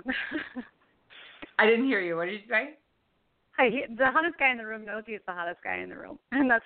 I 1.58 1.66
didn't 1.66 1.86
hear 1.86 2.00
you. 2.00 2.16
What 2.16 2.26
did 2.26 2.34
you 2.34 2.40
say? 2.48 2.76
Hi, 3.58 3.68
he, 3.68 3.84
the 3.94 4.06
hottest 4.10 4.38
guy 4.38 4.50
in 4.50 4.56
the 4.56 4.66
room 4.66 4.84
knows 4.84 5.04
he's 5.06 5.20
the 5.26 5.32
hottest 5.32 5.62
guy 5.62 5.76
in 5.78 5.90
the 5.90 5.96
room, 5.96 6.18
and 6.32 6.50
that's 6.50 6.64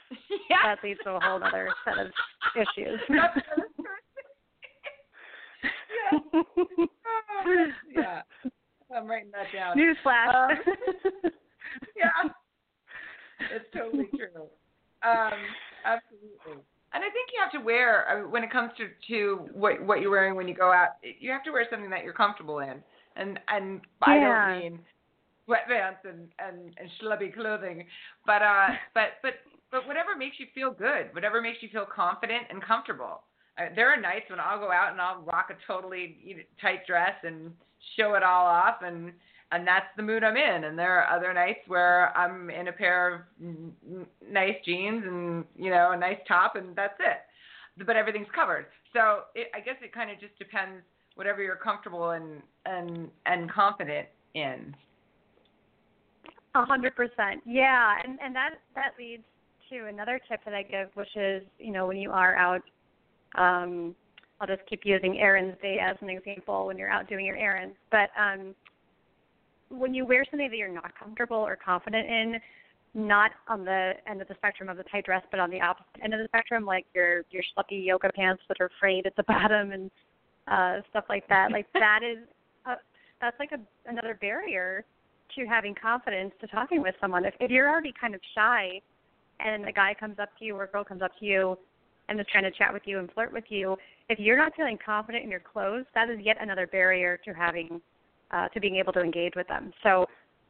yeah. 0.49 0.57
that 0.65 0.79
leads 0.83 1.01
to 1.05 1.11
a 1.11 1.21
whole 1.21 1.43
other 1.43 1.69
set 1.85 1.99
of 1.99 2.13
issues. 2.55 3.01
yeah. 7.95 8.23
I'm 8.95 9.07
writing 9.07 9.31
that 9.33 9.53
down. 9.53 9.77
Newsflash. 9.77 10.51
Um, 10.51 10.59
yeah. 11.97 12.31
It's 13.55 13.67
totally 13.75 14.09
true. 14.17 14.47
Um, 15.03 15.39
absolutely. 15.85 16.63
And 16.93 17.05
I 17.05 17.11
think 17.11 17.31
you 17.35 17.41
have 17.43 17.53
to 17.53 17.61
wear 17.65 18.09
I 18.09 18.23
mean, 18.23 18.31
when 18.31 18.43
it 18.45 18.51
comes 18.51 18.73
to 18.79 18.89
to 19.09 19.49
what 19.53 19.83
what 19.83 20.01
you're 20.01 20.11
wearing 20.11 20.35
when 20.35 20.49
you 20.49 20.55
go 20.55 20.73
out. 20.73 20.91
You 21.03 21.31
have 21.33 21.45
to 21.45 21.51
wear 21.51 21.67
something 21.71 21.91
that 21.91 22.05
you're 22.05 22.13
comfortable 22.13 22.61
in, 22.61 22.83
and 23.17 23.39
and 23.49 23.81
I 24.03 24.17
Yeah. 24.17 24.49
don't 24.49 24.61
mean 24.61 24.79
sweatpants 25.49 26.05
and 26.05 26.29
and 26.39 26.75
and 26.79 26.91
schlubby 27.01 27.35
clothing, 27.35 27.87
but 28.25 28.43
uh, 28.43 28.69
but 28.95 29.19
but 29.23 29.35
but 29.71 29.87
whatever 29.87 30.17
makes 30.17 30.39
you 30.39 30.47
feel 30.55 30.71
good, 30.71 31.13
whatever 31.13 31.43
makes 31.43 31.63
you 31.63 31.69
feel 31.69 31.85
confident 31.87 32.45
and 32.51 32.63
comfortable. 32.63 33.23
There 33.75 33.91
are 33.93 34.01
nights 34.01 34.27
when 34.29 34.41
I'll 34.41 34.59
go 34.59 34.71
out 34.71 34.93
and 34.93 35.01
I'll 35.01 35.23
rock 35.23 35.49
a 35.51 35.57
totally 35.67 36.47
tight 36.61 36.87
dress 36.87 37.15
and 37.23 37.53
show 37.97 38.15
it 38.15 38.23
all 38.23 38.47
off 38.47 38.83
and 38.83 39.13
and 39.53 39.67
that's 39.67 39.87
the 39.97 40.03
mood 40.03 40.25
I'm 40.25 40.37
in. 40.37 40.65
And 40.65 40.79
there 40.79 40.99
are 40.99 41.17
other 41.17 41.33
nights 41.33 41.61
where 41.67 42.17
I'm 42.17 42.51
in 42.51 42.69
a 42.69 42.73
pair 42.73 43.15
of 43.41 44.07
nice 44.31 44.57
jeans 44.65 45.05
and 45.07 45.45
you 45.57 45.71
know 45.71 45.93
a 45.93 45.97
nice 45.97 46.19
top, 46.27 46.57
and 46.57 46.75
that's 46.75 46.99
it. 47.01 47.85
But 47.85 47.97
everything's 47.97 48.29
covered. 48.35 48.67
So 48.93 49.21
it, 49.35 49.49
I 49.55 49.61
guess 49.61 49.77
it 49.83 49.93
kind 49.93 50.11
of 50.11 50.19
just 50.19 50.37
depends 50.39 50.83
whatever 51.15 51.43
you're 51.43 51.57
comfortable 51.57 52.11
and 52.11 52.43
and 52.65 53.09
and 53.27 53.51
confident 53.51 54.09
in. 54.35 54.75
A 56.55 56.65
hundred 56.65 56.97
percent. 56.97 57.43
Yeah, 57.45 57.97
and 58.05 58.19
and 58.21 58.35
that 58.35 58.51
that 58.75 58.93
leads 58.99 59.25
to 59.71 59.87
another 59.87 60.21
tip 60.29 60.41
that 60.45 60.55
I 60.55 60.63
give, 60.63 60.89
which 60.95 61.15
is 61.17 61.43
you 61.59 61.73
know 61.73 61.87
when 61.87 61.99
you 61.99 62.11
are 62.11 62.35
out, 62.37 62.63
um, 63.35 63.95
I'll 64.41 64.47
just 64.47 64.67
keep 64.69 64.81
using 64.85 65.19
errands 65.19 65.57
day 65.63 65.79
as 65.81 65.97
an 66.01 66.11
example 66.11 66.67
when 66.67 66.79
you're 66.79 66.91
out 66.91 67.09
doing 67.09 67.25
your 67.27 67.37
errands, 67.37 67.77
but 67.91 68.11
um, 68.19 68.55
when 69.69 69.95
you 69.95 70.07
wear 70.07 70.25
something 70.31 70.49
that 70.49 70.57
you're 70.57 70.69
not 70.69 70.93
comfortable 70.99 71.37
or 71.37 71.57
confident 71.57 72.09
in, 72.09 72.41
not 72.95 73.33
on 73.49 73.65
the 73.65 73.93
end 74.09 74.23
of 74.23 74.29
the 74.29 74.35
spectrum 74.35 74.69
of 74.69 74.77
the 74.77 74.85
tight 74.85 75.05
dress, 75.05 75.23
but 75.31 75.39
on 75.39 75.51
the 75.51 75.61
opposite 75.61 76.03
end 76.03 76.15
of 76.15 76.21
the 76.21 76.27
spectrum, 76.29 76.65
like 76.65 76.87
your 76.95 77.25
your 77.31 77.43
schlucky 77.43 77.85
yoga 77.85 78.11
pants 78.15 78.43
that 78.49 78.57
are 78.61 78.71
frayed 78.81 79.07
at 79.07 79.15
the 79.17 79.23
bottom 79.29 79.73
and 79.73 79.91
uh 80.49 80.81
stuff 80.91 81.05
like 81.09 81.29
that. 81.29 81.53
Like 81.53 81.67
that 81.75 82.01
is 82.03 82.19
a, 82.65 82.75
that's 83.21 83.39
like 83.39 83.53
a 83.53 83.91
another 83.91 84.17
barrier 84.21 84.85
to 85.35 85.45
having 85.45 85.75
confidence 85.75 86.33
to 86.41 86.47
talking 86.47 86.81
with 86.81 86.95
someone. 87.01 87.25
If 87.25 87.35
if 87.41 87.51
you're 87.51 87.69
already 87.69 87.93
kind 88.01 88.15
of 88.15 88.21
shy 88.35 88.81
and 89.41 89.69
a 89.69 89.73
guy 89.73 89.95
comes 89.99 90.19
up 90.19 90.31
to 90.39 90.45
you 90.45 90.57
or 90.57 90.65
a 90.65 90.69
girl 90.69 90.85
comes 90.85 91.03
up 91.03 91.13
to 91.19 91.25
you 91.27 91.59
and 92.09 92.19
just 92.19 92.31
trying 92.31 92.45
to 92.45 92.51
chat 92.51 92.73
with 92.73 92.83
you 92.87 92.99
and 92.99 93.11
flirt 93.13 93.33
with 93.33 93.45
you, 93.49 93.77
if 94.09 94.19
you're 94.19 94.37
not 94.37 94.53
feeling 94.57 94.79
confident 94.85 95.25
in 95.25 95.31
your 95.31 95.41
clothes, 95.41 95.85
that 95.95 96.09
is 96.11 96.19
yet 96.23 96.37
another 96.41 96.67
barrier 96.67 97.19
to 97.25 97.33
having 97.33 97.81
uh 98.33 98.49
to 98.49 98.61
being 98.61 98.77
able 98.77 98.93
to 98.93 99.01
engage 99.01 99.35
with 99.37 99.47
them. 99.49 99.73
So 99.83 100.07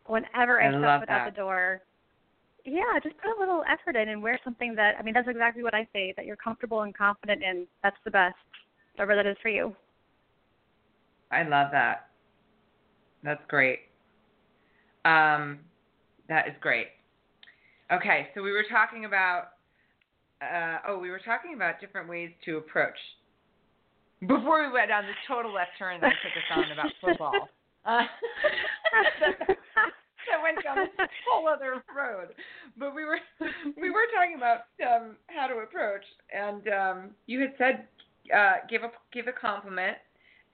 whenever 0.07 0.61
I, 0.61 0.69
I 0.69 0.71
step 0.71 0.83
out 0.85 1.07
that. 1.09 1.35
the 1.35 1.37
door, 1.37 1.83
yeah, 2.65 2.99
just 3.03 3.17
put 3.19 3.37
a 3.37 3.39
little 3.39 3.63
effort 3.71 3.97
in 3.97 4.09
and 4.09 4.23
wear 4.23 4.39
something 4.43 4.75
that 4.75 4.95
I 4.99 5.03
mean 5.03 5.15
that's 5.15 5.29
exactly 5.29 5.63
what 5.63 5.75
I 5.75 5.87
say, 5.93 6.13
that 6.17 6.27
you're 6.27 6.37
comfortable 6.37 6.83
and 6.83 6.97
confident 6.97 7.43
in. 7.43 7.67
That's 7.83 7.97
the 8.05 8.11
best. 8.11 8.37
Whatever 8.95 9.15
that 9.17 9.27
is 9.27 9.37
for 9.43 9.49
you. 9.49 9.75
I 11.31 11.43
love 11.43 11.69
that. 11.73 12.09
That's 13.23 13.43
great. 13.49 13.81
Um, 15.05 15.59
that 16.29 16.49
is 16.49 16.55
great. 16.61 16.89
Okay, 17.93 18.29
so 18.35 18.43
we 18.43 18.53
were 18.53 18.65
talking 18.71 19.05
about. 19.05 19.49
Uh, 20.43 20.79
oh, 20.89 20.99
we 20.99 21.11
were 21.11 21.21
talking 21.21 21.55
about 21.55 21.81
different 21.81 22.09
ways 22.09 22.31
to 22.45 22.59
approach. 22.59 22.99
Before 24.21 24.67
we 24.67 24.73
went 24.73 24.89
down 24.89 25.05
this 25.05 25.17
total 25.29 25.53
left 25.53 25.71
turn 25.79 26.01
that 26.01 26.13
took 26.23 26.33
us 26.33 26.49
on 26.57 26.73
about 26.73 26.93
football. 27.01 27.49
Uh, 27.85 28.03
that, 29.49 30.43
went 30.43 30.63
down 30.65 30.77
this 30.99 31.09
whole 31.29 31.49
other 31.49 31.83
road. 31.95 32.35
But 32.79 32.95
we 32.95 33.05
were 33.05 33.19
we 33.81 33.91
were 33.91 34.07
talking 34.15 34.37
about 34.37 34.67
um, 34.83 35.17
how 35.29 35.47
to 35.47 35.55
approach, 35.59 36.05
and 36.35 36.67
um, 36.69 37.11
you 37.27 37.41
had 37.41 37.55
said 37.59 37.87
uh, 38.35 38.55
give 38.69 38.83
a 38.83 38.91
give 39.13 39.29
a 39.29 39.33
compliment, 39.33 39.97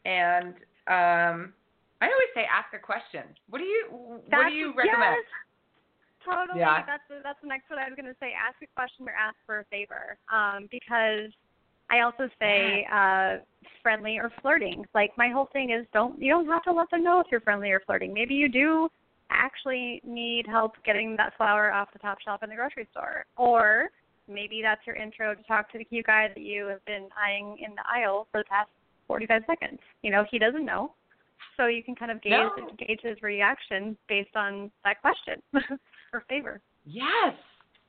and 0.05 0.55
um, 0.89 1.53
I 2.03 2.11
always 2.11 2.33
say 2.35 2.43
ask 2.45 2.75
a 2.75 2.79
question. 2.79 3.23
What 3.49 3.59
do 3.59 3.65
you 3.65 3.87
what 3.91 4.31
That's- 4.31 4.51
do 4.51 4.55
you 4.55 4.75
recommend? 4.77 5.17
Yes, 5.17 5.27
totally. 6.25 6.61
Yeah. 6.61 6.85
That's 6.87 7.03
the, 7.09 7.21
that's 7.23 7.39
the 7.43 7.49
next 7.49 7.71
one 7.71 7.79
I 7.79 7.89
was 7.89 7.97
going 7.97 8.07
to 8.07 8.19
say. 8.21 8.33
Ask 8.33 8.57
a 8.63 8.67
question 8.75 9.07
or 9.09 9.13
ask 9.13 9.37
for 9.47 9.61
a 9.61 9.65
favor. 9.65 10.17
Um, 10.33 10.69
because 10.71 11.31
I 11.91 12.01
also 12.01 12.29
say 12.41 12.87
uh, 12.93 13.45
friendly 13.83 14.19
or 14.19 14.31
flirting. 14.41 14.85
Like 14.95 15.11
my 15.19 15.29
whole 15.29 15.49
thing 15.53 15.71
is 15.71 15.87
don't 15.93 16.21
you 16.21 16.33
don't 16.33 16.47
have 16.47 16.63
to 16.65 16.73
let 16.73 16.91
them 16.91 17.05
know 17.05 17.21
if 17.21 17.27
you're 17.31 17.41
friendly 17.41 17.71
or 17.71 17.81
flirting. 17.81 18.15
Maybe 18.15 18.35
you 18.35 18.49
do 18.49 18.89
actually 19.31 20.01
need 20.05 20.47
help 20.47 20.73
getting 20.85 21.17
that 21.17 21.35
flour 21.37 21.73
off 21.73 21.89
the 21.93 21.99
top 21.99 22.19
shelf 22.25 22.43
in 22.43 22.51
the 22.51 22.57
grocery 22.57 22.89
store, 22.91 23.25
or 23.37 23.91
maybe 24.29 24.61
that's 24.63 24.87
your 24.87 24.97
intro 24.97 25.35
to 25.35 25.43
talk 25.45 25.71
to 25.73 25.79
the 25.79 25.85
cute 25.85 26.07
guy 26.07 26.29
that 26.29 26.41
you 26.41 26.67
have 26.67 26.85
been 26.87 27.09
eyeing 27.17 27.59
in 27.59 27.75
the 27.75 27.83
aisle 27.87 28.27
for 28.31 28.41
the 28.41 28.45
past 28.45 28.71
45 29.07 29.43
seconds. 29.47 29.79
You 30.03 30.11
know, 30.11 30.25
he 30.31 30.39
doesn't 30.39 30.65
know. 30.65 30.95
So 31.57 31.67
you 31.67 31.83
can 31.83 31.95
kind 31.95 32.11
of 32.11 32.23
gauge 32.23 32.31
No. 32.31 32.71
gauge 32.79 33.01
his 33.03 33.21
reaction 33.23 33.97
based 34.09 34.35
on 34.37 34.71
that 34.85 35.01
question 35.03 35.43
or 36.13 36.25
favor. 36.29 36.61
Yes. 36.85 37.35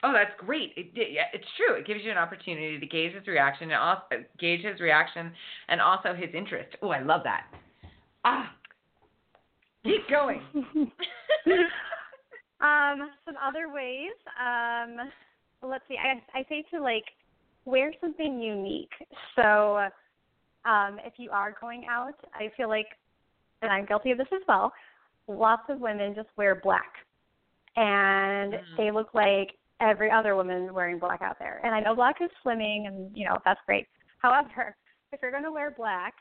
Oh, 0.03 0.11
that's 0.11 0.33
great. 0.37 0.71
It, 0.75 0.87
it, 0.95 1.13
yeah, 1.13 1.23
it's 1.33 1.47
true. 1.55 1.75
It 1.75 1.87
gives 1.87 2.01
you 2.03 2.11
an 2.11 2.17
opportunity 2.17 2.77
to 2.77 2.85
gauge 2.85 3.13
his 3.13 3.25
reaction 3.27 3.71
and 3.71 3.79
also 3.79 4.05
gauge 4.37 4.61
his 4.61 4.79
reaction 4.79 5.31
and 5.69 5.79
also 5.79 6.13
his 6.13 6.29
interest. 6.33 6.75
Oh, 6.81 6.89
I 6.89 7.01
love 7.01 7.21
that. 7.23 7.45
Ah, 8.25 8.53
keep 9.83 10.07
going. 10.09 10.41
um, 12.61 13.09
some 13.25 13.35
other 13.41 13.71
ways. 13.73 14.11
Um, 14.39 14.97
let's 15.61 15.83
see. 15.87 15.95
I 15.97 16.21
I 16.37 16.43
say 16.49 16.65
to 16.71 16.81
like 16.81 17.05
wear 17.65 17.93
something 18.01 18.41
unique. 18.41 18.91
So 19.35 19.87
um, 20.65 20.99
if 21.05 21.13
you 21.17 21.29
are 21.31 21.55
going 21.59 21.85
out, 21.89 22.15
I 22.33 22.51
feel 22.55 22.69
like, 22.69 22.87
and 23.61 23.71
I'm 23.71 23.85
guilty 23.85 24.11
of 24.11 24.17
this 24.17 24.27
as 24.33 24.41
well. 24.47 24.71
Lots 25.27 25.63
of 25.69 25.79
women 25.79 26.13
just 26.15 26.29
wear 26.37 26.59
black, 26.61 26.93
and 27.75 28.53
Mm. 28.53 28.77
they 28.77 28.91
look 28.91 29.13
like 29.13 29.57
every 29.79 30.09
other 30.11 30.35
woman 30.35 30.73
wearing 30.73 30.99
black 30.99 31.21
out 31.21 31.37
there. 31.39 31.59
And 31.63 31.73
I 31.75 31.79
know 31.79 31.95
black 31.95 32.21
is 32.21 32.29
slimming, 32.45 32.87
and 32.87 33.15
you 33.15 33.25
know 33.25 33.37
that's 33.45 33.59
great. 33.65 33.87
However, 34.19 34.75
if 35.11 35.21
you're 35.21 35.31
going 35.31 35.43
to 35.43 35.51
wear 35.51 35.71
black, 35.71 36.13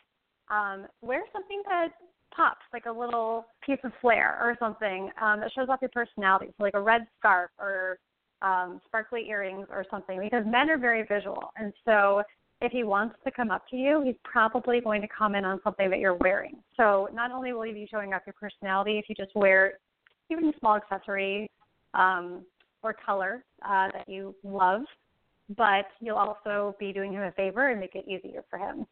um, 0.50 0.86
wear 1.00 1.22
something 1.32 1.62
that 1.66 1.88
pops, 2.34 2.64
like 2.72 2.86
a 2.86 2.92
little 2.92 3.46
piece 3.64 3.78
of 3.84 3.92
flair 4.00 4.38
or 4.40 4.56
something 4.58 5.10
um, 5.20 5.40
that 5.40 5.52
shows 5.52 5.68
off 5.68 5.80
your 5.82 5.90
personality. 5.90 6.52
So 6.56 6.64
like 6.64 6.74
a 6.74 6.80
red 6.80 7.06
scarf 7.18 7.50
or 7.58 7.98
um, 8.40 8.80
sparkly 8.86 9.28
earrings 9.28 9.68
or 9.70 9.84
something, 9.90 10.18
because 10.18 10.44
men 10.46 10.68
are 10.70 10.78
very 10.78 11.02
visual, 11.04 11.52
and 11.56 11.72
so 11.84 12.22
if 12.60 12.70
he 12.70 12.84
wants 12.84 13.16
to 13.24 13.30
come 13.32 13.50
up 13.50 13.68
to 13.70 13.76
you, 13.76 14.02
he's 14.04 14.14
probably 14.22 14.80
going 14.80 15.00
to 15.02 15.08
comment 15.08 15.44
on 15.44 15.60
something 15.64 15.90
that 15.90 15.98
you're 15.98 16.14
wearing. 16.14 16.62
So 16.76 17.08
not 17.12 17.32
only 17.32 17.52
will 17.52 17.66
you 17.66 17.74
be 17.74 17.88
showing 17.90 18.14
off 18.14 18.22
your 18.24 18.34
personality 18.38 18.98
if 18.98 19.08
you 19.08 19.16
just 19.16 19.34
wear 19.34 19.74
even 20.32 20.48
a 20.48 20.58
small 20.58 20.76
accessory 20.76 21.50
um, 21.94 22.44
or 22.82 22.94
color 22.94 23.44
uh, 23.64 23.88
that 23.92 24.08
you 24.08 24.34
love, 24.42 24.82
but 25.56 25.86
you'll 26.00 26.16
also 26.16 26.74
be 26.80 26.92
doing 26.92 27.12
him 27.12 27.22
a 27.22 27.32
favor 27.32 27.70
and 27.70 27.78
make 27.80 27.94
it 27.94 28.04
easier 28.08 28.44
for 28.50 28.58
him. 28.58 28.86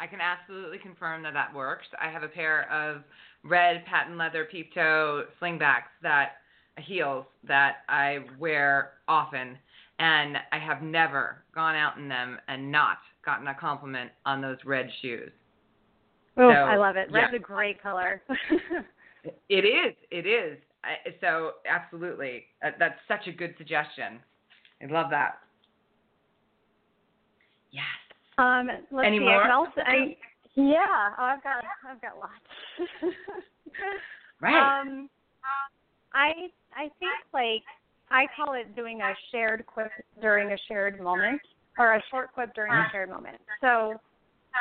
I 0.00 0.06
can 0.06 0.20
absolutely 0.20 0.78
confirm 0.78 1.22
that 1.22 1.34
that 1.34 1.54
works. 1.54 1.86
I 2.00 2.10
have 2.10 2.22
a 2.22 2.28
pair 2.28 2.70
of 2.70 3.02
red 3.42 3.84
patent 3.86 4.18
leather 4.18 4.46
peep 4.50 4.74
toe 4.74 5.24
slingbacks 5.40 5.92
that 6.02 6.32
heels 6.78 7.24
that 7.46 7.78
I 7.88 8.18
wear 8.38 8.94
often, 9.06 9.56
and 9.98 10.36
I 10.52 10.58
have 10.58 10.82
never 10.82 11.44
gone 11.54 11.76
out 11.76 11.96
in 11.96 12.08
them 12.08 12.38
and 12.48 12.72
not 12.72 12.98
gotten 13.24 13.46
a 13.46 13.54
compliment 13.54 14.10
on 14.26 14.40
those 14.40 14.58
red 14.64 14.88
shoes. 15.00 15.30
Oh, 16.36 16.50
So, 16.50 16.54
I 16.54 16.76
love 16.76 16.96
it. 16.96 17.10
Red's 17.12 17.28
yeah. 17.32 17.36
a 17.36 17.40
great 17.40 17.80
color. 17.80 18.22
It 19.48 19.64
is. 19.64 19.94
It 20.10 20.26
is. 20.26 20.58
I, 20.82 21.10
so 21.20 21.52
absolutely, 21.68 22.44
uh, 22.64 22.70
that's 22.78 22.98
such 23.08 23.26
a 23.26 23.32
good 23.32 23.54
suggestion. 23.56 24.20
I 24.82 24.92
love 24.92 25.06
that. 25.10 25.38
Yes. 27.70 27.84
um, 28.38 28.68
let's 28.92 29.06
Any 29.06 29.18
see. 29.18 29.24
more? 29.24 29.42
I 29.42 29.52
also, 29.52 29.72
I, 29.76 30.16
yeah. 30.54 31.10
Oh, 31.18 31.24
I've 31.24 31.42
got, 31.42 31.64
I've 31.88 32.00
got 32.00 32.18
lots. 32.18 33.12
Right. 34.40 34.84
Um, 34.84 35.08
I 36.12 36.32
I 36.76 36.82
think 36.98 37.12
like 37.32 37.62
I 38.10 38.26
call 38.36 38.54
it 38.54 38.76
doing 38.76 39.00
a 39.00 39.14
shared 39.32 39.64
quip 39.66 39.90
during 40.20 40.52
a 40.52 40.58
shared 40.68 41.00
moment 41.00 41.40
or 41.78 41.94
a 41.94 42.02
short 42.10 42.32
quip 42.34 42.54
during 42.54 42.72
a 42.72 42.88
shared 42.92 43.08
moment. 43.08 43.38
So 43.60 43.94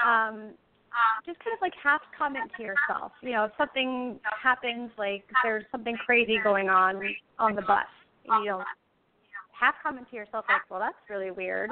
um 0.07 0.53
just 1.25 1.39
kind 1.39 1.53
of 1.53 1.61
like 1.61 1.73
half 1.81 2.01
comment 2.17 2.51
to 2.57 2.63
yourself. 2.63 3.11
You 3.21 3.31
know, 3.31 3.45
if 3.45 3.51
something 3.57 4.19
happens 4.41 4.91
like 4.97 5.23
there's 5.43 5.65
something 5.71 5.95
crazy 6.05 6.39
going 6.43 6.69
on 6.69 7.01
on 7.39 7.55
the 7.55 7.61
bus, 7.61 7.85
you 8.25 8.45
know, 8.45 8.63
half 9.51 9.75
comment 9.81 10.07
to 10.09 10.15
yourself 10.15 10.45
like, 10.49 10.69
Well 10.69 10.79
that's 10.79 10.97
really 11.09 11.31
weird 11.31 11.69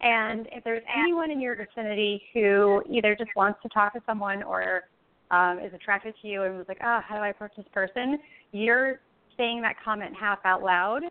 and 0.00 0.48
if 0.52 0.64
there's 0.64 0.82
anyone 0.94 1.30
in 1.30 1.40
your 1.40 1.56
vicinity 1.56 2.22
who 2.32 2.82
either 2.90 3.14
just 3.14 3.30
wants 3.36 3.60
to 3.62 3.68
talk 3.68 3.92
to 3.94 4.00
someone 4.06 4.42
or 4.42 4.82
um, 5.30 5.58
is 5.58 5.72
attracted 5.72 6.14
to 6.20 6.28
you 6.28 6.42
and 6.42 6.56
was 6.56 6.66
like, 6.68 6.80
oh, 6.84 7.00
how 7.06 7.16
do 7.16 7.22
I 7.22 7.28
approach 7.28 7.52
this 7.56 7.66
person? 7.72 8.18
You're 8.52 9.00
saying 9.36 9.62
that 9.62 9.76
comment 9.82 10.14
half 10.18 10.38
out 10.44 10.62
loud 10.62 11.02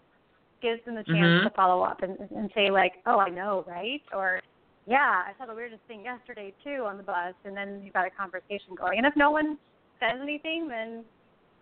gives 0.61 0.83
them 0.85 0.95
the 0.95 1.03
chance 1.03 1.41
Mhm. 1.41 1.43
to 1.43 1.49
follow 1.51 1.81
up 1.81 2.03
and, 2.03 2.17
and 2.19 2.51
say 2.53 2.69
like, 2.69 3.01
oh, 3.05 3.17
I 3.19 3.29
know, 3.29 3.65
right? 3.67 4.01
Or 4.13 4.41
yeah, 4.85 5.23
I 5.25 5.31
saw 5.37 5.45
the 5.45 5.55
weirdest 5.55 5.81
thing 5.87 6.03
yesterday 6.03 6.53
too 6.63 6.83
on 6.85 6.97
the 6.97 7.03
bus, 7.03 7.33
and 7.45 7.55
then 7.55 7.81
you've 7.83 7.93
got 7.93 8.05
a 8.05 8.09
conversation 8.09 8.75
going. 8.77 8.97
And 8.97 9.07
if 9.07 9.15
no 9.15 9.31
one 9.31 9.57
says 9.99 10.19
anything, 10.21 10.67
then 10.67 11.03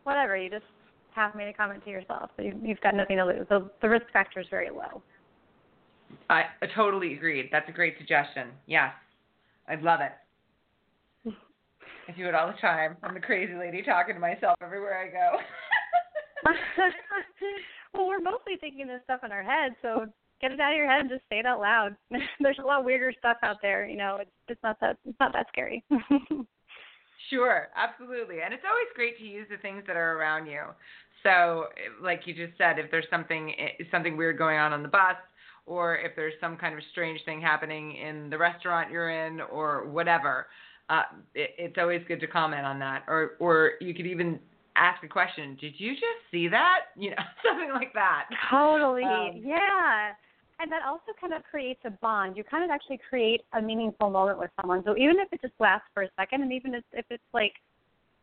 whatever, 0.03 0.35
you 0.35 0.49
just 0.49 0.65
have 1.13 1.35
made 1.35 1.47
a 1.47 1.53
comment 1.53 1.83
to 1.85 1.91
yourself. 1.91 2.31
So 2.37 2.43
you, 2.43 2.59
you've 2.63 2.81
got 2.81 2.95
nothing 2.95 3.17
to 3.17 3.25
lose. 3.25 3.45
So 3.49 3.69
the 3.81 3.89
risk 3.89 4.05
factor 4.11 4.39
is 4.39 4.47
very 4.49 4.69
low. 4.69 5.01
I, 6.29 6.43
I 6.61 6.67
totally 6.75 7.13
agreed. 7.13 7.49
That's 7.51 7.67
a 7.69 7.71
great 7.71 7.95
suggestion. 7.97 8.49
Yes. 8.65 8.91
I'd 9.67 9.81
love 9.81 9.99
it. 10.01 11.31
I 12.07 12.11
do 12.17 12.27
it 12.27 12.35
all 12.35 12.47
the 12.47 12.59
time. 12.59 12.97
I'm 13.03 13.13
the 13.13 13.19
crazy 13.19 13.53
lady 13.53 13.83
talking 13.83 14.15
to 14.15 14.21
myself 14.21 14.55
everywhere 14.63 14.99
I 14.99 15.11
go. 15.11 15.37
well, 17.93 18.07
we're 18.07 18.19
mostly 18.19 18.53
thinking 18.59 18.87
this 18.87 19.01
stuff 19.03 19.21
in 19.23 19.31
our 19.31 19.43
head, 19.43 19.73
so 19.81 20.07
get 20.41 20.51
it 20.51 20.59
out 20.59 20.71
of 20.71 20.77
your 20.77 20.89
head 20.89 21.01
and 21.01 21.09
just 21.09 21.23
say 21.29 21.39
it 21.39 21.45
out 21.45 21.59
loud. 21.59 21.95
There's 22.39 22.59
a 22.59 22.65
lot 22.65 22.83
weirder 22.83 23.13
stuff 23.17 23.37
out 23.43 23.57
there, 23.61 23.85
you 23.87 23.97
know. 23.97 24.17
It's 24.21 24.31
it's 24.47 24.63
not 24.63 24.79
that 24.81 24.97
it's 25.05 25.19
not 25.19 25.33
that 25.33 25.47
scary. 25.49 25.83
Sure, 27.29 27.69
absolutely. 27.75 28.41
And 28.43 28.53
it's 28.53 28.63
always 28.67 28.87
great 28.93 29.17
to 29.19 29.23
use 29.23 29.47
the 29.49 29.57
things 29.57 29.83
that 29.87 29.95
are 29.95 30.17
around 30.17 30.47
you. 30.47 30.63
So, 31.23 31.65
like 32.01 32.21
you 32.25 32.33
just 32.33 32.57
said, 32.57 32.79
if 32.79 32.89
there's 32.91 33.05
something 33.09 33.53
eh, 33.57 33.83
something 33.91 34.17
weird 34.17 34.37
going 34.37 34.57
on 34.57 34.73
on 34.73 34.81
the 34.81 34.89
bus, 34.89 35.15
or 35.65 35.97
if 35.97 36.15
there's 36.15 36.33
some 36.41 36.57
kind 36.57 36.73
of 36.73 36.81
strange 36.91 37.21
thing 37.23 37.39
happening 37.39 37.95
in 37.95 38.29
the 38.29 38.37
restaurant 38.37 38.91
you're 38.91 39.09
in, 39.27 39.39
or 39.39 39.87
whatever, 39.87 40.47
uh, 40.89 41.03
it, 41.35 41.51
it's 41.57 41.77
always 41.77 42.01
good 42.07 42.19
to 42.19 42.27
comment 42.27 42.65
on 42.65 42.79
that. 42.79 43.03
Or, 43.07 43.31
or 43.39 43.73
you 43.79 43.93
could 43.93 44.07
even 44.07 44.39
ask 44.75 45.03
a 45.03 45.07
question. 45.07 45.57
Did 45.61 45.73
you 45.77 45.93
just 45.93 46.05
see 46.31 46.47
that? 46.47 46.79
You 46.97 47.11
know, 47.11 47.23
something 47.47 47.71
like 47.71 47.93
that. 47.93 48.25
totally. 48.49 49.03
Um, 49.03 49.41
yeah. 49.43 50.11
And 50.61 50.71
that 50.71 50.83
also 50.85 51.11
kind 51.19 51.33
of 51.33 51.41
creates 51.43 51.79
a 51.85 51.89
bond. 51.89 52.37
You 52.37 52.43
kind 52.43 52.63
of 52.63 52.69
actually 52.69 52.99
create 53.09 53.41
a 53.53 53.61
meaningful 53.61 54.11
moment 54.11 54.37
with 54.37 54.51
someone. 54.61 54.83
So 54.85 54.95
even 54.95 55.17
if 55.17 55.33
it 55.33 55.41
just 55.41 55.55
lasts 55.59 55.87
for 55.93 56.03
a 56.03 56.09
second, 56.19 56.43
and 56.43 56.53
even 56.53 56.75
if, 56.75 56.83
it's 56.91 57.23
like 57.33 57.53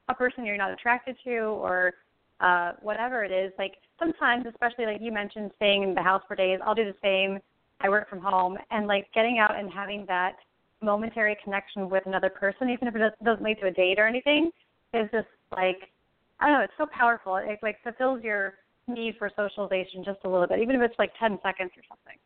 a 0.09 0.15
person 0.15 0.45
you're 0.45 0.57
not 0.57 0.71
attracted 0.71 1.17
to 1.25 1.37
or 1.37 1.95
uh 2.41 2.73
whatever 2.81 3.25
it 3.25 3.33
is 3.33 3.53
like 3.59 3.75
sometimes 3.99 4.47
especially 4.49 4.87
like 4.87 5.01
you 5.01 5.11
mentioned 5.13 5.51
staying 5.57 5.83
in 5.83 5.95
the 5.95 6.03
house 6.03 6.23
for 6.29 6.37
days 6.37 6.61
i'll 6.65 6.75
do 6.75 6.85
the 6.85 6.95
same 7.03 7.39
i 7.81 7.89
work 7.89 8.09
from 8.09 8.21
home 8.21 8.57
and 8.71 8.87
like 8.87 9.07
getting 9.13 9.39
out 9.39 9.59
and 9.59 9.71
having 9.71 10.05
that 10.07 10.37
momentary 10.81 11.37
connection 11.43 11.91
with 11.91 12.07
another 12.07 12.31
person 12.31 12.71
even 12.71 12.87
if 12.87 12.95
it 12.95 13.13
doesn't 13.25 13.43
lead 13.43 13.59
to 13.61 13.67
a 13.67 13.71
date 13.73 13.99
or 13.99 14.07
anything 14.07 14.51
is 14.95 15.09
just 15.13 15.27
like 15.51 15.91
i 16.39 16.47
don't 16.47 16.59
know 16.59 16.65
it's 16.65 16.73
so 16.79 16.87
powerful 16.97 17.37
it 17.37 17.59
like 17.61 17.77
fulfills 17.83 18.23
your 18.23 18.55
need 18.87 19.15
for 19.19 19.31
socialization 19.35 20.05
just 20.05 20.21
a 20.25 20.29
little 20.29 20.47
bit 20.47 20.61
even 20.61 20.77
if 20.77 20.83
it's 20.83 20.99
like 20.99 21.11
ten 21.19 21.39
seconds 21.43 21.73
or 21.77 21.83
something 21.89 22.17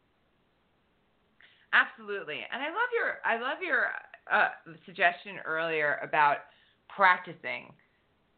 Absolutely, 1.72 2.40
and 2.52 2.62
I 2.62 2.66
love 2.66 2.90
your 2.92 3.18
I 3.24 3.40
love 3.40 3.58
your 3.62 3.86
uh, 4.30 4.48
suggestion 4.84 5.36
earlier 5.44 5.98
about 6.02 6.38
practicing 6.94 7.72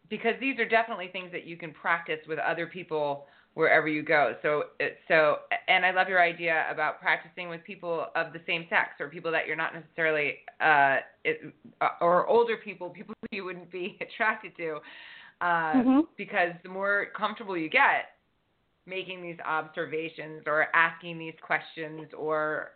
because 0.09 0.35
these 0.41 0.59
are 0.59 0.69
definitely 0.69 1.09
things 1.09 1.33
that 1.33 1.45
you 1.45 1.57
can 1.57 1.73
practice 1.73 2.21
with 2.29 2.39
other 2.39 2.67
people 2.67 3.27
wherever 3.55 3.89
you 3.89 4.03
go. 4.03 4.35
So 4.43 4.65
so 5.09 5.39
and 5.69 5.85
I 5.85 5.91
love 5.91 6.09
your 6.09 6.23
idea 6.23 6.67
about 6.71 7.01
practicing 7.01 7.49
with 7.49 7.65
people 7.65 8.07
of 8.15 8.33
the 8.33 8.41
same 8.47 8.67
sex 8.71 8.91
or 9.01 9.09
people 9.09 9.33
that 9.33 9.47
you're 9.47 9.57
not 9.57 9.75
necessarily 9.75 10.39
uh, 10.61 10.99
it, 11.25 11.53
uh 11.81 11.89
or 12.01 12.27
older 12.29 12.57
people, 12.57 12.91
people 12.95 13.15
you 13.33 13.45
wouldn't 13.45 13.71
be 13.73 13.99
attracted 14.01 14.57
to, 14.59 14.79
uh, 15.41 15.83
Mhm. 15.83 16.03
because 16.17 16.53
the 16.63 16.69
more 16.69 17.07
comfortable 17.17 17.57
you 17.57 17.69
get 17.69 18.11
making 18.87 19.23
these 19.23 19.39
observations 19.47 20.43
or 20.47 20.67
asking 20.75 21.19
these 21.19 21.35
questions 21.41 22.09
or 22.17 22.73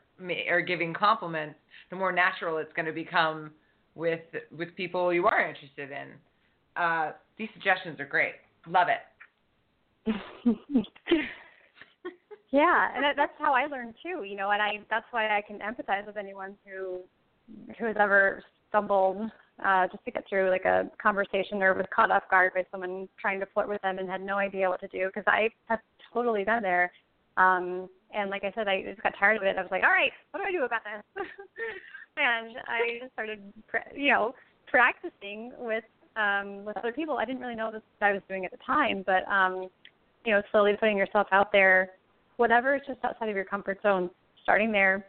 or 0.49 0.61
giving 0.61 0.95
compliments, 0.95 1.57
the 1.91 1.97
more 1.97 2.13
natural 2.13 2.59
it's 2.59 2.73
going 2.75 2.87
to 2.87 2.93
become 2.93 3.51
with 3.95 4.21
with 4.57 4.75
people 4.77 5.13
you 5.13 5.27
are 5.27 5.49
interested 5.49 5.91
in. 5.91 6.09
Uh, 6.77 7.13
these 7.37 7.49
suggestions 7.55 7.99
are 8.01 8.07
great. 8.07 8.35
Love 8.67 8.89
it. 8.89 9.01
yeah, 12.51 12.89
and 12.95 13.05
that, 13.05 13.15
that's 13.17 13.33
how 13.39 13.53
I 13.53 13.67
learned 13.67 13.95
too. 14.03 14.25
You 14.25 14.37
know, 14.37 14.51
and 14.51 14.63
I 14.63 14.81
that's 14.91 15.07
why 15.11 15.37
I 15.37 15.43
can 15.43 15.59
empathize 15.59 16.07
with 16.07 16.17
anyone 16.17 16.55
who 16.65 17.01
who 17.79 17.87
has 17.87 17.97
ever 17.99 18.43
stumbled 18.69 19.31
uh, 19.65 19.89
just 19.89 20.05
to 20.05 20.11
get 20.11 20.25
through 20.29 20.51
like 20.51 20.65
a 20.65 20.91
conversation 21.03 21.63
or 21.63 21.75
was 21.75 21.87
caught 21.95 22.11
off 22.11 22.23
guard 22.31 22.53
by 22.55 22.65
someone 22.71 23.09
trying 23.21 23.41
to 23.41 23.47
flirt 23.53 23.69
with 23.69 23.83
them 23.83 23.99
and 23.99 24.09
had 24.09 24.21
no 24.21 24.37
idea 24.37 24.69
what 24.69 24.81
to 24.81 24.89
do 24.89 25.07
because 25.07 25.25
I 25.27 25.49
have 25.67 25.81
totally 26.13 26.45
been 26.45 26.63
there. 26.63 26.93
Um, 27.39 27.89
and 28.15 28.31
like 28.31 28.45
I 28.45 28.53
said, 28.55 28.69
I 28.69 28.83
just 28.83 29.03
got 29.03 29.15
tired 29.19 29.37
of 29.37 29.43
it. 29.45 29.57
I 29.57 29.63
was 29.63 29.71
like, 29.71 29.83
all 29.83 29.91
right, 29.91 30.13
what 30.31 30.41
do 30.41 30.47
I 30.49 30.53
do 30.53 30.65
about 30.65 30.81
this? 30.85 31.27
and 32.17 32.57
I 32.67 32.99
just 33.01 33.13
started, 33.13 33.41
you 33.95 34.11
know, 34.13 34.35
practicing 34.67 35.53
with 35.59 35.85
um, 36.17 36.65
with 36.65 36.77
other 36.77 36.93
people. 36.93 37.17
I 37.17 37.25
didn't 37.25 37.41
really 37.41 37.55
know 37.55 37.71
this 37.71 37.83
I 38.01 38.13
was 38.13 38.23
doing 38.29 38.45
at 38.45 38.51
the 38.51 38.59
time, 38.67 39.05
but 39.07 39.27
um, 39.31 39.69
you 40.25 40.33
know, 40.33 40.43
slowly 40.51 40.73
putting 40.79 40.97
yourself 40.97 41.29
out 41.33 41.53
there, 41.53 41.91
whatever 42.37 42.75
is 42.75 42.83
just 42.87 42.99
outside 43.05 43.29
of 43.29 43.37
your 43.37 43.45
comfort 43.45 43.79
zone, 43.83 44.11
starting 44.43 44.73
there, 44.73 45.07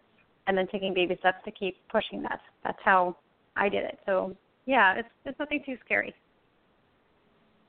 and 0.47 0.57
then 0.57 0.67
taking 0.71 0.93
baby 0.93 1.15
steps 1.19 1.39
to 1.45 1.51
keep 1.51 1.77
pushing 1.89 2.21
that. 2.23 2.39
That's 2.63 2.77
how 2.83 3.17
I 3.55 3.69
did 3.69 3.85
it. 3.85 3.99
So 4.05 4.35
yeah, 4.65 4.95
it's 4.95 5.09
it's 5.25 5.39
nothing 5.39 5.63
too 5.65 5.77
scary. 5.83 6.13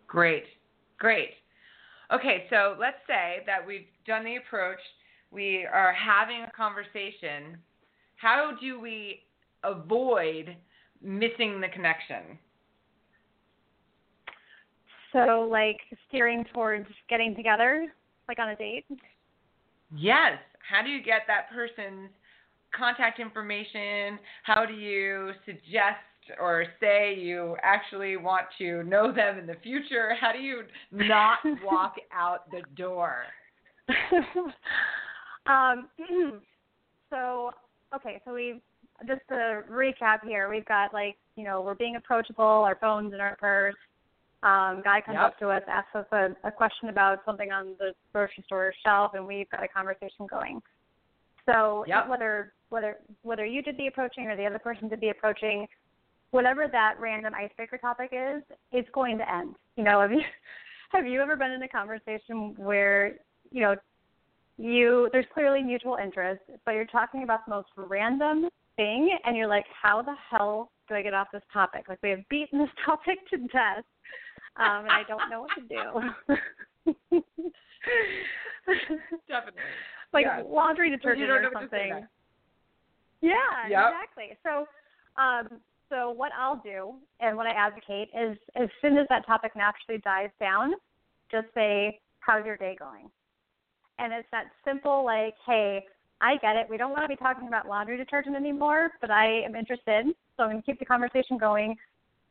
Great, 0.07 0.45
great. 0.99 1.31
Okay, 2.13 2.47
so 2.51 2.77
let's 2.79 2.97
say 3.07 3.39
that 3.47 3.65
we've 3.65 3.87
done 4.07 4.25
the 4.25 4.37
approach 4.37 4.81
we 5.31 5.65
are 5.73 5.93
having 5.93 6.43
a 6.43 6.51
conversation, 6.51 7.59
how 8.17 8.57
do 8.61 8.81
we 8.81 9.21
avoid 9.63 10.57
missing 11.01 11.61
the 11.61 11.69
connection? 11.69 12.39
So, 15.13 15.49
like 15.51 15.79
steering 16.09 16.45
towards 16.53 16.87
getting 17.09 17.35
together, 17.35 17.87
like 18.29 18.39
on 18.39 18.51
a 18.51 18.57
date. 18.57 18.87
Yes. 19.97 20.39
How 20.69 20.83
do 20.83 20.91
you 20.91 21.03
get 21.03 21.23
that 21.27 21.51
person's 21.51 22.11
contact 22.77 23.19
information? 23.19 24.19
How 24.45 24.65
do 24.67 24.75
you 24.75 25.33
suggest 25.45 25.99
or 26.41 26.65
say 26.81 27.15
you 27.15 27.57
actually 27.63 28.17
want 28.17 28.47
to 28.59 28.83
know 28.85 29.13
them 29.13 29.39
in 29.39 29.47
the 29.47 29.57
future? 29.63 30.15
How 30.21 30.33
do 30.33 30.39
you 30.39 30.63
not 30.93 31.39
walk 31.65 31.97
out 32.13 32.51
the 32.51 32.63
door? 32.77 33.25
um, 35.47 35.89
so, 37.11 37.51
okay, 37.95 38.21
so 38.25 38.35
we 38.35 38.61
just 39.07 39.21
to 39.29 39.63
recap 39.71 40.19
here, 40.25 40.49
we've 40.49 40.67
got 40.67 40.93
like, 40.93 41.17
you 41.37 41.45
know, 41.45 41.61
we're 41.61 41.75
being 41.75 41.97
approachable, 41.97 42.45
our 42.45 42.77
phones 42.81 43.15
in 43.15 43.21
our 43.21 43.37
purse. 43.37 43.75
Um, 44.43 44.81
guy 44.83 45.03
comes 45.05 45.17
Yep. 45.17 45.23
up 45.23 45.39
to 45.41 45.49
us, 45.51 45.63
asks 45.69 45.95
us 45.95 46.07
a, 46.13 46.49
a 46.49 46.51
question 46.51 46.89
about 46.89 47.19
something 47.27 47.53
on 47.53 47.75
the 47.79 47.93
grocery 48.13 48.43
store 48.47 48.73
shelf, 48.85 49.13
and 49.15 49.27
we've 49.27 49.49
got 49.51 49.63
a 49.63 49.69
conversation 49.69 50.27
going. 50.27 50.63
So 51.47 51.85
Yep. 51.87 52.09
whether 52.09 52.53
whether 52.71 52.99
whether 53.23 53.45
you 53.45 53.63
did 53.63 53.77
the 53.77 53.89
approaching 53.89 54.27
or 54.27 54.37
the 54.37 54.47
other 54.47 54.59
person 54.59 54.89
did 54.89 55.01
the 55.01 55.11
approaching, 55.11 55.67
whatever 56.31 56.69
that 56.71 56.95
random 56.99 57.35
icebreaker 57.35 57.79
topic 57.79 58.11
is, 58.13 58.43
it's 58.73 58.89
going 58.93 59.19
to 59.19 59.33
end. 59.33 59.55
You 59.77 59.85
know, 59.85 60.01
have 60.01 60.13
you 60.13 60.21
have 60.93 61.07
you 61.07 61.21
ever 61.21 61.37
been 61.37 61.51
in 61.51 61.63
a 61.63 61.69
conversation 61.69 62.55
where 62.57 63.17
you 63.51 63.63
know 63.63 63.77
you 64.59 65.09
there's 65.13 65.27
clearly 65.33 65.63
mutual 65.63 65.97
interest, 66.03 66.43
but 66.65 66.73
you're 66.73 66.85
talking 66.87 67.23
about 67.23 67.47
the 67.47 67.51
most 67.51 67.69
random 67.77 68.49
thing, 68.77 69.17
and 69.25 69.37
you're 69.37 69.47
like, 69.47 69.67
how 69.81 70.03
the 70.03 70.15
hell 70.31 70.71
do 70.89 70.95
I 70.95 71.03
get 71.03 71.15
off 71.15 71.29
this 71.33 71.43
topic? 71.53 71.87
Like 71.89 71.99
we 72.03 72.11
have 72.11 72.21
beaten 72.29 72.59
this 72.59 72.69
topic 72.85 73.19
to 73.31 73.39
death, 73.39 73.85
um, 74.57 74.87
and 74.87 74.91
I 74.91 75.03
don't 75.09 75.31
know 75.31 75.43
what 75.43 75.51
to 75.55 75.63
do. 75.63 76.01
Definitely. 79.29 79.63
like 80.13 80.27
Yeah. 80.27 80.43
laundry 80.47 80.91
you 80.91 80.97
detergent 80.97 81.29
don't 81.29 81.39
or 81.39 81.43
know 81.43 81.51
what 81.53 81.61
to 81.61 81.69
say 81.71 81.89
something. 81.91 82.09
Yeah, 83.23 83.69
Yep. 83.69 83.93
exactly. 83.93 84.39
So, 84.43 84.67
um, 85.21 85.61
so 85.91 86.11
what 86.11 86.33
I'll 86.39 86.61
do 86.65 86.95
and 87.21 87.37
what 87.37 87.47
I 87.47 87.51
advocate 87.51 88.09
is, 88.17 88.39
as 88.57 88.69
soon 88.81 88.97
as 88.97 89.07
that 89.09 89.27
topic 89.27 89.53
naturally 89.55 90.01
dies 90.01 90.31
down, 90.39 90.73
just 91.31 91.49
say, 91.55 92.01
"How's 92.21 92.47
your 92.47 92.57
day 92.57 92.77
going?" 92.77 93.11
And 93.99 94.13
it's 94.13 94.31
that 94.31 94.51
simple, 94.65 95.05
like, 95.05 95.37
"Hey, 95.45 95.87
I 96.21 96.37
get 96.37 96.57
it. 96.57 96.69
We 96.69 96.77
don't 96.77 96.93
want 96.93 97.03
to 97.03 97.09
be 97.09 97.17
talking 97.17 97.49
about 97.49 97.69
laundry 97.69 97.97
detergent 97.97 98.37
anymore, 98.37 98.93
but 99.01 99.11
I 99.11 99.27
am 99.43 99.55
interested, 99.55 100.07
so 100.37 100.45
I'm 100.45 100.51
going 100.51 100.63
to 100.63 100.67
keep 100.67 100.79
the 100.79 100.85
conversation 100.85 101.37
going." 101.37 101.77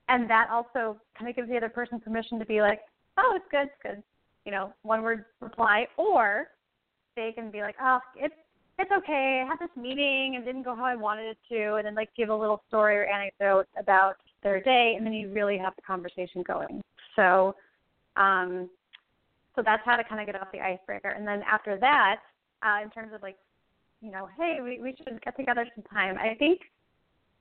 And 0.07 0.29
that 0.29 0.49
also 0.49 0.99
kind 1.15 1.29
of 1.29 1.35
gives 1.35 1.49
the 1.49 1.57
other 1.57 1.69
person 1.69 1.99
permission 1.99 2.39
to 2.39 2.45
be 2.45 2.61
like, 2.61 2.81
"Oh, 3.17 3.33
it's 3.35 3.47
good, 3.49 3.67
it's 3.67 3.81
good," 3.83 4.03
you 4.45 4.51
know, 4.51 4.73
one 4.81 5.03
word 5.03 5.25
reply, 5.41 5.87
or 5.97 6.51
they 7.15 7.31
can 7.33 7.51
be 7.51 7.61
like, 7.61 7.75
"Oh, 7.79 7.99
it's 8.15 8.35
it's 8.79 8.91
okay. 8.91 9.43
I 9.45 9.47
had 9.47 9.59
this 9.59 9.75
meeting 9.75 10.35
and 10.35 10.45
didn't 10.45 10.63
go 10.63 10.73
how 10.73 10.85
I 10.85 10.95
wanted 10.95 11.25
it 11.25 11.37
to, 11.49 11.75
and 11.75 11.85
then 11.85 11.95
like 11.95 12.09
give 12.15 12.29
a 12.29 12.35
little 12.35 12.63
story 12.69 12.97
or 12.97 13.05
anecdote 13.05 13.67
about 13.77 14.15
their 14.41 14.61
day, 14.61 14.93
and 14.97 15.05
then 15.05 15.13
you 15.13 15.29
really 15.31 15.57
have 15.57 15.75
the 15.75 15.81
conversation 15.81 16.43
going. 16.47 16.81
So, 17.15 17.55
um, 18.15 18.69
so 19.55 19.61
that's 19.63 19.83
how 19.83 19.97
to 19.97 20.03
kind 20.03 20.21
of 20.21 20.25
get 20.25 20.41
off 20.41 20.47
the 20.53 20.61
icebreaker. 20.61 21.09
And 21.09 21.27
then 21.27 21.43
after 21.49 21.77
that, 21.77 22.21
uh, 22.63 22.81
in 22.81 22.89
terms 22.89 23.11
of 23.13 23.21
like, 23.21 23.35
you 24.01 24.11
know, 24.11 24.29
hey, 24.37 24.59
we 24.63 24.79
we 24.81 24.95
should 24.95 25.21
get 25.23 25.35
together 25.35 25.67
sometime. 25.75 26.17
I 26.17 26.35
think 26.35 26.61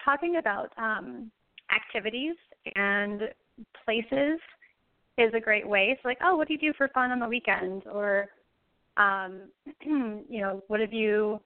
talking 0.04 0.36
about 0.36 0.72
um, 0.76 1.30
activities 1.74 2.34
and 2.74 3.22
places 3.84 4.40
is 5.18 5.32
a 5.34 5.40
great 5.40 5.68
way. 5.68 5.96
So 6.02 6.08
like, 6.08 6.18
oh, 6.22 6.36
what 6.36 6.48
do 6.48 6.54
you 6.54 6.60
do 6.60 6.72
for 6.76 6.88
fun 6.88 7.12
on 7.12 7.20
the 7.20 7.28
weekend, 7.28 7.84
or 7.86 8.28
um, 8.98 9.42
you 10.28 10.40
know, 10.40 10.62
what 10.68 10.80
have 10.80 10.92
you 10.92 11.40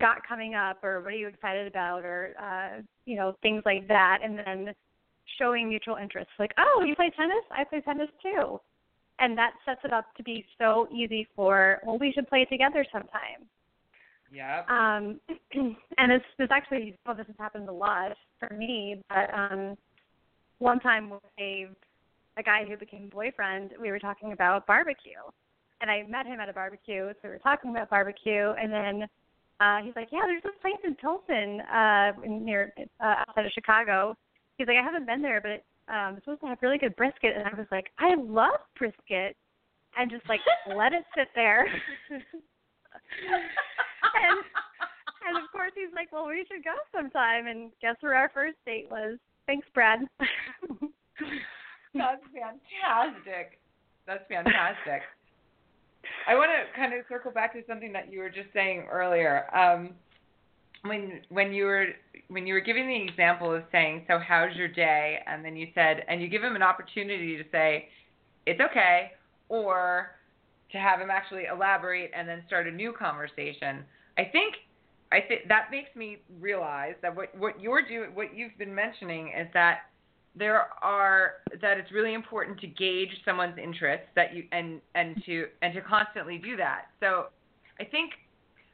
got 0.00 0.26
coming 0.26 0.54
up 0.54 0.82
or 0.82 1.00
what 1.00 1.12
are 1.12 1.16
you 1.16 1.28
excited 1.28 1.66
about 1.66 2.04
or 2.04 2.34
uh, 2.40 2.80
you 3.04 3.16
know, 3.16 3.36
things 3.42 3.62
like 3.64 3.86
that 3.88 4.18
and 4.24 4.38
then 4.38 4.74
showing 5.38 5.68
mutual 5.68 5.96
interest. 5.96 6.28
Like, 6.38 6.52
oh, 6.58 6.84
you 6.86 6.94
play 6.94 7.10
tennis? 7.16 7.44
I 7.50 7.64
play 7.64 7.80
tennis 7.80 8.08
too. 8.22 8.60
And 9.18 9.36
that 9.36 9.52
sets 9.64 9.80
it 9.84 9.92
up 9.92 10.06
to 10.16 10.22
be 10.22 10.46
so 10.58 10.88
easy 10.92 11.28
for, 11.36 11.80
well, 11.84 11.98
we 11.98 12.12
should 12.12 12.28
play 12.28 12.46
together 12.46 12.84
sometime. 12.90 13.46
Yeah. 14.32 14.62
Um, 14.68 15.20
and 15.98 16.10
this 16.10 16.22
this 16.38 16.48
actually 16.52 16.96
well 17.04 17.16
this 17.16 17.26
has 17.26 17.34
happened 17.38 17.68
a 17.68 17.72
lot 17.72 18.12
for 18.38 18.54
me, 18.54 19.02
but 19.08 19.32
um, 19.34 19.76
one 20.58 20.78
time 20.78 21.10
with 21.10 21.20
a 21.38 21.66
a 22.36 22.42
guy 22.42 22.64
who 22.64 22.76
became 22.76 23.08
boyfriend, 23.08 23.72
we 23.80 23.90
were 23.90 23.98
talking 23.98 24.32
about 24.32 24.68
barbecue, 24.68 25.18
and 25.80 25.90
I 25.90 26.04
met 26.08 26.26
him 26.26 26.40
at 26.40 26.48
a 26.48 26.52
barbecue, 26.52 27.08
so 27.08 27.18
we 27.24 27.30
were 27.30 27.38
talking 27.38 27.70
about 27.70 27.90
barbecue, 27.90 28.50
and 28.50 28.72
then 28.72 29.08
uh, 29.60 29.78
he's 29.82 29.94
like, 29.96 30.08
yeah, 30.12 30.20
there's 30.26 30.42
this 30.42 30.52
place 30.60 30.80
in 30.84 30.94
Pilsen, 30.94 31.60
uh, 31.60 32.12
near 32.26 32.72
uh, 33.00 33.24
outside 33.28 33.46
of 33.46 33.52
Chicago. 33.52 34.16
He's 34.56 34.66
like, 34.66 34.76
I 34.76 34.82
haven't 34.82 35.06
been 35.06 35.22
there, 35.22 35.40
but 35.40 35.64
um, 35.92 36.16
it's 36.16 36.24
supposed 36.24 36.40
to 36.42 36.46
have 36.48 36.58
really 36.62 36.78
good 36.78 36.96
brisket, 36.96 37.36
and 37.36 37.46
I 37.46 37.54
was 37.56 37.66
like, 37.70 37.90
I 37.98 38.14
love 38.14 38.60
brisket, 38.78 39.36
and 39.96 40.10
just 40.10 40.28
like 40.28 40.40
let 40.74 40.92
it 40.92 41.04
sit 41.16 41.28
there. 41.34 41.66
and 42.10 42.22
and 45.26 45.36
of 45.36 45.50
course 45.52 45.72
he's 45.74 45.92
like, 45.94 46.12
well, 46.12 46.26
we 46.26 46.44
should 46.50 46.64
go 46.64 46.74
sometime. 46.94 47.46
And 47.46 47.70
guess 47.80 47.96
where 48.00 48.14
our 48.14 48.30
first 48.32 48.56
date 48.66 48.88
was? 48.90 49.18
Thanks, 49.46 49.66
Brad. 49.74 50.00
That's 51.94 52.22
fantastic. 52.32 53.60
That's 54.06 54.24
fantastic. 54.28 55.02
I 56.26 56.34
want 56.34 56.50
to 56.50 56.78
kind 56.78 56.94
of 56.94 57.04
circle 57.08 57.30
back 57.30 57.52
to 57.54 57.62
something 57.66 57.92
that 57.92 58.12
you 58.12 58.20
were 58.20 58.30
just 58.30 58.48
saying 58.52 58.86
earlier. 58.90 59.46
Um, 59.54 59.94
when 60.82 61.20
when 61.28 61.52
you 61.52 61.64
were 61.64 61.86
when 62.28 62.46
you 62.46 62.54
were 62.54 62.60
giving 62.60 62.88
the 62.88 63.02
example 63.02 63.54
of 63.54 63.62
saying, 63.70 64.04
"So 64.08 64.18
how's 64.18 64.56
your 64.56 64.68
day?" 64.68 65.18
and 65.26 65.44
then 65.44 65.56
you 65.56 65.68
said, 65.74 66.04
and 66.08 66.22
you 66.22 66.28
give 66.28 66.42
him 66.42 66.56
an 66.56 66.62
opportunity 66.62 67.36
to 67.36 67.44
say, 67.50 67.88
"It's 68.46 68.60
okay," 68.60 69.12
or 69.48 70.12
to 70.72 70.78
have 70.78 71.00
him 71.00 71.10
actually 71.10 71.44
elaborate 71.46 72.10
and 72.14 72.28
then 72.28 72.42
start 72.46 72.66
a 72.66 72.70
new 72.70 72.92
conversation. 72.92 73.84
I 74.16 74.24
think 74.24 74.54
I 75.12 75.20
think 75.20 75.48
that 75.48 75.70
makes 75.70 75.94
me 75.96 76.18
realize 76.40 76.94
that 77.02 77.14
what 77.14 77.36
what 77.36 77.60
you're 77.60 77.86
doing, 77.86 78.14
what 78.14 78.34
you've 78.34 78.56
been 78.58 78.74
mentioning, 78.74 79.28
is 79.28 79.48
that 79.52 79.89
there 80.36 80.68
are 80.82 81.32
that 81.60 81.78
it's 81.78 81.90
really 81.90 82.14
important 82.14 82.60
to 82.60 82.66
gauge 82.66 83.10
someone's 83.24 83.58
interests 83.58 84.06
that 84.14 84.34
you 84.34 84.44
and 84.52 84.80
and 84.94 85.22
to 85.26 85.46
and 85.62 85.74
to 85.74 85.80
constantly 85.80 86.38
do 86.38 86.56
that. 86.56 86.86
So 87.00 87.26
I 87.80 87.84
think 87.84 88.12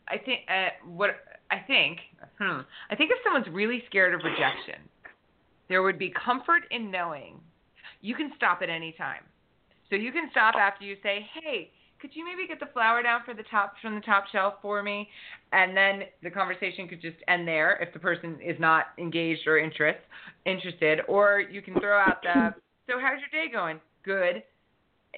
I 0.09 0.19
think 0.19 0.41
uh, 0.49 0.69
what 0.87 1.11
I 1.51 1.59
think 1.67 1.99
hmm, 2.39 2.61
I 2.91 2.97
think 2.97 3.11
if 3.11 3.19
someone's 3.25 3.49
really 3.53 3.83
scared 3.89 4.15
of 4.15 4.21
rejection, 4.23 4.83
there 5.69 5.83
would 5.83 5.99
be 5.99 6.13
comfort 6.25 6.63
in 6.71 6.91
knowing 6.91 7.41
you 8.03 8.15
can 8.15 8.33
stop 8.37 8.61
at 8.63 8.69
any 8.69 8.93
time. 8.93 9.23
So 9.89 9.97
you 9.97 10.13
can 10.13 10.29
stop 10.31 10.57
after 10.57 10.85
you 10.85 10.97
say, 11.03 11.27
"Hey, 11.41 11.71
could 12.01 12.11
you 12.15 12.25
maybe 12.25 12.47
get 12.47 12.61
the 12.61 12.73
flour 12.73 13.03
down 13.03 13.21
for 13.25 13.35
the 13.35 13.43
top 13.51 13.75
from 13.81 13.95
the 13.95 14.01
top 14.01 14.25
shelf 14.33 14.55
for 14.63 14.83
me?" 14.83 15.09
And 15.53 15.77
then 15.77 16.03
the 16.23 16.31
conversation 16.31 16.89
could 16.89 17.01
just 17.01 17.17
end 17.29 17.47
there 17.47 17.77
if 17.83 17.93
the 17.93 17.99
person 17.99 18.39
is 18.41 18.59
not 18.61 18.87
engaged 18.99 19.47
or 19.47 19.59
interest 19.59 20.01
interested. 20.45 21.01
Or 21.09 21.41
you 21.41 21.63
can 21.63 21.75
throw 21.81 21.99
out 21.99 22.23
the, 22.23 22.55
"So 22.89 22.99
how's 23.01 23.21
your 23.21 23.31
day 23.31 23.51
going?" 23.51 23.81
Good. 24.03 24.43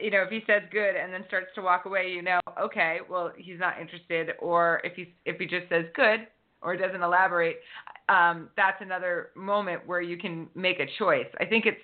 You 0.01 0.11
know, 0.11 0.23
if 0.23 0.31
he 0.31 0.43
says 0.47 0.63
good 0.71 0.95
and 0.95 1.13
then 1.13 1.25
starts 1.27 1.49
to 1.57 1.63
walk 1.63 1.85
away, 1.85 2.13
you 2.13 2.23
know, 2.23 2.41
okay, 2.61 3.01
well 3.09 3.33
he's 3.37 3.59
not 3.59 3.81
interested. 3.81 4.35
Or 4.39 4.81
if 4.85 4.95
he 4.95 5.15
if 5.25 5.39
he 5.39 5.47
just 5.47 5.69
says 5.69 5.87
good 5.95 6.27
or 6.63 6.77
doesn't 6.77 7.03
elaborate, 7.03 7.61
um, 8.09 8.49
that's 8.57 8.81
another 8.81 9.31
moment 9.35 9.87
where 9.87 10.01
you 10.01 10.17
can 10.17 10.49
make 10.55 10.81
a 10.81 10.87
choice. 10.99 11.27
I 11.41 11.45
think 11.45 11.67
it's 11.67 11.81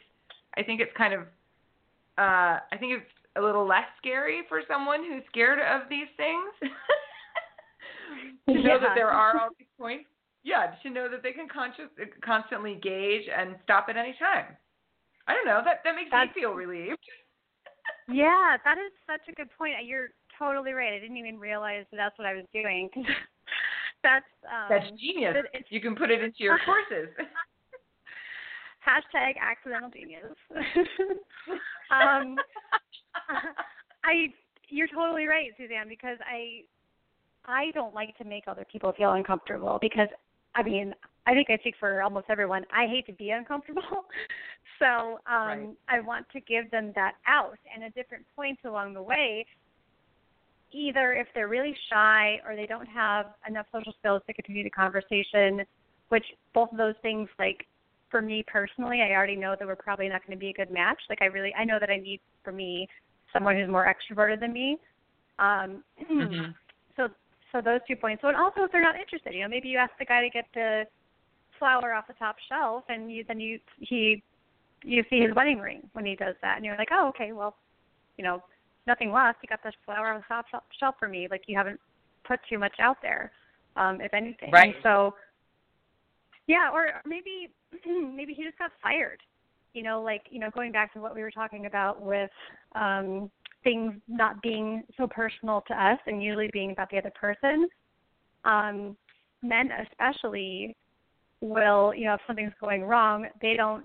I 0.57 0.63
think 0.63 0.81
it's 0.81 0.93
kind 0.97 1.15
of 1.15 1.23
uh, 2.17 2.61
I 2.71 2.77
think 2.79 2.93
it's 2.93 3.11
a 3.37 3.41
little 3.41 3.67
less 3.67 3.87
scary 3.99 4.43
for 4.49 4.63
someone 4.69 5.05
who's 5.05 5.23
scared 5.29 5.59
of 5.59 5.89
these 5.89 6.09
things 6.17 6.71
to 8.49 8.55
know 8.55 8.79
that 8.81 8.95
there 8.95 9.11
are 9.11 9.39
all 9.41 9.49
these 9.59 9.69
points. 9.79 10.07
Yeah, 10.45 10.75
to 10.83 10.91
know 10.91 11.09
that 11.11 11.23
they 11.23 11.33
can 11.33 11.49
conscious, 11.49 11.89
constantly 12.23 12.79
gauge 12.83 13.25
and 13.35 13.57
stop 13.65 13.87
at 13.89 13.97
any 13.97 14.15
time. 14.19 14.57
I 15.27 15.33
don't 15.33 15.47
know. 15.47 15.63
That 15.65 15.81
that 15.85 15.95
makes 15.95 16.11
That's- 16.11 16.35
me 16.37 16.43
feel 16.43 16.53
relieved. 16.53 17.01
yeah, 18.09 18.57
that 18.65 18.77
is 18.79 18.93
such 19.07 19.27
a 19.29 19.33
good 19.33 19.49
point. 19.57 19.73
You're 19.85 20.09
totally 20.39 20.73
right. 20.73 20.93
I 20.93 20.99
didn't 20.99 21.17
even 21.17 21.39
realize 21.39 21.85
that 21.91 21.97
that's 21.97 22.19
what 22.19 22.27
I 22.27 22.35
was 22.35 22.45
doing. 22.53 22.91
that's 24.03 24.27
um, 24.45 24.69
That's 24.69 24.91
genius. 25.01 25.37
You 25.71 25.81
can 25.81 25.97
put 25.97 26.11
it 26.11 26.23
into 26.23 26.45
your 26.45 26.59
courses. 26.65 27.09
hashtag 28.87 29.35
accidental 29.41 29.91
genius. 29.91 30.37
um, 31.91 32.37
I 34.05 34.33
you're 34.69 34.89
totally 34.89 35.27
right, 35.27 35.51
Suzanne, 35.57 35.89
because 35.89 36.19
I 36.25 36.63
I 37.47 37.71
don't 37.73 37.95
like 37.95 38.17
to 38.19 38.25
make 38.25 38.45
other 38.47 38.67
people 38.71 38.93
feel 38.97 39.13
uncomfortable 39.13 39.79
because 39.81 40.09
I 40.55 40.63
mean, 40.63 40.95
I 41.27 41.35
think 41.35 41.49
I 41.51 41.57
speak 41.59 41.75
for 41.81 42.03
almost 42.03 42.27
everyone. 42.29 42.65
I 42.73 42.87
hate 42.87 43.07
to 43.07 43.13
be 43.13 43.31
uncomfortable. 43.31 43.83
so, 44.79 45.19
um 45.27 45.45
Right. 45.47 45.69
I 45.89 46.01
want 46.01 46.27
to 46.33 46.41
give 46.41 46.71
them 46.71 46.93
that 46.95 47.15
out 47.27 47.59
and 47.75 47.85
at 47.85 47.95
different 47.95 48.25
points 48.37 48.63
along 48.65 48.95
the 48.95 49.03
way 49.03 49.47
either 50.75 51.13
if 51.13 51.29
they're 51.35 51.49
really 51.49 51.75
shy 51.89 52.41
or 52.45 52.57
they 52.57 52.67
don't 52.67 52.87
have 52.87 53.27
enough 53.49 53.67
social 53.73 53.95
skills 54.01 54.21
to 54.27 54.35
continue 54.35 54.65
the 54.65 54.71
conversation, 54.71 55.63
which 56.09 56.25
both 56.53 56.71
of 56.73 56.79
those 56.79 56.97
things 57.01 57.29
like 57.39 57.67
for 58.11 58.21
me 58.21 58.45
personally, 58.47 59.01
I 59.01 59.13
already 59.15 59.37
know 59.37 59.55
that 59.59 59.67
we're 59.67 59.77
probably 59.77 60.09
not 60.09 60.27
going 60.27 60.37
to 60.37 60.41
be 60.41 60.51
a 60.51 60.53
good 60.53 60.71
match. 60.71 61.01
Like 61.09 61.23
I 61.23 61.27
really 61.27 61.55
I 61.55 61.65
know 61.65 61.79
that 61.81 61.91
I 61.91 61.97
need 61.97 62.21
for 62.43 62.53
me 62.53 62.89
someone 63.35 63.57
who's 63.57 63.69
more 63.69 63.87
extroverted 63.87 64.41
than 64.41 64.53
me. 64.53 64.79
Um 65.39 65.85
Mhm. 66.11 66.55
so 66.97 67.09
so 67.53 67.61
those 67.61 67.81
two 67.87 67.97
points. 67.97 68.23
So 68.23 68.29
and 68.29 68.37
also 68.37 68.63
if 68.63 68.73
they're 68.73 68.81
not 68.83 68.99
interested, 68.99 69.35
you 69.35 69.43
know, 69.43 69.49
maybe 69.49 69.69
you 69.69 69.77
ask 69.77 69.93
the 69.99 70.07
guy 70.07 70.23
to 70.23 70.31
get 70.31 70.47
the 70.55 70.87
flour 71.59 71.93
off 71.93 72.07
the 72.07 72.15
top 72.15 72.37
shelf 72.49 72.85
and 72.89 73.13
you 73.13 73.25
then 73.29 73.41
you 73.41 73.61
he 73.81 74.23
you 74.83 75.05
see 75.11 75.21
his 75.21 75.35
wedding 75.35 75.59
ring 75.59 75.83
when 75.93 76.05
he 76.07 76.15
does 76.17 76.35
that 76.43 76.57
and 76.57 76.65
you're 76.65 76.77
like, 76.77 76.89
Oh, 76.91 77.09
okay, 77.09 77.33
well, 77.33 77.57
you 78.17 78.25
know, 78.25 78.43
nothing 78.87 79.11
lost. 79.11 79.39
You 79.43 79.49
got 79.49 79.63
the 79.63 79.73
flour 79.85 80.13
off 80.15 80.23
the 80.29 80.35
top 80.51 80.65
shelf 80.79 80.95
for 80.99 81.09
me. 81.09 81.29
Like 81.31 81.43
you 81.47 81.57
haven't 81.57 81.81
put 82.25 82.41
too 82.49 82.59
much 82.59 82.75
out 82.81 82.99
there, 83.03 83.33
um, 83.77 84.01
if 84.01 84.15
anything. 84.15 84.51
Right. 84.51 84.75
So 84.83 85.15
yeah, 86.47 86.71
or 86.73 87.01
maybe 87.07 87.51
maybe 87.87 88.35
he 88.35 88.45
just 88.45 88.59
got 88.59 88.71
fired. 88.83 89.21
You 89.75 89.83
know, 89.83 90.01
like 90.03 90.23
you 90.31 90.41
know, 90.41 90.51
going 90.51 90.73
back 90.73 90.93
to 90.95 91.01
what 91.01 91.15
we 91.15 91.21
were 91.21 91.31
talking 91.31 91.67
about 91.67 92.01
with 92.01 92.31
um, 92.75 93.31
things 93.63 93.93
not 94.09 94.41
being 94.41 94.83
so 94.97 95.07
personal 95.07 95.63
to 95.69 95.75
us 95.75 95.99
and 96.07 96.23
usually 96.23 96.49
being 96.53 96.71
about 96.71 96.91
the 96.91 96.99
other 96.99 97.13
person. 97.21 97.69
Um, 98.45 98.97
men, 99.43 99.71
especially, 99.91 100.77
will 101.41 101.93
you 101.95 102.07
know 102.07 102.15
if 102.15 102.21
something's 102.27 102.53
going 102.61 102.85
wrong, 102.85 103.27
they 103.43 103.55
don't. 103.55 103.85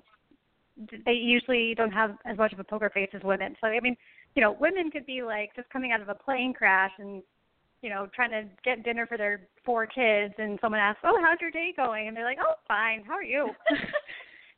They 1.06 1.12
usually 1.12 1.76
don't 1.76 1.92
have 1.92 2.12
as 2.26 2.38
much 2.38 2.54
of 2.54 2.60
a 2.60 2.64
poker 2.64 2.90
face 2.90 3.10
as 3.14 3.22
women. 3.24 3.56
So 3.60 3.68
I 3.68 3.80
mean, 3.82 3.98
you 4.36 4.42
know, 4.42 4.56
women 4.62 4.92
could 4.92 5.06
be 5.06 5.24
like 5.24 5.54
just 5.56 5.70
coming 5.70 5.92
out 5.92 6.02
of 6.02 6.08
a 6.08 6.16
plane 6.16 6.54
crash 6.54 6.92
and 7.00 7.22
you 7.82 7.90
know, 7.90 8.08
trying 8.14 8.32
to 8.32 8.44
get 8.66 8.84
dinner 8.84 9.08
for 9.08 9.18
their 9.18 9.48
four 9.66 9.86
kids 9.86 10.34
and 10.38 10.60
someone 10.62 10.82
asks, 10.82 11.00
Oh, 11.06 11.18
how's 11.22 11.40
your 11.40 11.52
day 11.52 11.74
going? 11.76 12.08
And 12.08 12.16
they're 12.16 12.26
like, 12.26 12.38
Oh, 12.42 12.56
fine, 12.68 13.04
how 13.06 13.14
are 13.14 13.24
you? 13.24 13.50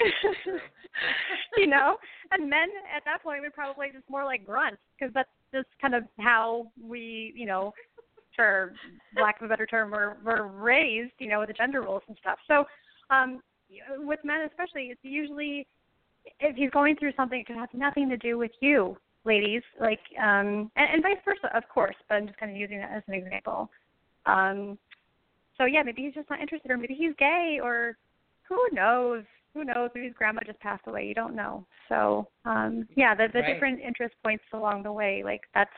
you 1.58 1.68
know? 1.68 1.98
And 2.32 2.50
men 2.50 2.70
at 2.96 3.04
that 3.06 3.24
point 3.24 3.42
would 3.42 3.54
probably 3.54 3.88
just 3.94 4.10
more 4.10 4.24
like 4.24 4.46
grunts 4.46 4.82
because 4.98 5.14
that's 5.14 5.30
just 5.54 5.68
kind 5.82 5.96
of 5.96 6.04
how 6.20 6.68
we, 6.82 7.34
you 7.36 7.46
know, 7.46 7.74
for 8.36 8.74
lack 9.20 9.40
of 9.40 9.46
a 9.46 9.50
better 9.50 9.66
term, 9.66 9.92
we're, 9.92 10.16
we're 10.24 10.48
raised, 10.48 11.14
you 11.20 11.28
know, 11.30 11.40
with 11.40 11.50
the 11.50 11.54
gender 11.54 11.82
roles 11.82 12.02
and 12.08 12.18
stuff. 12.20 12.40
So, 12.48 12.66
um, 13.10 13.42
with 14.00 14.20
men 14.24 14.42
especially, 14.50 14.88
it's 14.88 15.00
usually 15.04 15.68
if 16.40 16.56
he's 16.56 16.70
going 16.70 16.96
through 16.96 17.14
something, 17.18 17.40
it 17.40 17.48
can 17.48 17.58
have 17.58 17.70
nothing 17.74 18.10
to 18.10 18.18
do 18.18 18.38
with 18.38 18.52
you, 18.62 18.98
ladies. 19.26 19.62
Like, 19.80 20.00
um, 20.20 20.72
and, 20.76 20.90
and 20.94 21.04
vice 21.04 21.18
versa, 21.26 21.56
of 21.56 21.64
course. 21.70 21.96
But 22.08 22.16
I'm 22.16 22.28
just 22.28 22.40
kind 22.40 22.52
of 22.52 22.58
using 22.58 22.80
that 22.80 22.92
as 22.92 23.04
an 23.08 23.14
example. 23.14 23.70
Um, 24.26 24.78
so 25.58 25.66
yeah, 25.66 25.84
maybe 25.84 26.04
he's 26.04 26.14
just 26.14 26.30
not 26.30 26.42
interested, 26.42 26.72
or 26.72 26.78
maybe 26.78 26.96
he's 26.96 27.14
gay, 27.18 27.60
or 27.62 27.98
who 28.48 28.58
knows? 28.72 29.24
Who 29.54 29.64
knows? 29.64 29.90
Maybe 29.94 30.08
his 30.08 30.16
grandma 30.16 30.42
just 30.46 30.60
passed 30.60 30.84
away. 30.88 31.06
You 31.06 31.14
don't 31.14 31.36
know. 31.36 31.66
So 31.90 32.28
um, 32.46 32.88
yeah, 32.96 33.14
the 33.16 33.28
the 33.32 33.40
Right. 33.40 33.54
different 33.54 33.80
interest 33.80 34.16
points 34.24 34.44
along 34.54 34.84
the 34.84 34.92
way, 34.92 35.22
like 35.24 35.42
that's 35.54 35.72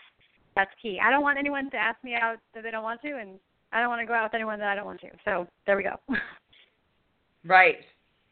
that's 0.56 0.72
key. 0.82 1.00
I 1.04 1.12
don't 1.12 1.24
want 1.24 1.38
anyone 1.38 1.70
to 1.72 1.78
ask 1.78 2.02
me 2.04 2.16
out 2.16 2.38
that 2.54 2.64
they 2.64 2.72
don't 2.72 2.84
want 2.84 3.02
to, 3.02 3.18
and 3.18 3.40
I 3.74 3.82
don't 3.82 3.90
want 3.90 4.02
to 4.02 4.06
go 4.06 4.14
out 4.14 4.24
with 4.24 4.36
anyone 4.36 4.60
that 4.60 4.70
I 4.70 4.76
don't 4.76 4.86
want 4.86 5.02
to. 5.02 5.10
So 5.26 5.48
there 5.66 5.76
we 5.78 5.84
go. 5.84 6.00
Right, 7.48 7.76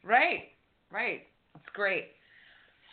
right, 0.04 0.46
right. 0.92 1.22
That's 1.54 1.70
great. 1.74 2.06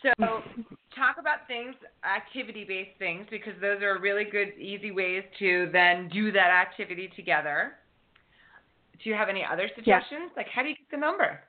So, 0.03 0.11
talk 0.95 1.15
about 1.19 1.47
things, 1.47 1.73
activity 2.05 2.63
based 2.63 2.97
things, 2.99 3.25
because 3.31 3.53
those 3.59 3.81
are 3.81 3.99
really 3.99 4.25
good, 4.25 4.49
easy 4.59 4.91
ways 4.91 5.23
to 5.39 5.69
then 5.73 6.09
do 6.09 6.31
that 6.31 6.51
activity 6.51 7.09
together. 7.15 7.73
Do 9.03 9.09
you 9.09 9.15
have 9.15 9.29
any 9.29 9.43
other 9.43 9.67
suggestions? 9.75 10.31
Like, 10.37 10.47
how 10.53 10.61
do 10.61 10.69
you 10.69 10.75
get 10.75 10.91
the 10.91 10.97
number? 10.97 11.39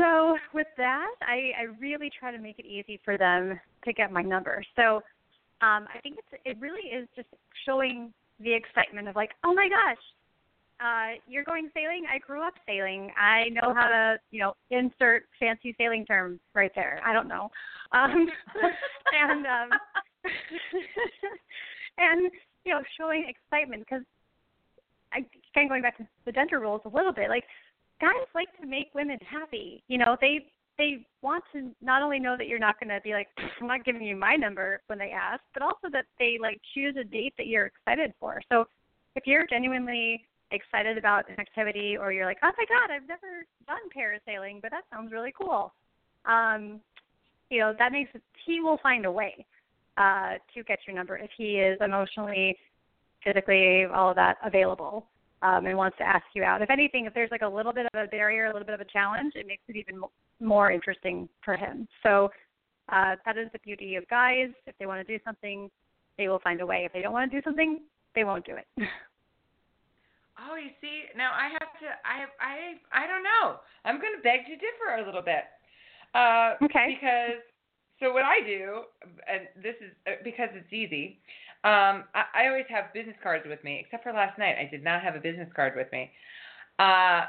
So 0.00 0.38
with 0.54 0.66
that, 0.78 1.14
I, 1.20 1.52
I 1.60 1.62
really 1.78 2.10
try 2.18 2.32
to 2.32 2.38
make 2.38 2.58
it 2.58 2.64
easy 2.64 2.98
for 3.04 3.18
them 3.18 3.60
to 3.84 3.92
get 3.92 4.10
my 4.10 4.22
number. 4.22 4.64
So 4.74 4.96
um, 5.60 5.86
I 5.94 6.00
think 6.02 6.16
it's 6.18 6.42
it 6.46 6.56
really 6.58 6.88
is 6.88 7.06
just 7.14 7.28
showing 7.66 8.10
the 8.40 8.54
excitement 8.54 9.08
of 9.08 9.16
like, 9.16 9.32
oh 9.44 9.52
my 9.52 9.68
gosh, 9.68 9.98
uh, 10.80 11.20
you're 11.28 11.44
going 11.44 11.68
sailing. 11.74 12.04
I 12.10 12.18
grew 12.18 12.42
up 12.42 12.54
sailing. 12.66 13.10
I 13.20 13.50
know 13.50 13.74
how 13.74 13.88
to 13.88 14.16
you 14.30 14.40
know 14.40 14.54
insert 14.70 15.24
fancy 15.38 15.74
sailing 15.76 16.06
terms 16.06 16.40
right 16.54 16.72
there. 16.74 17.02
I 17.04 17.12
don't 17.12 17.28
know, 17.28 17.50
um, 17.92 18.26
and 19.12 19.46
um, 19.46 19.70
and 21.98 22.32
you 22.64 22.72
know 22.72 22.80
showing 22.98 23.26
excitement 23.28 23.84
because 23.86 24.04
I 25.12 25.26
kind 25.54 25.66
of 25.66 25.68
going 25.68 25.82
back 25.82 25.98
to 25.98 26.06
the 26.24 26.32
gender 26.32 26.60
roles 26.60 26.80
a 26.86 26.88
little 26.88 27.12
bit 27.12 27.28
like 27.28 27.44
guys 28.00 28.26
like 28.34 28.48
to 28.60 28.66
make 28.66 28.88
women 28.94 29.18
happy. 29.28 29.82
You 29.88 29.98
know, 29.98 30.16
they 30.20 30.46
they 30.78 31.06
want 31.20 31.44
to 31.52 31.70
not 31.82 32.00
only 32.02 32.18
know 32.18 32.36
that 32.38 32.48
you're 32.48 32.58
not 32.58 32.80
going 32.80 32.88
to 32.88 33.00
be 33.04 33.12
like, 33.12 33.28
I'm 33.60 33.66
not 33.66 33.84
giving 33.84 34.02
you 34.02 34.16
my 34.16 34.34
number 34.34 34.80
when 34.86 34.98
they 34.98 35.10
ask, 35.10 35.42
but 35.52 35.62
also 35.62 35.88
that 35.92 36.06
they 36.18 36.38
like 36.40 36.58
choose 36.74 36.96
a 36.98 37.04
date 37.04 37.34
that 37.36 37.46
you're 37.46 37.66
excited 37.66 38.14
for. 38.18 38.40
So 38.50 38.64
if 39.14 39.26
you're 39.26 39.46
genuinely 39.46 40.24
excited 40.52 40.96
about 40.96 41.28
an 41.28 41.38
activity, 41.38 41.96
or 41.98 42.12
you're 42.12 42.24
like, 42.24 42.38
oh 42.42 42.50
my 42.56 42.64
god, 42.64 42.92
I've 42.92 43.06
never 43.06 43.44
done 43.66 43.78
parasailing, 43.94 44.62
but 44.62 44.70
that 44.70 44.84
sounds 44.90 45.12
really 45.12 45.32
cool. 45.38 45.72
Um, 46.24 46.80
you 47.50 47.60
know, 47.60 47.74
that 47.78 47.92
makes 47.92 48.10
it, 48.14 48.22
he 48.46 48.60
will 48.60 48.78
find 48.82 49.04
a 49.04 49.12
way 49.12 49.44
uh, 49.98 50.34
to 50.54 50.64
get 50.64 50.78
your 50.86 50.96
number 50.96 51.18
if 51.18 51.30
he 51.36 51.56
is 51.56 51.78
emotionally, 51.84 52.56
physically, 53.22 53.84
all 53.84 54.10
of 54.10 54.16
that 54.16 54.38
available 54.42 55.06
um, 55.42 55.66
and 55.66 55.76
wants 55.76 55.96
to 55.98 56.04
ask 56.04 56.24
you 56.34 56.42
out. 56.42 56.62
If 56.62 56.70
anything, 56.70 57.06
if 57.06 57.14
there's 57.14 57.30
like 57.30 57.42
a 57.42 57.48
little 57.48 57.72
bit 57.72 57.86
of 57.92 58.04
a 58.04 58.06
barrier, 58.06 58.46
a 58.46 58.52
little 58.52 58.66
bit 58.66 58.74
of 58.74 58.80
a 58.80 58.84
challenge, 58.84 59.32
it 59.36 59.46
makes 59.46 59.62
it 59.68 59.76
even 59.76 60.02
more 60.40 60.70
interesting 60.70 61.28
for 61.44 61.56
him. 61.56 61.88
So 62.02 62.30
uh, 62.90 63.16
that 63.24 63.38
is 63.38 63.48
the 63.52 63.58
beauty 63.60 63.96
of 63.96 64.08
guys. 64.08 64.48
If 64.66 64.74
they 64.78 64.86
want 64.86 65.06
to 65.06 65.18
do 65.18 65.22
something, 65.24 65.70
they 66.18 66.28
will 66.28 66.40
find 66.40 66.60
a 66.60 66.66
way. 66.66 66.84
If 66.84 66.92
they 66.92 67.02
don't 67.02 67.12
want 67.12 67.30
to 67.30 67.36
do 67.36 67.42
something, 67.44 67.80
they 68.14 68.24
won't 68.24 68.44
do 68.44 68.56
it. 68.56 68.66
Oh, 70.48 70.56
you 70.56 70.70
see, 70.80 71.04
now 71.16 71.32
I 71.36 71.52
have 71.52 71.68
to. 71.84 71.86
I 72.00 72.20
have. 72.20 72.32
I. 72.40 72.80
I 72.96 73.06
don't 73.06 73.22
know. 73.22 73.60
I'm 73.84 74.00
going 74.00 74.16
to 74.16 74.22
beg 74.22 74.46
to 74.46 74.56
differ 74.56 74.96
a 74.96 75.04
little 75.04 75.20
bit. 75.20 75.44
Uh, 76.14 76.54
Okay. 76.64 76.96
Because 76.96 77.44
so 78.00 78.12
what 78.14 78.24
I 78.24 78.40
do, 78.40 78.88
and 79.28 79.44
this 79.62 79.76
is 79.84 79.92
uh, 80.06 80.16
because 80.24 80.48
it's 80.54 80.72
easy. 80.72 81.20
Um, 81.62 82.04
I, 82.14 82.24
I 82.34 82.46
always 82.48 82.64
have 82.70 82.92
business 82.94 83.16
cards 83.22 83.44
with 83.46 83.62
me, 83.62 83.82
except 83.84 84.02
for 84.02 84.12
last 84.12 84.38
night. 84.38 84.56
I 84.58 84.68
did 84.70 84.82
not 84.82 85.02
have 85.02 85.14
a 85.14 85.20
business 85.20 85.48
card 85.54 85.74
with 85.76 85.92
me. 85.92 86.10
Uh, 86.78 87.22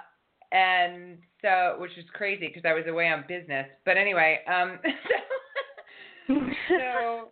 and 0.52 1.18
so, 1.42 1.76
which 1.80 1.98
is 1.98 2.06
crazy 2.14 2.48
because 2.48 2.64
I 2.66 2.74
was 2.74 2.86
away 2.88 3.10
on 3.10 3.26
business. 3.28 3.68
But 3.86 3.98
anyway, 3.98 4.40
um, 4.48 4.80
so, 6.28 6.36
so 6.70 7.32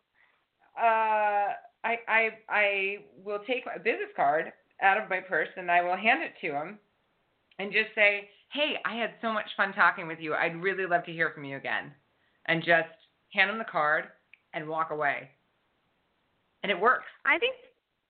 uh, 0.77 1.53
I 1.83 1.95
I 2.07 2.29
I 2.49 2.97
will 3.23 3.39
take 3.47 3.63
a 3.73 3.79
business 3.79 4.09
card 4.15 4.51
out 4.81 5.01
of 5.01 5.09
my 5.09 5.19
purse 5.19 5.49
and 5.57 5.69
I 5.69 5.81
will 5.81 5.97
hand 5.97 6.21
it 6.23 6.33
to 6.41 6.53
him 6.53 6.79
and 7.59 7.71
just 7.71 7.93
say, 7.95 8.29
"Hey, 8.51 8.75
I 8.85 8.95
had 8.95 9.11
so 9.21 9.31
much 9.33 9.47
fun 9.57 9.73
talking 9.73 10.07
with 10.07 10.19
you. 10.19 10.33
I'd 10.33 10.61
really 10.61 10.85
love 10.85 11.05
to 11.05 11.11
hear 11.11 11.31
from 11.33 11.45
you 11.45 11.57
again." 11.57 11.91
And 12.47 12.63
just 12.63 12.89
hand 13.33 13.51
him 13.51 13.57
the 13.57 13.65
card 13.65 14.05
and 14.53 14.67
walk 14.67 14.91
away. 14.91 15.29
And 16.63 16.71
it 16.71 16.79
works. 16.79 17.05
I 17.25 17.37
think, 17.37 17.55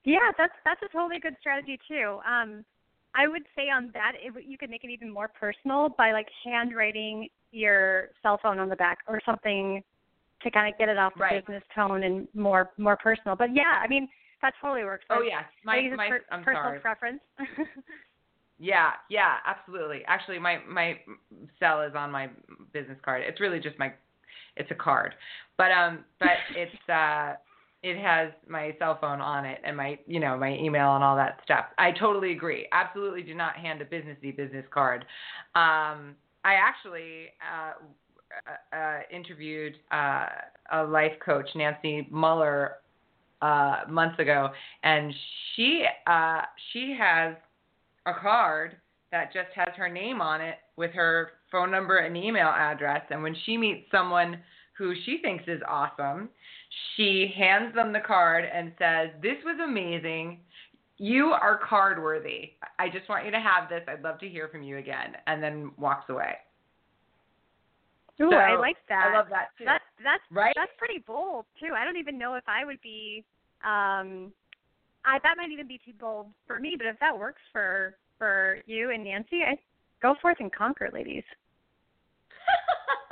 yeah, 0.03 0.31
that's 0.37 0.53
that's 0.65 0.81
a 0.83 0.91
totally 0.91 1.19
good 1.19 1.35
strategy 1.39 1.79
too. 1.87 2.19
Um, 2.27 2.65
I 3.15 3.27
would 3.27 3.43
say 3.55 3.69
on 3.69 3.91
that, 3.93 4.13
it, 4.15 4.33
you 4.47 4.57
could 4.57 4.69
make 4.69 4.83
it 4.83 4.89
even 4.89 5.11
more 5.11 5.27
personal 5.27 5.89
by 5.97 6.11
like 6.11 6.27
handwriting 6.43 7.27
your 7.51 8.09
cell 8.21 8.39
phone 8.41 8.59
on 8.59 8.69
the 8.69 8.75
back 8.75 8.99
or 9.07 9.19
something 9.25 9.83
to 10.41 10.51
kind 10.51 10.71
of 10.71 10.77
get 10.77 10.89
it 10.89 10.97
off 10.97 11.13
the 11.15 11.21
Right. 11.21 11.45
business 11.45 11.63
tone 11.75 12.03
and 12.03 12.27
more 12.33 12.71
more 12.77 12.97
personal. 12.97 13.35
But 13.35 13.55
yeah, 13.55 13.81
I 13.83 13.87
mean 13.87 14.07
that 14.41 14.53
totally 14.61 14.83
works. 14.83 15.05
Oh 15.09 15.21
yes, 15.21 15.43
my 15.63 15.89
my 15.95 16.09
per- 16.09 16.25
I'm 16.31 16.43
personal 16.43 16.63
sorry. 16.63 16.79
preference. 16.79 17.21
Yeah, 18.59 18.91
yeah, 19.09 19.35
absolutely. 19.45 20.03
Actually, 20.05 20.37
my 20.37 20.59
my 20.67 20.99
cell 21.59 21.81
is 21.81 21.93
on 21.95 22.11
my 22.11 22.29
business 22.73 22.97
card. 23.03 23.23
It's 23.25 23.39
really 23.39 23.59
just 23.59 23.79
my, 23.79 23.93
it's 24.57 24.69
a 24.69 24.75
card, 24.75 25.15
but 25.57 25.71
um, 25.71 26.03
but 26.19 26.35
it's 26.57 26.89
uh, 26.89 27.35
it 27.81 27.97
has 27.97 28.31
my 28.47 28.75
cell 28.77 28.97
phone 28.99 29.21
on 29.21 29.45
it 29.45 29.59
and 29.63 29.75
my 29.77 29.97
you 30.05 30.19
know 30.19 30.37
my 30.37 30.53
email 30.57 30.95
and 30.95 31.03
all 31.03 31.15
that 31.15 31.39
stuff. 31.43 31.65
I 31.77 31.91
totally 31.91 32.31
agree. 32.31 32.67
Absolutely, 32.71 33.23
do 33.23 33.33
not 33.33 33.55
hand 33.55 33.81
a 33.81 33.85
businessy 33.85 34.35
business 34.35 34.65
card. 34.71 35.05
Um, 35.55 36.15
I 36.43 36.53
actually 36.55 37.27
uh, 37.41 38.75
uh, 38.75 38.99
interviewed 39.11 39.75
uh, 39.91 40.27
a 40.73 40.83
life 40.83 41.13
coach, 41.23 41.49
Nancy 41.55 42.07
Muller, 42.11 42.75
uh, 43.41 43.81
months 43.87 44.19
ago, 44.19 44.49
and 44.83 45.13
she 45.55 45.85
uh, 46.07 46.41
she 46.71 46.95
has 46.99 47.35
a 48.05 48.13
card 48.13 48.75
that 49.11 49.33
just 49.33 49.49
has 49.55 49.69
her 49.75 49.89
name 49.89 50.21
on 50.21 50.41
it 50.41 50.55
with 50.75 50.91
her 50.91 51.31
phone 51.51 51.71
number 51.71 51.97
and 51.97 52.15
email 52.15 52.47
address. 52.47 53.01
And 53.09 53.23
when 53.23 53.35
she 53.45 53.57
meets 53.57 53.89
someone 53.91 54.39
who 54.79 54.93
she 55.05 55.19
thinks 55.21 55.43
is 55.45 55.61
awesome, 55.67 56.29
she 56.95 57.31
hands 57.35 57.75
them 57.75 57.91
the 57.91 57.99
card 57.99 58.45
and 58.45 58.71
says, 58.79 59.09
"This 59.21 59.35
was 59.43 59.59
amazing. 59.59 60.39
You 60.97 61.27
are 61.27 61.57
card 61.57 62.01
worthy. 62.01 62.53
I 62.79 62.89
just 62.89 63.07
want 63.09 63.25
you 63.25 63.31
to 63.31 63.39
have 63.39 63.69
this. 63.69 63.83
I'd 63.87 64.01
love 64.01 64.19
to 64.19 64.29
hear 64.29 64.47
from 64.47 64.63
you 64.63 64.77
again." 64.77 65.17
And 65.27 65.43
then 65.43 65.71
walks 65.77 66.09
away. 66.09 66.37
Ooh, 68.21 68.29
So, 68.31 68.37
I 68.37 68.55
like 68.57 68.77
that. 68.87 69.11
I 69.11 69.17
love 69.17 69.27
that 69.29 69.49
too. 69.57 69.65
That's 69.65 69.83
that's 70.03 70.23
Right? 70.31 70.53
that's 70.55 70.71
pretty 70.77 70.99
bold 70.99 71.45
too. 71.59 71.73
I 71.75 71.83
don't 71.83 71.97
even 71.97 72.17
know 72.17 72.35
if 72.35 72.43
I 72.47 72.63
would 72.63 72.81
be. 72.81 73.25
Um, 73.63 74.31
I 75.05 75.19
that 75.23 75.35
might 75.37 75.51
even 75.51 75.67
be 75.67 75.79
too 75.85 75.93
bold 75.99 76.27
for 76.47 76.59
me. 76.59 76.75
But 76.77 76.87
if 76.87 76.97
that 76.99 77.17
works 77.17 77.41
for 77.51 77.97
for 78.17 78.59
you 78.65 78.91
and 78.91 79.03
Nancy, 79.03 79.43
I 79.43 79.57
go 80.01 80.15
forth 80.21 80.37
and 80.39 80.51
conquer, 80.53 80.89
ladies. 80.93 81.23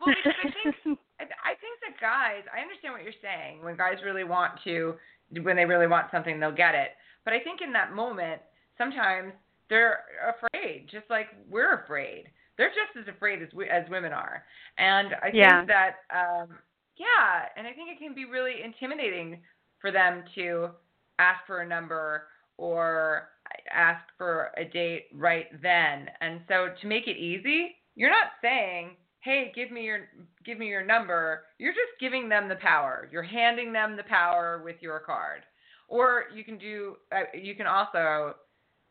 well, 0.00 0.10
because 0.14 0.34
I 0.38 0.48
think 0.52 0.74
I 1.20 1.24
I 1.50 1.54
think 1.60 1.80
that 1.84 2.00
guys, 2.00 2.44
I 2.52 2.60
understand 2.60 2.92
what 2.94 3.02
you're 3.02 3.20
saying. 3.22 3.62
When 3.64 3.76
guys 3.76 3.98
really 4.04 4.24
want 4.24 4.52
to, 4.64 4.94
when 5.42 5.56
they 5.56 5.64
really 5.64 5.86
want 5.86 6.10
something, 6.10 6.38
they'll 6.38 6.52
get 6.54 6.74
it. 6.74 6.90
But 7.24 7.32
I 7.34 7.40
think 7.40 7.60
in 7.62 7.72
that 7.72 7.92
moment, 7.94 8.40
sometimes 8.78 9.32
they're 9.68 10.00
afraid, 10.28 10.88
just 10.90 11.08
like 11.10 11.28
we're 11.48 11.82
afraid. 11.82 12.24
They're 12.56 12.70
just 12.70 12.96
as 13.00 13.14
afraid 13.14 13.42
as 13.42 13.48
we, 13.54 13.68
as 13.68 13.88
women 13.90 14.12
are. 14.12 14.44
And 14.78 15.14
I 15.22 15.30
Yeah. 15.32 15.58
think 15.58 15.68
that, 15.68 15.96
um, 16.10 16.58
yeah, 16.96 17.48
and 17.56 17.66
I 17.66 17.72
think 17.72 17.90
it 17.90 17.98
can 17.98 18.14
be 18.14 18.24
really 18.24 18.62
intimidating 18.64 19.42
for 19.80 19.90
them 19.90 20.24
to 20.36 20.70
ask 21.18 21.44
for 21.46 21.60
a 21.60 21.66
number 21.68 22.28
or 22.56 23.28
ask 23.70 24.02
for 24.16 24.52
a 24.56 24.64
date 24.64 25.06
right 25.12 25.46
then. 25.60 26.08
And 26.20 26.40
so 26.48 26.68
to 26.80 26.86
make 26.86 27.06
it 27.06 27.16
easy, 27.18 27.76
you're 27.94 28.10
not 28.10 28.32
saying, 28.40 28.96
"Hey, 29.20 29.52
give 29.54 29.70
me 29.70 29.82
your 29.84 30.08
give 30.44 30.58
me 30.58 30.66
your 30.66 30.84
number." 30.84 31.44
You're 31.58 31.72
just 31.72 31.98
giving 32.00 32.28
them 32.28 32.48
the 32.48 32.56
power. 32.56 33.08
You're 33.10 33.22
handing 33.22 33.72
them 33.72 33.96
the 33.96 34.04
power 34.04 34.60
with 34.64 34.76
your 34.80 35.00
card. 35.00 35.42
Or 35.88 36.24
you 36.34 36.44
can 36.44 36.58
do 36.58 36.96
uh, 37.12 37.24
you 37.34 37.54
can 37.54 37.66
also 37.66 38.34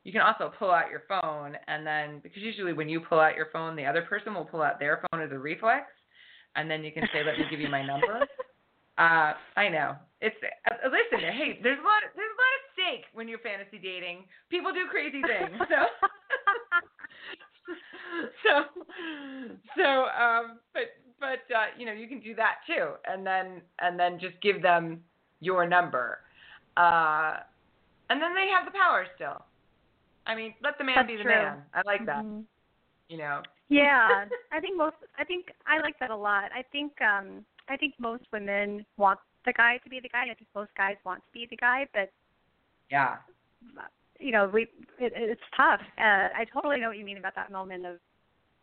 you 0.03 0.11
can 0.11 0.21
also 0.21 0.51
pull 0.57 0.71
out 0.71 0.89
your 0.89 1.03
phone 1.09 1.57
and 1.67 1.85
then 1.85 2.19
because 2.21 2.41
usually 2.41 2.73
when 2.73 2.89
you 2.89 2.99
pull 2.99 3.19
out 3.19 3.35
your 3.35 3.47
phone, 3.51 3.75
the 3.75 3.85
other 3.85 4.03
person 4.03 4.33
will 4.33 4.45
pull 4.45 4.61
out 4.61 4.79
their 4.79 5.01
phone 5.11 5.21
as 5.21 5.31
a 5.31 5.39
reflex 5.39 5.87
and 6.55 6.69
then 6.69 6.83
you 6.83 6.91
can 6.91 7.03
say, 7.11 7.23
"Let 7.23 7.37
me 7.37 7.45
give 7.49 7.59
you 7.59 7.69
my 7.69 7.85
number." 7.85 8.25
Uh, 8.97 9.35
I 9.59 9.67
know. 9.67 9.95
It's 10.21 10.35
uh, 10.39 10.87
listen. 10.87 11.19
Hey, 11.19 11.59
there's 11.61 11.79
a 11.79 11.83
lot. 11.83 11.99
There's 12.15 12.31
a 12.31 12.39
lot 12.39 12.53
at 12.55 12.65
stake 12.71 13.05
when 13.11 13.27
you're 13.27 13.43
fantasy 13.43 13.75
dating. 13.75 14.23
People 14.49 14.71
do 14.71 14.87
crazy 14.89 15.19
things. 15.19 15.51
So, 15.67 15.79
so, 18.43 18.81
so, 19.77 19.83
um, 19.83 20.59
but 20.73 20.83
but 21.19 21.55
uh, 21.55 21.67
you 21.77 21.85
know 21.85 21.91
you 21.93 22.07
can 22.07 22.19
do 22.19 22.35
that 22.35 22.55
too, 22.67 22.93
and 23.05 23.25
then 23.25 23.61
and 23.79 23.99
then 23.99 24.19
just 24.19 24.39
give 24.41 24.61
them 24.61 25.01
your 25.39 25.65
number, 25.67 26.19
uh, 26.77 27.37
and 28.09 28.21
then 28.21 28.33
they 28.35 28.47
have 28.53 28.65
the 28.65 28.71
power 28.71 29.05
still. 29.15 29.43
I 30.27 30.35
mean, 30.35 30.53
let 30.63 30.77
the 30.77 30.83
man 30.83 30.97
That's 30.97 31.07
be 31.07 31.17
the 31.17 31.23
true. 31.23 31.31
man. 31.31 31.57
I 31.73 31.81
like 31.85 32.05
that. 32.05 32.25
Mhm. 32.25 32.45
You 33.09 33.17
know. 33.17 33.41
Yeah, 33.69 34.25
I 34.51 34.59
think 34.59 34.77
most. 34.77 34.95
I 35.17 35.23
think 35.23 35.45
I 35.67 35.79
like 35.81 35.97
that 35.99 36.09
a 36.11 36.15
lot. 36.15 36.51
I 36.53 36.63
think 36.71 36.93
um 37.01 37.45
I 37.69 37.77
think 37.77 37.93
most 37.99 38.23
women 38.31 38.85
want 38.97 39.19
the 39.45 39.53
guy 39.53 39.77
to 39.83 39.89
be 39.89 39.99
the 39.99 40.09
guy. 40.09 40.23
I 40.23 40.33
think 40.33 40.47
most 40.55 40.71
guys 40.77 40.95
want 41.05 41.19
to 41.19 41.31
be 41.33 41.47
the 41.49 41.57
guy, 41.57 41.87
but 41.93 42.09
Yeah. 42.89 43.17
you 44.19 44.31
know, 44.31 44.49
we 44.51 44.63
it, 44.99 45.13
it's 45.15 45.41
tough. 45.55 45.81
Uh, 45.97 46.29
I 46.35 46.45
totally 46.53 46.79
know 46.79 46.87
what 46.87 46.97
you 46.97 47.05
mean 47.05 47.17
about 47.17 47.35
that 47.35 47.51
moment 47.51 47.85
of 47.85 47.97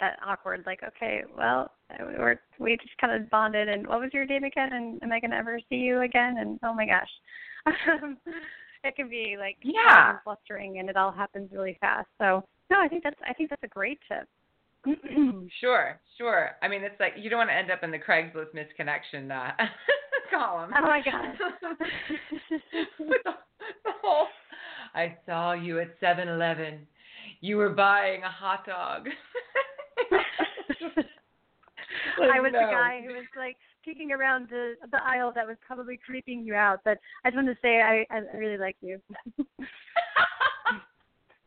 that 0.02 0.18
awkward. 0.26 0.64
Like, 0.66 0.80
okay, 0.86 1.22
well, 1.38 1.70
we're 2.18 2.40
we 2.58 2.76
just 2.76 2.96
kind 3.00 3.14
of 3.22 3.30
bonded, 3.30 3.68
and 3.68 3.86
what 3.86 4.00
was 4.00 4.10
your 4.12 4.26
name 4.26 4.44
again? 4.44 4.72
And 4.72 5.02
am 5.02 5.12
I 5.12 5.20
gonna 5.20 5.36
ever 5.36 5.58
see 5.68 5.76
you 5.76 6.02
again? 6.02 6.36
And 6.38 6.58
oh 6.64 6.74
my 6.74 6.84
gosh, 6.84 7.08
it 8.84 8.96
can 8.96 9.08
be 9.08 9.36
like 9.38 9.56
Yeah. 9.62 10.10
um, 10.10 10.20
flustering, 10.24 10.78
and 10.80 10.90
it 10.90 10.96
all 10.96 11.12
happens 11.12 11.50
really 11.52 11.78
fast. 11.80 12.08
So 12.18 12.44
no, 12.70 12.80
I 12.80 12.88
think 12.88 13.04
that's 13.04 13.16
I 13.26 13.32
think 13.32 13.48
that's 13.50 13.62
a 13.62 13.68
great 13.68 13.98
tip. 14.08 14.28
Sure, 15.60 16.00
sure. 16.18 16.50
I 16.62 16.66
mean, 16.68 16.82
it's 16.82 16.98
like 16.98 17.12
you 17.16 17.30
don't 17.30 17.38
want 17.38 17.50
to 17.50 17.54
end 17.56 17.70
up 17.70 17.84
in 17.84 17.90
the 17.92 17.98
Craigslist 17.98 18.52
misconnection 18.54 19.30
uh, 19.30 19.52
column. 20.34 20.72
Oh 20.76 20.82
my 20.82 21.00
God. 21.04 21.34
With 22.98 23.20
the, 23.24 23.32
the 23.84 23.90
whole, 24.02 24.26
I 24.94 25.16
saw 25.26 25.52
you 25.52 25.78
at 25.78 25.94
Seven 26.00 26.26
Eleven. 26.28 26.86
You 27.40 27.56
were 27.58 27.70
buying 27.70 28.22
a 28.22 28.30
hot 28.30 28.66
dog. 28.66 29.08
I 32.20 32.38
oh, 32.38 32.42
was 32.42 32.52
the 32.52 32.58
guy 32.70 33.02
who 33.06 33.12
was 33.14 33.24
like 33.36 33.56
peeking 33.84 34.12
around 34.12 34.48
the 34.48 34.74
the 34.90 35.02
aisle 35.04 35.32
that 35.34 35.46
was 35.46 35.56
probably 35.66 35.98
creeping 36.04 36.44
you 36.44 36.54
out. 36.54 36.80
But 36.84 36.98
I 37.24 37.28
just 37.30 37.36
wanted 37.36 37.54
to 37.54 37.60
say 37.60 37.80
I 37.82 38.06
I 38.10 38.20
really 38.36 38.58
like 38.58 38.76
you. 38.80 39.00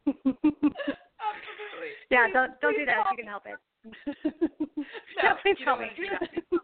Absolutely. 0.07 1.91
yeah, 2.11 2.25
Please- 2.27 2.33
don't 2.33 2.59
don't 2.61 2.75
do 2.77 2.85
that 2.85 2.99
if 2.99 3.05
you 3.11 3.17
can 3.17 3.27
help 3.27 3.43
it. 3.45 3.57
No, 5.23 5.33
please 5.41 5.55
don't 5.63 5.79
me. 5.79 5.85
want 5.87 5.95
to 5.95 6.41
do. 6.51 6.59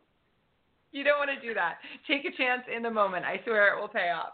You 0.92 1.04
don't 1.06 1.18
want 1.20 1.32
to 1.32 1.40
do 1.48 1.54
that. 1.54 1.78
Take 2.06 2.26
a 2.26 2.32
chance 2.36 2.64
in 2.74 2.84
the 2.84 2.92
moment. 2.92 3.26
I 3.26 3.40
swear 3.46 3.74
it 3.76 3.80
will 3.82 3.88
pay 3.88 4.10
off. 4.12 4.34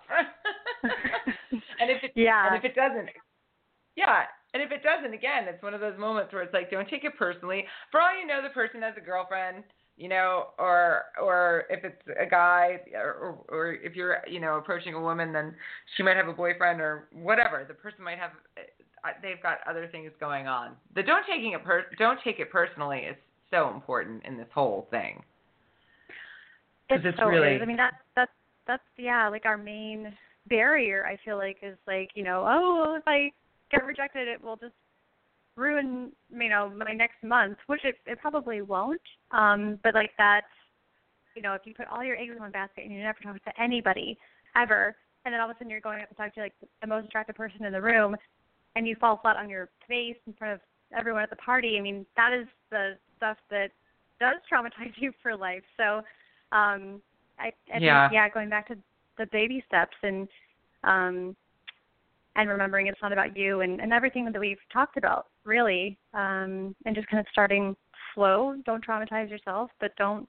and 0.84 1.90
if 1.92 2.04
it 2.04 2.12
Yeah. 2.16 2.48
and 2.48 2.56
if 2.58 2.64
it 2.66 2.76
doesn't, 2.76 3.10
yeah, 3.96 4.24
and 4.54 4.64
if 4.64 4.72
it 4.72 4.82
doesn't, 4.84 5.14
again, 5.14 5.46
it's 5.48 5.62
one 5.62 5.74
of 5.74 5.82
those 5.82 5.98
moments 6.00 6.34
where 6.34 6.42
it's 6.42 6.54
like, 6.54 6.72
don't 6.72 6.88
take 6.90 7.04
it 7.04 7.18
personally. 7.18 7.66
For 7.92 8.02
all 8.02 8.18
you 8.20 8.26
know, 8.26 8.42
the 8.42 8.50
person 8.50 8.82
has 8.82 8.94
a 8.98 9.02
girlfriend, 9.02 9.64
you 9.98 10.10
know, 10.10 10.48
or 10.58 11.06
or 11.22 11.66
if 11.70 11.84
it's 11.84 12.02
a 12.20 12.26
guy, 12.26 12.80
or 12.94 13.38
or 13.50 13.74
if 13.74 13.96
you're 13.96 14.20
you 14.28 14.40
know 14.40 14.56
approaching 14.58 14.94
a 14.94 15.00
woman, 15.02 15.34
then 15.34 15.56
she 15.96 16.04
might 16.04 16.16
have 16.18 16.28
a 16.28 16.34
boyfriend 16.34 16.80
or 16.82 17.08
whatever. 17.12 17.66
The 17.68 17.74
person 17.74 18.04
might 18.04 18.18
have. 18.20 18.32
uh, 18.58 18.62
They've 19.22 19.42
got 19.42 19.60
other 19.70 19.88
things 19.88 20.12
going 20.20 20.48
on. 20.48 20.76
The 20.96 21.02
don't 21.04 21.26
taking 21.26 21.54
it 21.54 21.64
per 21.64 21.86
don't 21.98 22.20
take 22.24 22.40
it 22.40 22.52
personally 22.52 23.00
is 23.00 23.16
so 23.52 23.70
important 23.74 24.26
in 24.26 24.38
this 24.38 24.48
whole 24.54 24.88
thing. 24.92 25.24
'Cause 26.90 27.00
It 27.00 27.08
it's 27.08 27.18
so 27.18 27.28
really- 27.28 27.56
is. 27.56 27.62
I 27.62 27.66
mean 27.66 27.78
that 27.78 27.94
that's 28.16 28.32
that's 28.66 28.84
yeah, 28.98 29.28
like 29.30 29.46
our 29.46 29.58
main 29.58 30.18
barrier 30.48 31.06
I 31.06 31.16
feel 31.18 31.38
like 31.38 31.58
is 31.62 31.78
like, 31.88 32.12
you 32.16 32.24
know, 32.24 32.44
oh 32.48 32.96
if 32.96 33.04
I 33.08 33.32
get 33.72 33.86
rejected 33.86 34.28
it 34.28 34.42
will 34.44 34.56
just 34.56 34.74
ruin 35.56 36.12
you 36.30 36.50
know, 36.50 36.70
my 36.70 36.94
next 36.94 37.24
month, 37.24 37.58
which 37.68 37.84
it 37.84 37.96
it 38.06 38.20
probably 38.22 38.62
won't. 38.62 39.02
Um, 39.32 39.80
but 39.84 39.94
like 39.94 40.12
that 40.18 40.44
you 41.36 41.42
know, 41.44 41.54
if 41.54 41.62
you 41.66 41.74
put 41.76 41.88
all 41.88 42.04
your 42.04 42.18
eggs 42.18 42.32
in 42.36 42.40
one 42.40 42.52
basket 42.52 42.84
and 42.84 42.92
you 42.92 43.00
never 43.00 43.20
talk 43.22 43.42
to 43.44 43.62
anybody 43.62 44.18
ever 44.56 44.96
and 45.24 45.34
then 45.34 45.40
all 45.42 45.50
of 45.50 45.56
a 45.56 45.60
sudden 45.60 45.70
you're 45.70 45.80
going 45.82 46.02
up 46.02 46.10
to 46.10 46.16
talk 46.16 46.34
to 46.34 46.42
like 46.42 46.54
the 46.82 46.88
most 46.88 47.06
attractive 47.06 47.36
person 47.36 47.64
in 47.64 47.72
the 47.74 47.82
room 47.82 48.16
and 48.76 48.88
you 48.88 48.96
fall 49.00 49.20
flat 49.22 49.36
on 49.38 49.50
your 49.50 49.70
face 49.88 50.16
in 50.26 50.34
front 50.34 50.54
of 50.54 50.60
everyone 50.98 51.22
at 51.22 51.30
the 51.30 51.36
party, 51.36 51.78
I 51.78 51.82
mean, 51.82 52.06
that 52.16 52.32
is 52.34 52.48
the 52.72 52.98
stuff 53.18 53.38
that 53.50 53.72
does 54.20 54.38
traumatize 54.52 54.94
you 54.98 55.12
for 55.22 55.36
life. 55.36 55.64
So 55.76 55.98
um 56.52 57.02
I, 57.40 57.52
I 57.74 57.80
Yeah. 57.80 58.08
think 58.08 58.14
yeah, 58.14 58.30
going 58.30 58.50
back 58.50 58.68
to 58.70 58.78
the 59.18 59.28
baby 59.32 59.64
steps 59.68 59.98
and 60.02 60.28
um 60.84 61.36
and 62.38 62.50
remembering 62.50 62.88
it's 62.88 63.02
not 63.02 63.12
about 63.12 63.36
you 63.36 63.62
and, 63.62 63.82
and 63.82 63.92
everything 63.92 64.32
that 64.32 64.40
we've 64.40 64.58
talked 64.72 64.96
about 64.96 65.28
really 65.44 65.98
um 66.14 66.74
and 66.86 66.96
just 66.96 67.08
kind 67.08 67.20
of 67.20 67.26
starting 67.32 67.76
slow 68.16 68.56
don't 68.66 68.86
traumatize 68.86 69.30
yourself 69.30 69.70
but 69.80 69.92
don't 69.98 70.28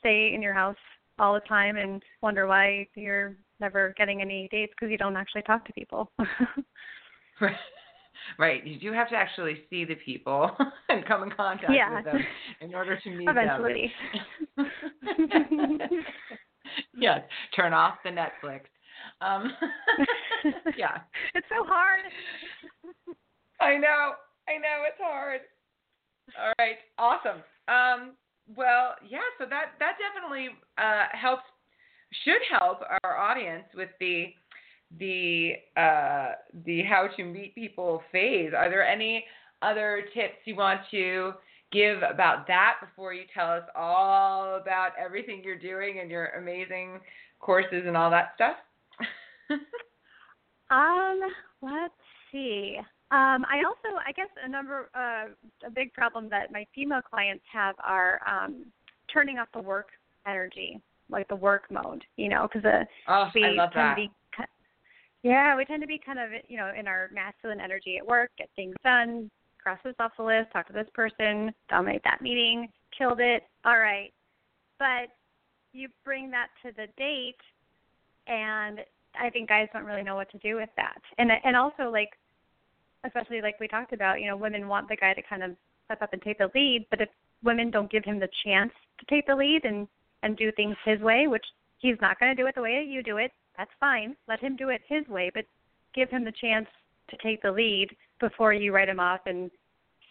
stay 0.00 0.32
in 0.34 0.42
your 0.42 0.54
house 0.54 0.76
all 1.18 1.34
the 1.34 1.40
time 1.40 1.76
and 1.76 2.02
wonder 2.22 2.46
why 2.46 2.86
you're 2.94 3.36
never 3.60 3.94
getting 3.96 4.20
any 4.20 4.48
dates 4.50 4.72
because 4.78 4.90
you 4.90 4.98
don't 4.98 5.16
actually 5.16 5.42
talk 5.42 5.64
to 5.64 5.72
people 5.72 6.10
Right. 8.38 8.66
You 8.66 8.78
do 8.78 8.92
have 8.92 9.08
to 9.10 9.14
actually 9.14 9.62
see 9.70 9.84
the 9.84 9.94
people 9.94 10.50
and 10.88 11.04
come 11.06 11.22
in 11.22 11.30
contact 11.30 11.72
Yeah. 11.72 11.96
with 11.96 12.04
them 12.04 12.24
in 12.60 12.74
order 12.74 12.98
to 12.98 13.10
meet 13.10 13.28
eventually 13.28 13.92
them. 14.56 14.70
yes. 16.96 17.20
Turn 17.54 17.72
off 17.72 17.96
the 18.04 18.10
Netflix. 18.10 18.62
Um, 19.20 19.52
yeah. 20.76 20.98
it's 21.34 21.46
so 21.48 21.64
hard 21.64 22.00
I 23.60 23.76
know. 23.76 24.12
I 24.48 24.58
know 24.58 24.84
it's 24.86 25.00
hard. 25.00 25.40
All 26.40 26.52
right. 26.58 26.76
Awesome. 26.98 27.42
Um, 27.68 28.12
well, 28.56 28.94
yeah. 29.08 29.18
So 29.38 29.46
that 29.48 29.72
that 29.78 29.94
definitely 29.98 30.48
uh, 30.78 31.06
helps. 31.12 31.42
Should 32.24 32.42
help 32.58 32.82
our 33.02 33.16
audience 33.16 33.64
with 33.74 33.88
the 33.98 34.26
the 34.98 35.54
uh, 35.76 36.32
the 36.64 36.82
how 36.82 37.08
to 37.16 37.24
meet 37.24 37.54
people 37.54 38.02
phase. 38.12 38.52
Are 38.56 38.70
there 38.70 38.86
any 38.86 39.24
other 39.62 40.04
tips 40.14 40.36
you 40.44 40.54
want 40.54 40.80
to 40.92 41.32
give 41.72 41.98
about 42.08 42.46
that 42.46 42.74
before 42.80 43.12
you 43.12 43.24
tell 43.34 43.50
us 43.50 43.64
all 43.74 44.56
about 44.56 44.90
everything 45.02 45.42
you're 45.44 45.58
doing 45.58 45.98
and 46.00 46.10
your 46.10 46.26
amazing 46.38 47.00
courses 47.40 47.82
and 47.86 47.96
all 47.96 48.10
that 48.10 48.32
stuff? 48.36 48.56
um, 50.70 51.20
let's 51.62 51.94
see. 52.32 52.78
Um, 53.10 53.46
I 53.48 53.62
also, 53.64 53.98
I 54.04 54.12
guess, 54.12 54.28
a 54.44 54.48
number, 54.48 54.90
uh, 54.94 55.66
a 55.66 55.70
big 55.70 55.92
problem 55.92 56.28
that 56.30 56.52
my 56.52 56.66
female 56.74 57.02
clients 57.02 57.44
have 57.52 57.76
are 57.84 58.20
um, 58.26 58.64
turning 59.12 59.38
off 59.38 59.48
the 59.54 59.60
work 59.60 59.88
energy, 60.26 60.80
like 61.08 61.28
the 61.28 61.36
work 61.36 61.64
mode. 61.70 62.04
You 62.16 62.28
know, 62.28 62.48
because 62.52 62.64
uh, 62.64 62.84
oh, 63.08 63.30
we 63.34 63.44
I 63.44 63.50
love 63.50 63.72
tend 63.72 63.84
that. 63.86 63.94
to 63.94 64.08
be, 64.08 64.10
yeah, 65.22 65.56
we 65.56 65.64
tend 65.64 65.82
to 65.82 65.86
be 65.86 66.00
kind 66.04 66.18
of, 66.18 66.30
you 66.48 66.56
know, 66.56 66.72
in 66.76 66.86
our 66.86 67.10
masculine 67.12 67.60
energy 67.60 67.96
at 67.96 68.06
work, 68.06 68.30
get 68.38 68.48
things 68.56 68.74
done, 68.82 69.30
cross 69.62 69.78
this 69.84 69.94
off 69.98 70.12
the 70.16 70.22
list, 70.22 70.52
talk 70.52 70.66
to 70.68 70.72
this 70.72 70.86
person, 70.94 71.52
dominate 71.68 72.02
that 72.04 72.22
meeting, 72.22 72.68
killed 72.96 73.20
it, 73.20 73.42
all 73.64 73.78
right. 73.78 74.12
But 74.78 75.08
you 75.72 75.88
bring 76.04 76.30
that 76.30 76.48
to 76.62 76.70
the 76.76 76.86
date, 76.96 77.34
and 78.28 78.80
I 79.20 79.30
think 79.30 79.48
guys 79.48 79.68
don't 79.72 79.84
really 79.84 80.02
know 80.02 80.16
what 80.16 80.30
to 80.32 80.38
do 80.38 80.56
with 80.56 80.70
that. 80.76 81.00
And 81.18 81.30
and 81.44 81.56
also 81.56 81.90
like 81.90 82.10
especially 83.04 83.40
like 83.40 83.58
we 83.60 83.68
talked 83.68 83.92
about, 83.92 84.20
you 84.20 84.26
know, 84.26 84.36
women 84.36 84.68
want 84.68 84.88
the 84.88 84.96
guy 84.96 85.14
to 85.14 85.22
kind 85.22 85.42
of 85.42 85.52
step 85.84 86.02
up 86.02 86.12
and 86.12 86.22
take 86.22 86.38
the 86.38 86.50
lead, 86.54 86.86
but 86.90 87.00
if 87.00 87.08
women 87.42 87.70
don't 87.70 87.90
give 87.90 88.04
him 88.04 88.18
the 88.18 88.28
chance 88.44 88.72
to 88.98 89.06
take 89.06 89.26
the 89.26 89.34
lead 89.34 89.64
and 89.64 89.86
and 90.22 90.36
do 90.36 90.50
things 90.52 90.76
his 90.84 91.00
way, 91.00 91.26
which 91.26 91.44
he's 91.78 91.96
not 92.00 92.18
going 92.18 92.34
to 92.34 92.42
do 92.42 92.48
it 92.48 92.54
the 92.54 92.62
way 92.62 92.82
that 92.82 92.90
you 92.90 93.02
do 93.02 93.18
it, 93.18 93.30
that's 93.56 93.70
fine. 93.78 94.16
Let 94.26 94.40
him 94.40 94.56
do 94.56 94.70
it 94.70 94.80
his 94.88 95.06
way, 95.08 95.30
but 95.32 95.44
give 95.94 96.10
him 96.10 96.24
the 96.24 96.32
chance 96.40 96.66
to 97.10 97.16
take 97.22 97.42
the 97.42 97.52
lead 97.52 97.88
before 98.18 98.52
you 98.52 98.74
write 98.74 98.88
him 98.88 98.98
off 98.98 99.20
and 99.26 99.50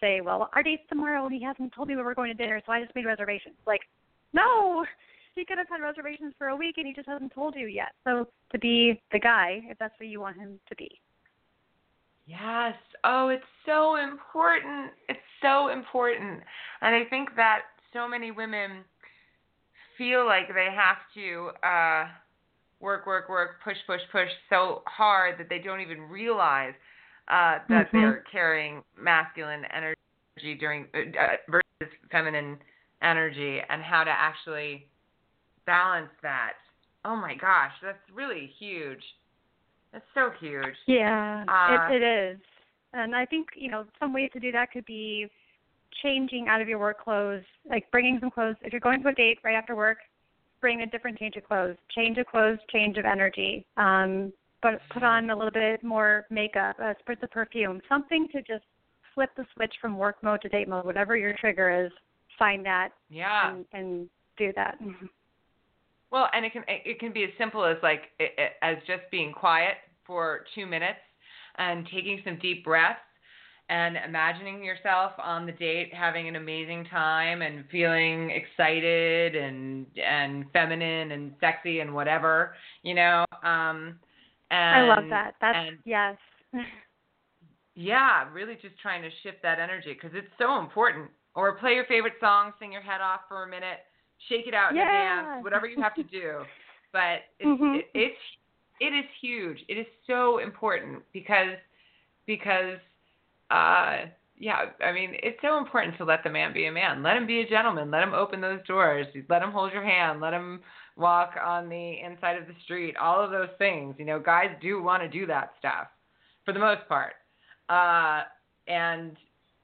say, 0.00 0.20
"Well, 0.20 0.48
our 0.54 0.62
date's 0.62 0.88
tomorrow, 0.88 1.24
and 1.26 1.34
he 1.34 1.42
hasn't 1.42 1.74
told 1.74 1.88
me 1.88 1.96
where 1.96 2.04
we're 2.04 2.14
going 2.14 2.34
to 2.34 2.42
dinner, 2.42 2.62
so 2.64 2.72
I 2.72 2.82
just 2.82 2.94
made 2.94 3.04
reservations." 3.04 3.56
Like, 3.66 3.82
no, 4.32 4.86
he 5.36 5.44
could 5.44 5.58
have 5.58 5.68
had 5.68 5.80
reservations 5.82 6.34
for 6.38 6.48
a 6.48 6.56
week, 6.56 6.78
and 6.78 6.86
he 6.86 6.92
just 6.92 7.08
hasn't 7.08 7.32
told 7.32 7.54
you 7.54 7.66
yet. 7.66 7.92
So 8.04 8.26
to 8.52 8.58
be 8.58 9.00
the 9.12 9.20
guy, 9.20 9.60
if 9.70 9.78
that's 9.78 9.94
what 10.00 10.08
you 10.08 10.20
want 10.20 10.36
him 10.36 10.58
to 10.68 10.74
be. 10.76 11.00
Yes. 12.26 12.74
Oh, 13.04 13.28
it's 13.28 13.44
so 13.64 13.96
important. 13.96 14.90
It's 15.08 15.18
so 15.42 15.68
important. 15.68 16.42
And 16.80 16.94
I 16.94 17.04
think 17.08 17.30
that 17.36 17.60
so 17.92 18.08
many 18.08 18.30
women 18.30 18.84
feel 19.96 20.26
like 20.26 20.48
they 20.48 20.68
have 20.74 20.98
to 21.14 21.50
uh 21.66 22.08
work, 22.80 23.06
work, 23.06 23.28
work, 23.28 23.62
push, 23.64 23.76
push, 23.86 24.00
push 24.12 24.28
so 24.50 24.82
hard 24.86 25.38
that 25.38 25.48
they 25.48 25.58
don't 25.58 25.80
even 25.80 26.00
realize 26.02 26.74
uh 27.28 27.58
that 27.70 27.88
Mm-hmm. 27.88 27.96
they're 27.98 28.24
carrying 28.30 28.82
masculine 29.00 29.62
energy 29.74 30.58
during 30.58 30.86
uh, 30.94 31.36
versus 31.48 31.94
feminine 32.10 32.58
energy 33.02 33.60
and 33.70 33.82
how 33.82 34.04
to 34.04 34.10
actually 34.10 34.86
balance 35.66 36.10
that. 36.22 36.52
Oh 37.04 37.16
my 37.16 37.34
gosh, 37.34 37.72
that's 37.82 37.98
really 38.12 38.50
huge. 38.58 39.02
That's 39.92 40.04
so 40.14 40.30
huge. 40.40 40.74
Yeah, 40.86 41.44
Uh, 41.48 41.88
it, 41.92 42.02
it 42.02 42.32
is. 42.32 42.40
And 42.92 43.14
I 43.14 43.26
think, 43.26 43.48
you 43.54 43.70
know, 43.70 43.84
some 43.98 44.12
ways 44.12 44.30
to 44.32 44.40
do 44.40 44.52
that 44.52 44.72
could 44.72 44.84
be 44.86 45.28
changing 46.02 46.48
out 46.48 46.60
of 46.60 46.68
your 46.68 46.78
work 46.78 47.02
clothes, 47.02 47.44
like 47.68 47.90
bringing 47.90 48.18
some 48.20 48.30
clothes. 48.30 48.56
If 48.62 48.72
you're 48.72 48.80
going 48.80 49.02
to 49.02 49.08
a 49.08 49.14
date 49.14 49.38
right 49.44 49.54
after 49.54 49.76
work, 49.76 49.98
bring 50.60 50.82
a 50.82 50.86
different 50.86 51.18
change 51.18 51.36
of 51.36 51.46
clothes. 51.46 51.76
Change 51.94 52.18
of 52.18 52.26
clothes, 52.26 52.58
change 52.70 52.96
of 52.96 53.04
energy. 53.04 53.66
Um, 53.76 54.32
but 54.62 54.80
put 54.92 55.02
on 55.02 55.30
a 55.30 55.36
little 55.36 55.52
bit 55.52 55.84
more 55.84 56.26
makeup, 56.30 56.78
a 56.78 56.94
spritz 57.02 57.22
of 57.22 57.30
perfume, 57.30 57.80
something 57.88 58.26
to 58.32 58.38
just 58.42 58.64
flip 59.14 59.30
the 59.36 59.44
switch 59.54 59.74
from 59.80 59.96
work 59.96 60.16
mode 60.22 60.42
to 60.42 60.48
date 60.48 60.68
mode, 60.68 60.84
whatever 60.84 61.16
your 61.16 61.34
trigger 61.34 61.86
is. 61.86 61.92
Find 62.38 62.64
that 62.66 62.90
Yeah. 63.08 63.50
and, 63.50 63.66
and 63.72 64.08
do 64.36 64.52
that. 64.56 64.78
Well, 66.10 66.28
and 66.32 66.44
it 66.44 66.52
can 66.52 66.64
it 66.68 66.98
can 67.00 67.12
be 67.12 67.24
as 67.24 67.30
simple 67.38 67.64
as 67.64 67.76
like 67.82 68.02
it, 68.18 68.32
it, 68.38 68.52
as 68.62 68.76
just 68.86 69.02
being 69.10 69.32
quiet 69.32 69.76
for 70.06 70.44
two 70.54 70.66
minutes 70.66 71.00
and 71.58 71.86
taking 71.86 72.20
some 72.24 72.38
deep 72.38 72.64
breaths 72.64 73.00
and 73.68 73.96
imagining 74.06 74.62
yourself 74.62 75.12
on 75.22 75.44
the 75.46 75.52
date 75.52 75.92
having 75.92 76.28
an 76.28 76.36
amazing 76.36 76.84
time 76.84 77.42
and 77.42 77.64
feeling 77.70 78.30
excited 78.30 79.34
and 79.34 79.86
and 79.96 80.44
feminine 80.52 81.10
and 81.12 81.32
sexy 81.40 81.80
and 81.80 81.92
whatever 81.92 82.54
you 82.82 82.94
know 82.94 83.24
um 83.42 83.98
and 84.50 84.76
I 84.76 84.82
love 84.82 85.04
that. 85.10 85.34
That's 85.40 85.56
and 85.56 85.78
yes. 85.84 86.16
yeah 87.74 88.30
really 88.32 88.54
just 88.54 88.78
trying 88.80 89.02
to 89.02 89.10
shift 89.22 89.38
that 89.42 89.58
energy 89.58 89.94
because 89.94 90.16
it's 90.16 90.32
so 90.38 90.60
important 90.60 91.10
or 91.34 91.56
play 91.56 91.72
your 91.72 91.86
favorite 91.86 92.14
song 92.20 92.52
sing 92.60 92.70
your 92.70 92.82
head 92.82 93.00
off 93.00 93.22
for 93.28 93.42
a 93.42 93.48
minute 93.48 93.80
shake 94.28 94.46
it 94.46 94.54
out 94.54 94.72
in 94.72 94.78
a 94.78 94.84
dance 94.92 95.26
whatever 95.44 95.66
you 95.66 95.80
have 95.82 95.94
to 95.94 96.02
do. 96.04 96.42
But 96.92 97.24
it's 97.38 97.60
Mhm. 97.60 97.78
it, 97.80 97.90
it's 97.94 98.18
it 98.80 98.92
is 98.94 99.04
huge. 99.20 99.64
It 99.68 99.76
is 99.78 99.86
so 100.06 100.38
important 100.38 101.02
because 101.12 101.56
because 102.26 102.78
uh 103.50 104.06
yeah 104.38 104.66
i 104.82 104.92
mean 104.92 105.10
it's 105.22 105.40
so 105.40 105.56
important 105.58 105.96
to 105.96 106.04
let 106.04 106.22
the 106.24 106.30
man 106.30 106.52
be 106.52 106.66
a 106.66 106.72
man. 106.72 107.02
Let 107.02 107.16
him 107.16 107.26
be 107.26 107.40
a 107.40 107.48
gentleman. 107.48 107.90
Let 107.90 108.02
him 108.02 108.14
open 108.14 108.40
those 108.40 108.60
doors. 108.66 109.06
Let 109.28 109.42
him 109.42 109.50
hold 109.50 109.72
your 109.72 109.84
hand. 109.84 110.20
Let 110.20 110.32
him 110.32 110.62
walk 110.96 111.34
on 111.42 111.68
the 111.68 112.00
inside 112.00 112.36
of 112.40 112.46
the 112.46 112.54
street. 112.64 112.96
All 112.96 113.22
of 113.22 113.30
those 113.30 113.50
things. 113.58 113.94
You 113.98 114.04
know 114.06 114.18
guys 114.18 114.50
do 114.62 114.82
want 114.82 115.02
to 115.02 115.08
do 115.08 115.26
that 115.26 115.52
stuff 115.58 115.88
for 116.44 116.52
the 116.52 116.60
most 116.60 116.88
part. 116.88 117.14
Uh 117.68 118.22
and 118.68 119.16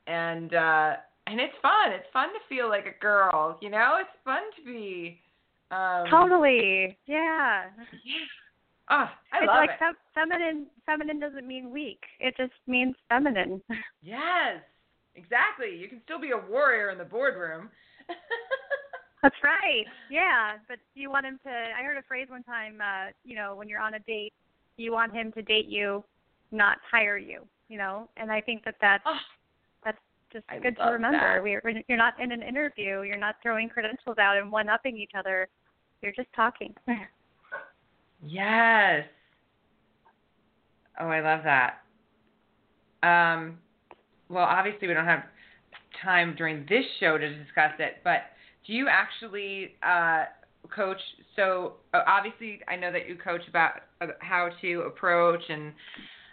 and 0.06 0.54
uh 0.54 0.96
and 1.26 1.40
it's 1.40 1.54
fun 1.62 1.92
it's 1.92 2.06
fun 2.12 2.28
to 2.28 2.40
feel 2.48 2.68
like 2.68 2.86
a 2.86 3.00
girl 3.00 3.58
you 3.60 3.70
know 3.70 3.98
it's 4.00 4.10
fun 4.24 4.42
to 4.56 4.64
be 4.64 5.20
um 5.72 6.06
totally. 6.10 6.98
Yeah. 7.06 7.64
yeah. 8.04 8.26
Oh, 8.90 9.08
I 9.32 9.38
it's 9.38 9.46
love 9.46 9.56
like 9.56 9.70
it. 9.70 9.78
fem- 9.78 9.96
feminine 10.14 10.66
feminine 10.84 11.18
doesn't 11.18 11.46
mean 11.46 11.70
weak. 11.70 12.00
It 12.20 12.34
just 12.36 12.52
means 12.66 12.94
feminine. 13.08 13.62
Yes, 14.02 14.60
exactly. 15.14 15.76
You 15.76 15.88
can 15.88 16.00
still 16.04 16.20
be 16.20 16.32
a 16.32 16.50
warrior 16.50 16.90
in 16.90 16.98
the 16.98 17.04
boardroom. 17.04 17.70
That's 19.22 19.36
right. 19.44 19.86
Yeah, 20.10 20.56
but 20.68 20.78
you 20.94 21.08
want 21.08 21.24
him 21.24 21.38
to 21.44 21.50
I 21.50 21.82
heard 21.84 21.96
a 21.96 22.02
phrase 22.02 22.26
one 22.28 22.42
time 22.42 22.78
uh, 22.82 23.12
you 23.24 23.36
know, 23.36 23.54
when 23.54 23.68
you're 23.68 23.80
on 23.80 23.94
a 23.94 24.00
date, 24.00 24.32
you 24.76 24.92
want 24.92 25.14
him 25.14 25.32
to 25.32 25.42
date 25.42 25.68
you, 25.68 26.04
not 26.50 26.78
hire 26.90 27.16
you, 27.16 27.42
you 27.68 27.78
know? 27.78 28.08
And 28.16 28.30
I 28.30 28.40
think 28.40 28.64
that 28.64 28.74
that's 28.80 29.04
oh, 29.06 29.12
that's 29.14 29.41
just 30.32 30.44
I 30.48 30.58
good 30.58 30.76
to 30.76 30.90
remember. 30.90 31.40
We're- 31.42 31.84
you're 31.88 31.98
not 31.98 32.18
in 32.20 32.32
an 32.32 32.42
interview, 32.42 33.02
you're 33.02 33.16
not 33.16 33.36
throwing 33.42 33.68
credentials 33.68 34.18
out 34.18 34.36
and 34.36 34.50
one 34.50 34.68
upping 34.68 34.96
each 34.96 35.12
other. 35.16 35.48
You're 36.00 36.12
just 36.12 36.32
talking. 36.34 36.74
yes. 38.24 39.04
Oh, 40.98 41.08
I 41.08 41.20
love 41.20 41.44
that. 41.44 41.78
Um, 43.02 43.58
well, 44.28 44.44
obviously 44.44 44.88
we 44.88 44.94
don't 44.94 45.04
have 45.04 45.24
time 46.02 46.34
during 46.36 46.66
this 46.68 46.84
show 47.00 47.18
to 47.18 47.28
discuss 47.28 47.72
it, 47.78 47.98
but 48.04 48.22
do 48.66 48.72
you 48.72 48.88
actually 48.88 49.74
uh, 49.82 50.24
coach? 50.74 51.00
So 51.36 51.74
uh, 51.94 52.00
obviously, 52.06 52.60
I 52.68 52.76
know 52.76 52.92
that 52.92 53.08
you 53.08 53.16
coach 53.16 53.42
about 53.48 53.82
uh, 54.00 54.08
how 54.20 54.50
to 54.60 54.82
approach 54.82 55.42
and 55.48 55.72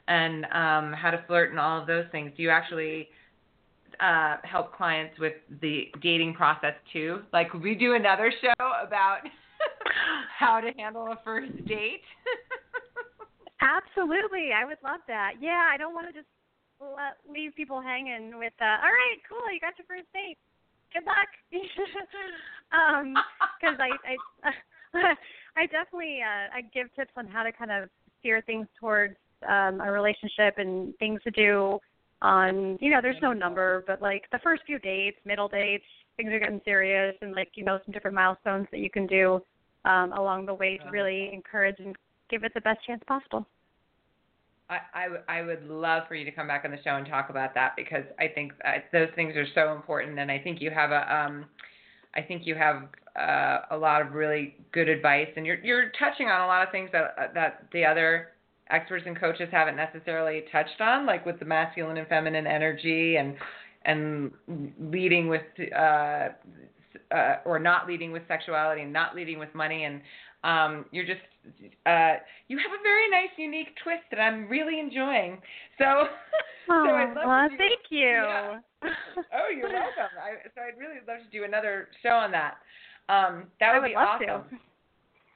and 0.08 0.46
um, 0.46 0.94
how 0.94 1.12
to 1.12 1.24
flirt 1.28 1.52
and 1.52 1.60
all 1.60 1.80
of 1.82 1.88
those 1.88 2.06
things. 2.12 2.32
Do 2.36 2.44
you 2.44 2.50
actually 2.50 3.10
uh, 4.00 4.38
help 4.44 4.76
clients 4.76 5.18
with 5.20 5.34
the 5.62 5.88
dating 6.02 6.34
process 6.34 6.74
too? 6.92 7.22
Like, 7.34 7.54
we 7.54 7.76
do 7.76 7.96
another 7.96 8.32
show 8.42 8.66
about 8.86 9.20
how 10.38 10.60
to 10.60 10.72
handle 10.78 11.08
a 11.12 11.20
first 11.24 11.54
date? 11.66 12.02
Absolutely, 13.62 14.52
I 14.56 14.66
would 14.66 14.78
love 14.84 15.02
that. 15.08 15.34
Yeah, 15.42 15.68
I 15.72 15.78
don't 15.78 15.94
want 15.94 16.08
to 16.08 16.14
just 16.14 16.28
let, 16.80 17.20
leave 17.30 17.54
people 17.56 17.82
hanging 17.82 18.38
with, 18.38 18.54
uh, 18.62 18.80
"All 18.80 18.92
right, 18.92 19.20
cool, 19.28 19.52
you 19.52 19.60
got 19.60 19.78
your 19.78 19.86
first 19.86 20.08
date. 20.14 20.38
Good 20.94 21.04
luck." 21.06 21.28
um, 22.72 23.16
because 23.60 23.78
I, 23.80 23.92
I, 24.08 25.16
I 25.58 25.66
definitely, 25.66 26.20
uh, 26.22 26.56
I 26.56 26.62
give 26.74 26.94
tips 26.96 27.12
on 27.18 27.28
how 27.28 27.44
to 27.44 27.52
kind 27.52 27.72
of 27.72 27.90
steer 28.20 28.42
things 28.46 28.68
towards 28.80 29.16
um, 29.48 29.82
a 29.82 29.92
relationship 29.92 30.58
and 30.58 30.96
things 30.98 31.22
to 31.24 31.32
do 31.32 31.80
on, 32.22 32.78
you 32.82 32.92
know, 32.92 33.00
there's 33.02 33.22
no 33.22 33.34
number, 33.34 33.84
but 33.88 34.02
like 34.02 34.24
the 34.32 34.40
first 34.40 34.64
few 34.66 34.80
dates, 34.80 35.18
middle 35.26 35.48
dates, 35.48 35.86
things 36.18 36.32
are 36.32 36.40
getting 36.40 36.62
serious, 36.66 37.16
and 37.22 37.34
like 37.34 37.52
you 37.56 37.64
know 37.64 37.80
some 37.86 37.94
different 37.94 38.16
milestones 38.16 38.68
that 38.72 38.80
you 38.80 38.90
can 38.90 39.08
do 39.08 39.42
um, 39.86 40.12
along 40.14 40.46
the 40.46 40.54
way 40.54 40.78
to 40.78 40.90
really 40.90 41.32
encourage 41.34 41.78
and 41.80 41.96
give 42.30 42.44
it 42.44 42.54
the 42.54 42.62
best 42.62 42.80
chance 42.86 43.02
possible. 43.08 43.48
I, 44.70 44.80
I, 44.94 45.04
w- 45.04 45.24
I 45.28 45.42
would 45.42 45.68
love 45.68 46.04
for 46.08 46.16
you 46.16 46.26
to 46.26 46.32
come 46.32 46.48
back 46.48 46.64
on 46.64 46.72
the 46.72 46.78
show 46.84 46.96
and 46.96 47.08
talk 47.08 47.30
about 47.30 47.56
that 47.56 47.76
because 47.76 48.04
I 48.20 48.28
think 48.28 48.54
that 48.64 48.86
those 48.92 49.10
things 49.16 49.36
are 49.36 49.48
so 49.56 49.74
important, 49.74 50.20
and 50.20 50.32
I 50.32 50.40
think 50.40 50.62
you 50.62 50.72
have 50.72 50.92
a 50.92 51.16
um, 51.16 51.46
I 52.16 52.22
think 52.22 52.46
you 52.46 52.56
have 52.56 52.84
uh, 53.20 53.60
a 53.72 53.78
lot 53.78 54.02
of 54.02 54.14
really 54.14 54.56
good 54.72 54.90
advice, 54.90 55.30
and 55.36 55.46
you're 55.46 55.64
you're 55.64 55.92
touching 55.98 56.28
on 56.28 56.42
a 56.42 56.48
lot 56.48 56.64
of 56.64 56.72
things 56.72 56.90
that 56.92 57.16
uh, 57.18 57.28
that 57.34 57.66
the 57.72 57.86
other 57.86 58.30
experts 58.70 59.04
and 59.08 59.20
coaches 59.20 59.50
haven't 59.52 59.76
necessarily 59.76 60.44
touched 60.52 60.82
on, 60.82 61.06
like 61.06 61.26
with 61.26 61.40
the 61.40 61.46
masculine 61.46 61.98
and 61.98 62.08
feminine 62.08 62.48
energy, 62.48 63.18
and 63.18 63.36
and 63.86 64.32
leading 64.80 65.28
with 65.28 65.42
uh, 65.76 66.30
uh, 67.12 67.36
or 67.46 67.60
not 67.60 67.88
leading 67.88 68.12
with 68.12 68.24
sexuality 68.28 68.82
and 68.82 68.94
not 68.94 69.16
leading 69.16 69.40
with 69.40 69.54
money 69.54 69.86
and 69.86 70.02
Um, 70.44 70.86
you're 70.92 71.06
just 71.06 71.22
uh, 71.86 72.16
you 72.48 72.58
have 72.58 72.72
a 72.72 72.82
very 72.84 73.10
nice, 73.10 73.32
unique 73.38 73.76
twist 73.84 74.04
that 74.12 74.20
I'm 74.20 74.48
really 74.48 74.80
enjoying. 74.80 75.42
So, 75.78 76.08
so 76.68 76.74
I'd 76.74 77.14
love 77.16 77.26
well, 77.28 77.50
to 77.50 77.50
do, 77.50 77.58
thank 77.58 77.82
you. 77.90 78.24
Yeah. 78.82 78.96
oh, 79.36 79.50
you're 79.54 79.68
welcome. 79.68 80.16
I, 80.16 80.48
so 80.56 80.62
I'd 80.62 80.80
really 80.80 81.04
love 81.06 81.20
to 81.20 81.38
do 81.38 81.44
another 81.44 81.90
show 82.02 82.16
on 82.16 82.32
that. 82.32 82.56
Um, 83.10 83.52
that 83.60 83.74
would, 83.74 83.82
would 83.82 83.90
be 83.90 83.96
awesome. 83.96 84.48
To. 84.48 84.58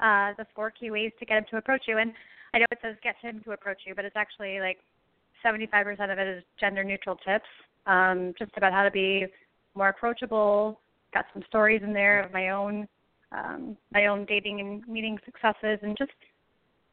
uh, 0.00 0.32
the 0.38 0.46
four 0.54 0.70
key 0.70 0.90
ways 0.90 1.12
to 1.18 1.26
get 1.26 1.38
him 1.38 1.44
to 1.50 1.56
approach 1.56 1.82
you. 1.86 1.98
And 1.98 2.12
I 2.52 2.58
know 2.58 2.66
it 2.70 2.78
says 2.82 2.96
get 3.02 3.16
him 3.20 3.40
to 3.44 3.52
approach 3.52 3.82
you, 3.86 3.94
but 3.94 4.04
it's 4.04 4.16
actually 4.16 4.60
like 4.60 4.78
75% 5.44 6.12
of 6.12 6.18
it 6.18 6.26
is 6.26 6.44
gender 6.58 6.84
neutral 6.84 7.16
tips, 7.16 7.46
um, 7.86 8.32
just 8.38 8.52
about 8.56 8.72
how 8.72 8.82
to 8.82 8.90
be 8.90 9.26
more 9.74 9.88
approachable. 9.88 10.80
Got 11.12 11.26
some 11.32 11.42
stories 11.48 11.82
in 11.84 11.92
there 11.92 12.22
of 12.22 12.32
my 12.32 12.50
own, 12.50 12.88
um, 13.32 13.76
my 13.92 14.06
own 14.06 14.24
dating 14.24 14.60
and 14.60 14.86
meeting 14.88 15.18
successes, 15.24 15.78
and 15.82 15.96
just 15.96 16.12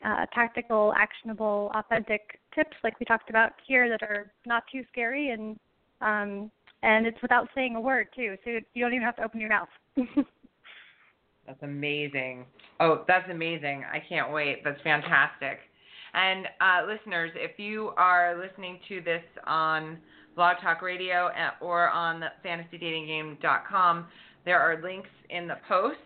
uh, 0.04 0.26
tactical, 0.34 0.94
actionable, 0.98 1.72
authentic 1.76 2.40
tips 2.54 2.76
like 2.84 3.00
we 3.00 3.06
talked 3.06 3.30
about 3.30 3.54
here 3.66 3.88
that 3.90 4.02
are 4.02 4.32
not 4.46 4.64
too 4.72 4.84
scary 4.92 5.30
and 5.30 5.58
um, 6.02 6.52
and 6.84 7.06
it's 7.06 7.22
without 7.22 7.48
saying 7.54 7.76
a 7.76 7.82
word 7.82 8.08
too, 8.16 8.36
so 8.44 8.50
you 8.74 8.84
don't 8.84 8.94
even 8.94 9.06
have 9.06 9.16
to 9.18 9.24
open 9.24 9.40
your 9.40 9.50
mouth. 9.50 9.70
That's 11.52 11.64
amazing. 11.64 12.46
Oh, 12.80 13.04
that's 13.10 13.30
amazing. 13.30 13.84
I 13.92 14.02
can't 14.08 14.32
wait. 14.32 14.64
That's 14.64 14.80
fantastic. 14.84 15.60
And 16.14 16.46
uh, 16.62 16.88
listeners, 16.88 17.32
if 17.36 17.60
you 17.60 17.90
are 17.98 18.40
listening 18.40 18.80
to 18.88 19.02
this 19.02 19.24
on 19.46 19.98
Blog 20.34 20.58
Talk 20.64 20.82
Radio 20.82 21.30
or 21.60 21.90
on 21.90 22.24
fantasydatinggame.com, 22.46 24.06
there 24.46 24.62
are 24.62 24.82
links 24.82 25.10
in 25.30 25.46
the 25.46 25.58
post 25.68 25.98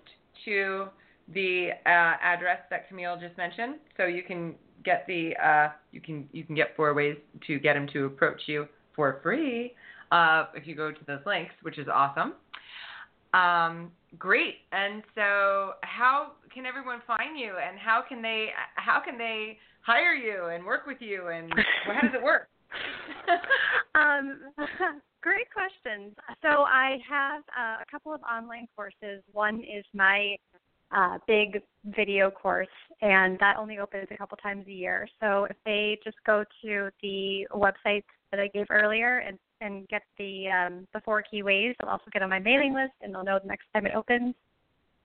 to 0.46 0.86
the 1.32 1.70
uh, 1.86 1.90
address 1.90 2.62
that 2.72 2.90
Camille 2.90 3.18
just 3.22 3.38
mentioned, 3.38 3.76
so 3.98 4.06
you 4.06 4.24
can 4.24 4.56
get 4.84 5.06
the 5.08 5.34
uh, 5.44 5.70
you 5.92 6.02
can 6.02 6.28
you 6.32 6.44
can 6.44 6.56
get 6.56 6.76
four 6.76 6.96
ways 6.96 7.18
to 7.46 7.60
get 7.60 7.76
him 7.76 7.88
to 7.94 8.06
approach 8.06 8.42
you 8.48 8.68
for 8.96 9.20
free 9.22 9.74
uh, 10.12 10.46
if 10.56 10.66
you 10.66 10.76
go 10.76 10.92
to 10.92 11.06
those 11.06 11.22
links, 11.26 11.54
which 11.62 11.78
is 11.78 11.88
awesome. 11.88 12.34
Um, 13.36 13.92
great. 14.18 14.56
And 14.72 15.04
so, 15.14 15.74
how 15.82 16.32
can 16.54 16.66
everyone 16.66 17.02
find 17.06 17.38
you, 17.38 17.54
and 17.58 17.78
how 17.78 18.02
can 18.08 18.22
they 18.22 18.50
how 18.76 19.02
can 19.04 19.18
they 19.18 19.58
hire 19.82 20.14
you 20.14 20.46
and 20.48 20.66
work 20.66 20.86
with 20.88 20.98
you, 21.02 21.28
and 21.28 21.52
how 21.86 22.02
does 22.02 22.14
it 22.14 22.24
work? 22.24 22.48
um, 23.96 24.40
great 25.22 25.48
questions. 25.52 26.14
So 26.42 26.64
I 26.64 26.98
have 27.10 27.42
uh, 27.58 27.82
a 27.82 27.86
couple 27.92 28.14
of 28.14 28.22
online 28.22 28.68
courses. 28.76 29.24
One 29.32 29.60
is 29.62 29.84
my 29.94 30.36
uh, 30.96 31.18
big 31.28 31.62
video 31.96 32.30
course, 32.32 32.68
and 33.02 33.38
that 33.40 33.58
only 33.58 33.80
opens 33.80 34.08
a 34.12 34.18
couple 34.18 34.38
times 34.38 34.66
a 34.68 34.72
year. 34.72 35.08
So 35.20 35.46
if 35.50 35.58
they 35.66 35.98
just 36.04 36.18
go 36.26 36.46
to 36.64 36.90
the 37.02 37.48
website 37.52 38.04
that 38.32 38.40
I 38.40 38.48
gave 38.54 38.68
earlier 38.70 39.20
and 39.20 39.38
and 39.62 39.88
get 39.88 40.04
the 40.18 40.48
um, 40.50 40.88
the 40.94 41.02
four 41.02 41.22
key 41.22 41.44
ways. 41.44 41.76
They'll 41.80 41.90
also 41.90 42.06
get 42.12 42.22
on 42.22 42.30
my 42.30 42.40
mailing 42.40 42.74
list, 42.74 42.94
and 43.02 43.14
they'll 43.14 43.24
know 43.24 43.40
the 43.42 43.48
next 43.48 43.66
time 43.74 43.86
it 43.86 43.96
opens. 43.96 44.36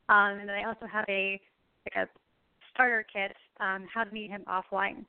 Um, 0.09 0.39
and 0.41 0.49
then 0.49 0.57
I 0.57 0.65
also 0.65 0.87
have 0.87 1.05
a 1.09 1.41
like 1.87 2.09
a 2.09 2.11
starter 2.73 3.05
kit, 3.13 3.37
um, 3.61 3.87
how 3.93 4.05
to 4.05 4.11
meet 4.13 4.31
him 4.31 4.43
offline, 4.49 5.05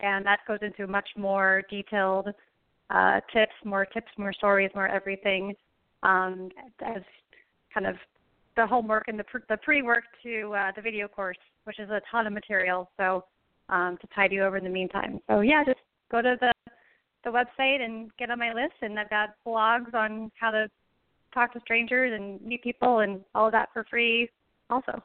and 0.00 0.24
that 0.26 0.40
goes 0.46 0.58
into 0.62 0.86
much 0.86 1.08
more 1.16 1.62
detailed 1.70 2.28
uh, 2.90 3.20
tips, 3.32 3.52
more 3.64 3.84
tips, 3.86 4.10
more 4.18 4.32
stories, 4.32 4.70
more 4.74 4.88
everything, 4.88 5.54
um, 6.02 6.50
as 6.84 7.02
kind 7.72 7.86
of 7.86 7.96
the 8.56 8.66
homework 8.66 9.04
and 9.08 9.18
the 9.18 9.24
pre- 9.24 9.42
the 9.48 9.56
pre-work 9.58 10.04
to 10.22 10.52
uh, 10.54 10.72
the 10.74 10.82
video 10.82 11.06
course, 11.06 11.38
which 11.64 11.78
is 11.78 11.88
a 11.90 12.00
ton 12.10 12.26
of 12.26 12.32
material. 12.32 12.90
So 12.96 13.24
um, 13.68 13.96
to 14.00 14.06
tide 14.14 14.32
you 14.32 14.42
over 14.44 14.56
in 14.56 14.64
the 14.64 14.70
meantime. 14.70 15.20
So 15.28 15.40
yeah, 15.40 15.62
just 15.64 15.78
go 16.10 16.20
to 16.20 16.36
the 16.40 16.52
the 17.24 17.30
website 17.30 17.80
and 17.80 18.10
get 18.18 18.30
on 18.30 18.38
my 18.38 18.52
list. 18.52 18.74
And 18.82 18.98
I've 18.98 19.10
got 19.10 19.30
blogs 19.46 19.94
on 19.94 20.30
how 20.38 20.50
to 20.50 20.68
talk 21.32 21.52
to 21.52 21.60
strangers 21.60 22.12
and 22.14 22.40
meet 22.42 22.62
people 22.62 23.00
and 23.00 23.20
all 23.34 23.46
of 23.46 23.52
that 23.52 23.68
for 23.72 23.84
free 23.88 24.28
also. 24.68 25.02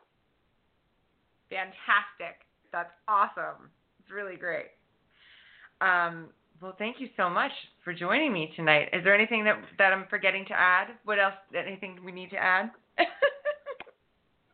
Fantastic. 1.50 2.42
That's 2.72 2.92
awesome. 3.08 3.70
It's 4.00 4.12
really 4.12 4.36
great. 4.36 4.72
Um, 5.82 6.28
well, 6.62 6.76
thank 6.78 7.00
you 7.00 7.10
so 7.18 7.30
much 7.30 7.52
for 7.84 7.94
joining 7.94 8.32
me 8.34 8.52
tonight. 8.56 8.90
Is 8.94 9.04
there 9.04 9.14
anything 9.14 9.44
that 9.44 9.58
that 9.78 9.92
I'm 9.94 10.06
forgetting 10.10 10.46
to 10.48 10.54
add? 10.54 10.88
What 11.04 11.20
else? 11.20 11.34
Anything 11.56 12.00
we 12.04 12.12
need 12.12 12.30
to 12.32 12.38
add? 12.38 12.72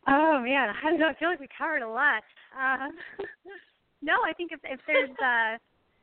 oh 0.07 0.41
man, 0.41 0.73
I 0.83 0.89
don't 0.89 0.99
know. 0.99 1.07
I 1.07 1.13
feel 1.13 1.29
like 1.29 1.39
we 1.39 1.47
covered 1.55 1.83
a 1.83 1.89
lot. 1.89 2.23
Uh, 2.57 2.89
no, 4.01 4.13
I 4.25 4.33
think 4.33 4.51
if 4.51 4.59
if 4.63 4.79
there's 4.87 5.09
uh, 5.11 5.57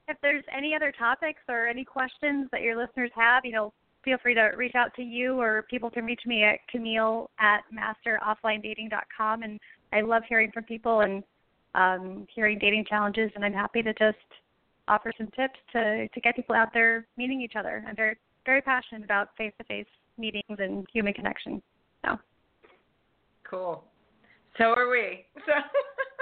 if 0.08 0.16
there's 0.22 0.44
any 0.56 0.74
other 0.74 0.92
topics 0.98 1.40
or 1.48 1.66
any 1.66 1.84
questions 1.84 2.48
that 2.52 2.62
your 2.62 2.76
listeners 2.76 3.10
have, 3.14 3.44
you 3.44 3.52
know, 3.52 3.72
feel 4.04 4.18
free 4.22 4.34
to 4.34 4.50
reach 4.56 4.74
out 4.74 4.94
to 4.94 5.02
you 5.02 5.40
or 5.40 5.66
people 5.68 5.90
can 5.90 6.04
reach 6.04 6.22
me 6.26 6.44
at 6.44 6.58
Camille 6.70 7.30
at 7.38 7.60
masterofflinedating.com. 7.72 9.42
And 9.42 9.60
I 9.92 10.00
love 10.00 10.22
hearing 10.28 10.50
from 10.52 10.64
people 10.64 11.00
and 11.00 11.22
um, 11.74 12.26
hearing 12.34 12.58
dating 12.58 12.86
challenges, 12.88 13.30
and 13.34 13.44
I'm 13.44 13.52
happy 13.52 13.82
to 13.82 13.92
just 13.94 14.16
offer 14.88 15.12
some 15.16 15.28
tips 15.28 15.58
to, 15.72 16.08
to 16.08 16.20
get 16.20 16.34
people 16.34 16.54
out 16.54 16.72
there 16.72 17.06
meeting 17.16 17.42
each 17.42 17.56
other. 17.56 17.84
I'm 17.86 17.94
very, 17.94 18.16
very 18.46 18.62
passionate 18.62 19.04
about 19.04 19.28
face 19.36 19.52
to 19.58 19.64
face 19.64 19.86
meetings 20.16 20.58
and 20.58 20.86
human 20.92 21.12
connection. 21.12 21.62
So. 22.04 22.16
Cool. 23.48 23.84
So 24.56 24.74
are 24.74 24.88
we. 24.88 25.26
So. 25.46 25.52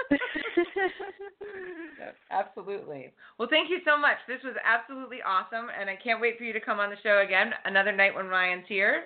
absolutely. 2.31 3.13
Well, 3.37 3.47
thank 3.49 3.69
you 3.69 3.79
so 3.85 3.97
much. 3.97 4.17
This 4.27 4.39
was 4.43 4.55
absolutely 4.63 5.19
awesome, 5.25 5.67
and 5.79 5.89
I 5.89 5.95
can't 5.95 6.21
wait 6.21 6.37
for 6.37 6.43
you 6.43 6.53
to 6.53 6.59
come 6.59 6.79
on 6.79 6.89
the 6.89 6.97
show 7.03 7.23
again 7.25 7.51
another 7.65 7.91
night 7.91 8.15
when 8.15 8.27
Ryan's 8.27 8.65
here. 8.67 9.05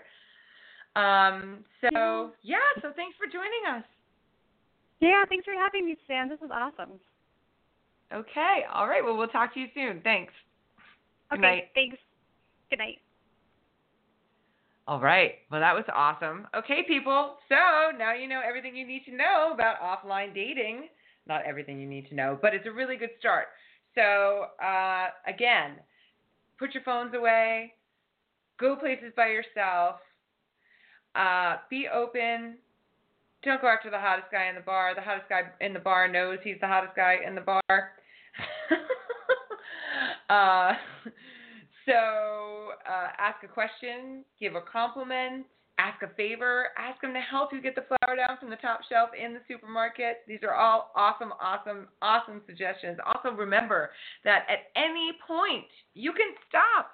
Um, 0.95 1.63
so 1.81 2.31
yeah, 2.41 2.57
so 2.81 2.91
thanks 2.95 3.15
for 3.17 3.31
joining 3.31 3.77
us. 3.77 3.83
Yeah, 4.99 5.23
thanks 5.27 5.45
for 5.45 5.53
having 5.53 5.85
me, 5.85 5.97
Sam. 6.07 6.29
This 6.29 6.39
was 6.41 6.51
awesome. 6.53 6.99
Okay. 8.13 8.65
All 8.71 8.87
right. 8.87 9.03
Well, 9.03 9.17
we'll 9.17 9.27
talk 9.27 9.53
to 9.53 9.59
you 9.59 9.67
soon. 9.73 10.01
Thanks. 10.03 10.33
Good 11.29 11.39
okay. 11.39 11.41
Night. 11.41 11.63
Thanks. 11.73 11.97
Good 12.69 12.79
night. 12.79 12.97
All 14.87 14.99
right. 14.99 15.33
Well, 15.51 15.61
that 15.61 15.75
was 15.75 15.85
awesome. 15.93 16.47
Okay, 16.55 16.83
people. 16.87 17.35
So 17.49 17.55
now 17.97 18.13
you 18.13 18.27
know 18.27 18.41
everything 18.45 18.75
you 18.75 18.85
need 18.85 19.03
to 19.05 19.15
know 19.15 19.51
about 19.53 19.79
offline 19.79 20.33
dating. 20.33 20.87
Not 21.27 21.45
everything 21.45 21.79
you 21.79 21.87
need 21.87 22.09
to 22.09 22.15
know, 22.15 22.37
but 22.41 22.53
it's 22.53 22.65
a 22.65 22.71
really 22.71 22.97
good 22.97 23.11
start. 23.19 23.47
So, 23.93 24.45
uh, 24.63 25.09
again, 25.27 25.73
put 26.57 26.73
your 26.73 26.83
phones 26.83 27.13
away, 27.13 27.73
go 28.59 28.75
places 28.75 29.13
by 29.15 29.27
yourself, 29.27 29.97
uh, 31.15 31.57
be 31.69 31.87
open. 31.93 32.55
Don't 33.43 33.61
go 33.61 33.67
after 33.67 33.89
the 33.89 33.99
hottest 33.99 34.31
guy 34.31 34.49
in 34.49 34.55
the 34.55 34.61
bar. 34.61 34.95
The 34.95 35.01
hottest 35.01 35.29
guy 35.29 35.41
in 35.59 35.73
the 35.73 35.79
bar 35.79 36.07
knows 36.07 36.37
he's 36.43 36.59
the 36.61 36.67
hottest 36.67 36.95
guy 36.95 37.17
in 37.25 37.35
the 37.35 37.41
bar. 37.41 37.61
uh, 40.29 40.73
so 41.85 42.73
uh, 42.87 43.09
ask 43.17 43.43
a 43.43 43.47
question, 43.47 44.23
give 44.39 44.55
a 44.55 44.61
compliment, 44.61 45.45
ask 45.79 46.01
a 46.03 46.13
favor, 46.15 46.67
ask 46.77 47.01
them 47.01 47.13
to 47.13 47.19
help 47.19 47.51
you 47.51 47.61
get 47.61 47.75
the 47.75 47.83
flour 47.87 48.15
down 48.15 48.37
from 48.39 48.49
the 48.49 48.55
top 48.57 48.81
shelf 48.87 49.09
in 49.17 49.33
the 49.33 49.39
supermarket. 49.47 50.17
These 50.27 50.41
are 50.43 50.53
all 50.53 50.91
awesome, 50.95 51.33
awesome, 51.41 51.87
awesome 52.01 52.41
suggestions. 52.45 52.99
Also, 53.05 53.35
remember 53.35 53.91
that 54.23 54.45
at 54.49 54.69
any 54.75 55.11
point 55.27 55.65
you 55.93 56.11
can 56.11 56.33
stop. 56.47 56.91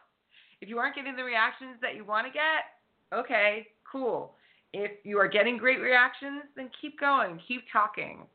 If 0.62 0.70
you 0.70 0.78
aren't 0.80 0.96
getting 0.96 1.16
the 1.16 1.24
reactions 1.24 1.78
that 1.82 1.96
you 1.96 2.06
want 2.06 2.26
to 2.28 2.34
get, 2.34 3.18
okay, 3.18 3.68
cool. 3.90 4.36
If 4.74 4.92
you 5.04 5.20
are 5.20 5.28
getting 5.28 5.58
great 5.58 5.80
reactions, 5.80 6.44
then 6.56 6.70
keep 6.82 7.00
going, 7.00 7.40
keep 7.48 7.64
talking. 7.72 8.26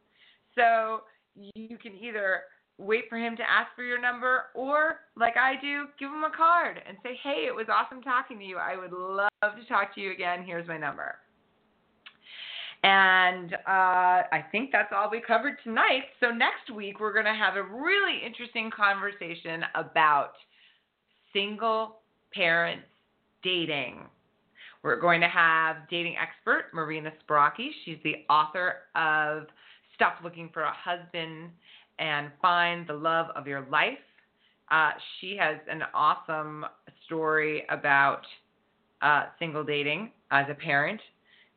So 0.54 1.00
you 1.34 1.78
can 1.78 1.94
either 1.94 2.42
wait 2.82 3.04
for 3.08 3.16
him 3.16 3.36
to 3.36 3.42
ask 3.42 3.68
for 3.76 3.84
your 3.84 4.00
number, 4.00 4.44
or 4.54 5.00
like 5.16 5.36
I 5.36 5.54
do, 5.60 5.86
give 5.98 6.10
him 6.10 6.24
a 6.24 6.36
card 6.36 6.80
and 6.86 6.96
say, 7.02 7.18
hey, 7.22 7.44
it 7.46 7.54
was 7.54 7.66
awesome 7.70 8.02
talking 8.02 8.38
to 8.38 8.44
you. 8.44 8.58
I 8.58 8.76
would 8.76 8.92
love 8.92 9.30
to 9.42 9.64
talk 9.68 9.94
to 9.94 10.00
you 10.00 10.12
again. 10.12 10.42
Here's 10.44 10.66
my 10.68 10.78
number. 10.78 11.16
And 12.84 13.54
uh, 13.54 14.26
I 14.32 14.44
think 14.50 14.70
that's 14.72 14.92
all 14.94 15.08
we 15.08 15.20
covered 15.20 15.54
tonight. 15.62 16.02
So 16.18 16.30
next 16.30 16.74
week, 16.74 16.98
we're 16.98 17.12
going 17.12 17.26
to 17.26 17.34
have 17.34 17.54
a 17.54 17.62
really 17.62 18.18
interesting 18.26 18.70
conversation 18.70 19.62
about 19.76 20.32
single 21.32 22.00
parents 22.34 22.86
dating. 23.44 24.00
We're 24.82 25.00
going 25.00 25.20
to 25.20 25.28
have 25.28 25.76
dating 25.90 26.16
expert 26.20 26.74
Marina 26.74 27.12
Sbrochi. 27.22 27.68
She's 27.84 27.98
the 28.02 28.24
author 28.28 28.74
of 28.96 29.46
Stop 29.94 30.16
Looking 30.24 30.50
for 30.52 30.62
a 30.62 30.72
Husband 30.72 31.50
and 31.98 32.30
Find 32.40 32.86
the 32.86 32.94
Love 32.94 33.26
of 33.36 33.46
Your 33.46 33.66
Life. 33.70 33.98
Uh, 34.70 34.90
she 35.20 35.36
has 35.36 35.56
an 35.70 35.82
awesome 35.94 36.64
story 37.04 37.64
about 37.68 38.22
uh, 39.02 39.24
single 39.38 39.64
dating 39.64 40.10
as 40.30 40.46
a 40.50 40.54
parent 40.54 41.00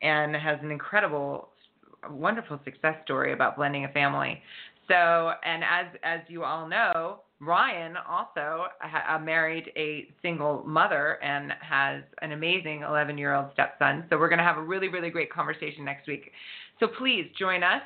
and 0.01 0.35
has 0.35 0.57
an 0.61 0.71
incredible, 0.71 1.49
wonderful 2.09 2.59
success 2.65 2.95
story 3.03 3.33
about 3.33 3.55
blending 3.55 3.85
a 3.85 3.89
family. 3.89 4.41
So, 4.87 5.31
and 5.43 5.63
as 5.63 5.87
as 6.03 6.19
you 6.27 6.43
all 6.43 6.67
know, 6.67 7.21
Ryan 7.39 7.95
also 7.97 8.65
ha- 8.79 9.15
uh, 9.15 9.19
married 9.19 9.71
a 9.75 10.07
single 10.21 10.63
mother 10.65 11.17
and 11.23 11.53
has 11.61 12.03
an 12.21 12.33
amazing 12.33 12.83
11 12.87 13.17
year 13.17 13.33
old 13.33 13.47
stepson. 13.53 14.05
So, 14.09 14.17
we're 14.17 14.29
going 14.29 14.39
to 14.39 14.45
have 14.45 14.57
a 14.57 14.61
really, 14.61 14.89
really 14.89 15.09
great 15.09 15.31
conversation 15.31 15.85
next 15.85 16.07
week. 16.07 16.31
So, 16.79 16.87
please 16.87 17.25
join 17.37 17.63
us 17.63 17.81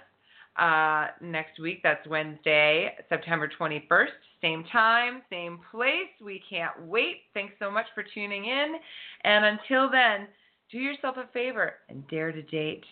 uh, 0.60 1.08
next 1.22 1.60
week. 1.60 1.80
That's 1.84 2.06
Wednesday, 2.08 2.96
September 3.08 3.50
21st. 3.60 4.08
Same 4.42 4.64
time, 4.72 5.22
same 5.30 5.60
place. 5.72 6.10
We 6.24 6.42
can't 6.50 6.86
wait. 6.86 7.22
Thanks 7.34 7.54
so 7.60 7.72
much 7.72 7.86
for 7.94 8.04
tuning 8.04 8.46
in. 8.46 8.76
And 9.24 9.46
until 9.46 9.90
then, 9.90 10.28
do 10.72 10.78
yourself 10.78 11.18
a 11.18 11.28
favor 11.34 11.76
and 11.90 12.08
dare 12.08 12.32
to 12.32 12.42
date. 12.44 12.86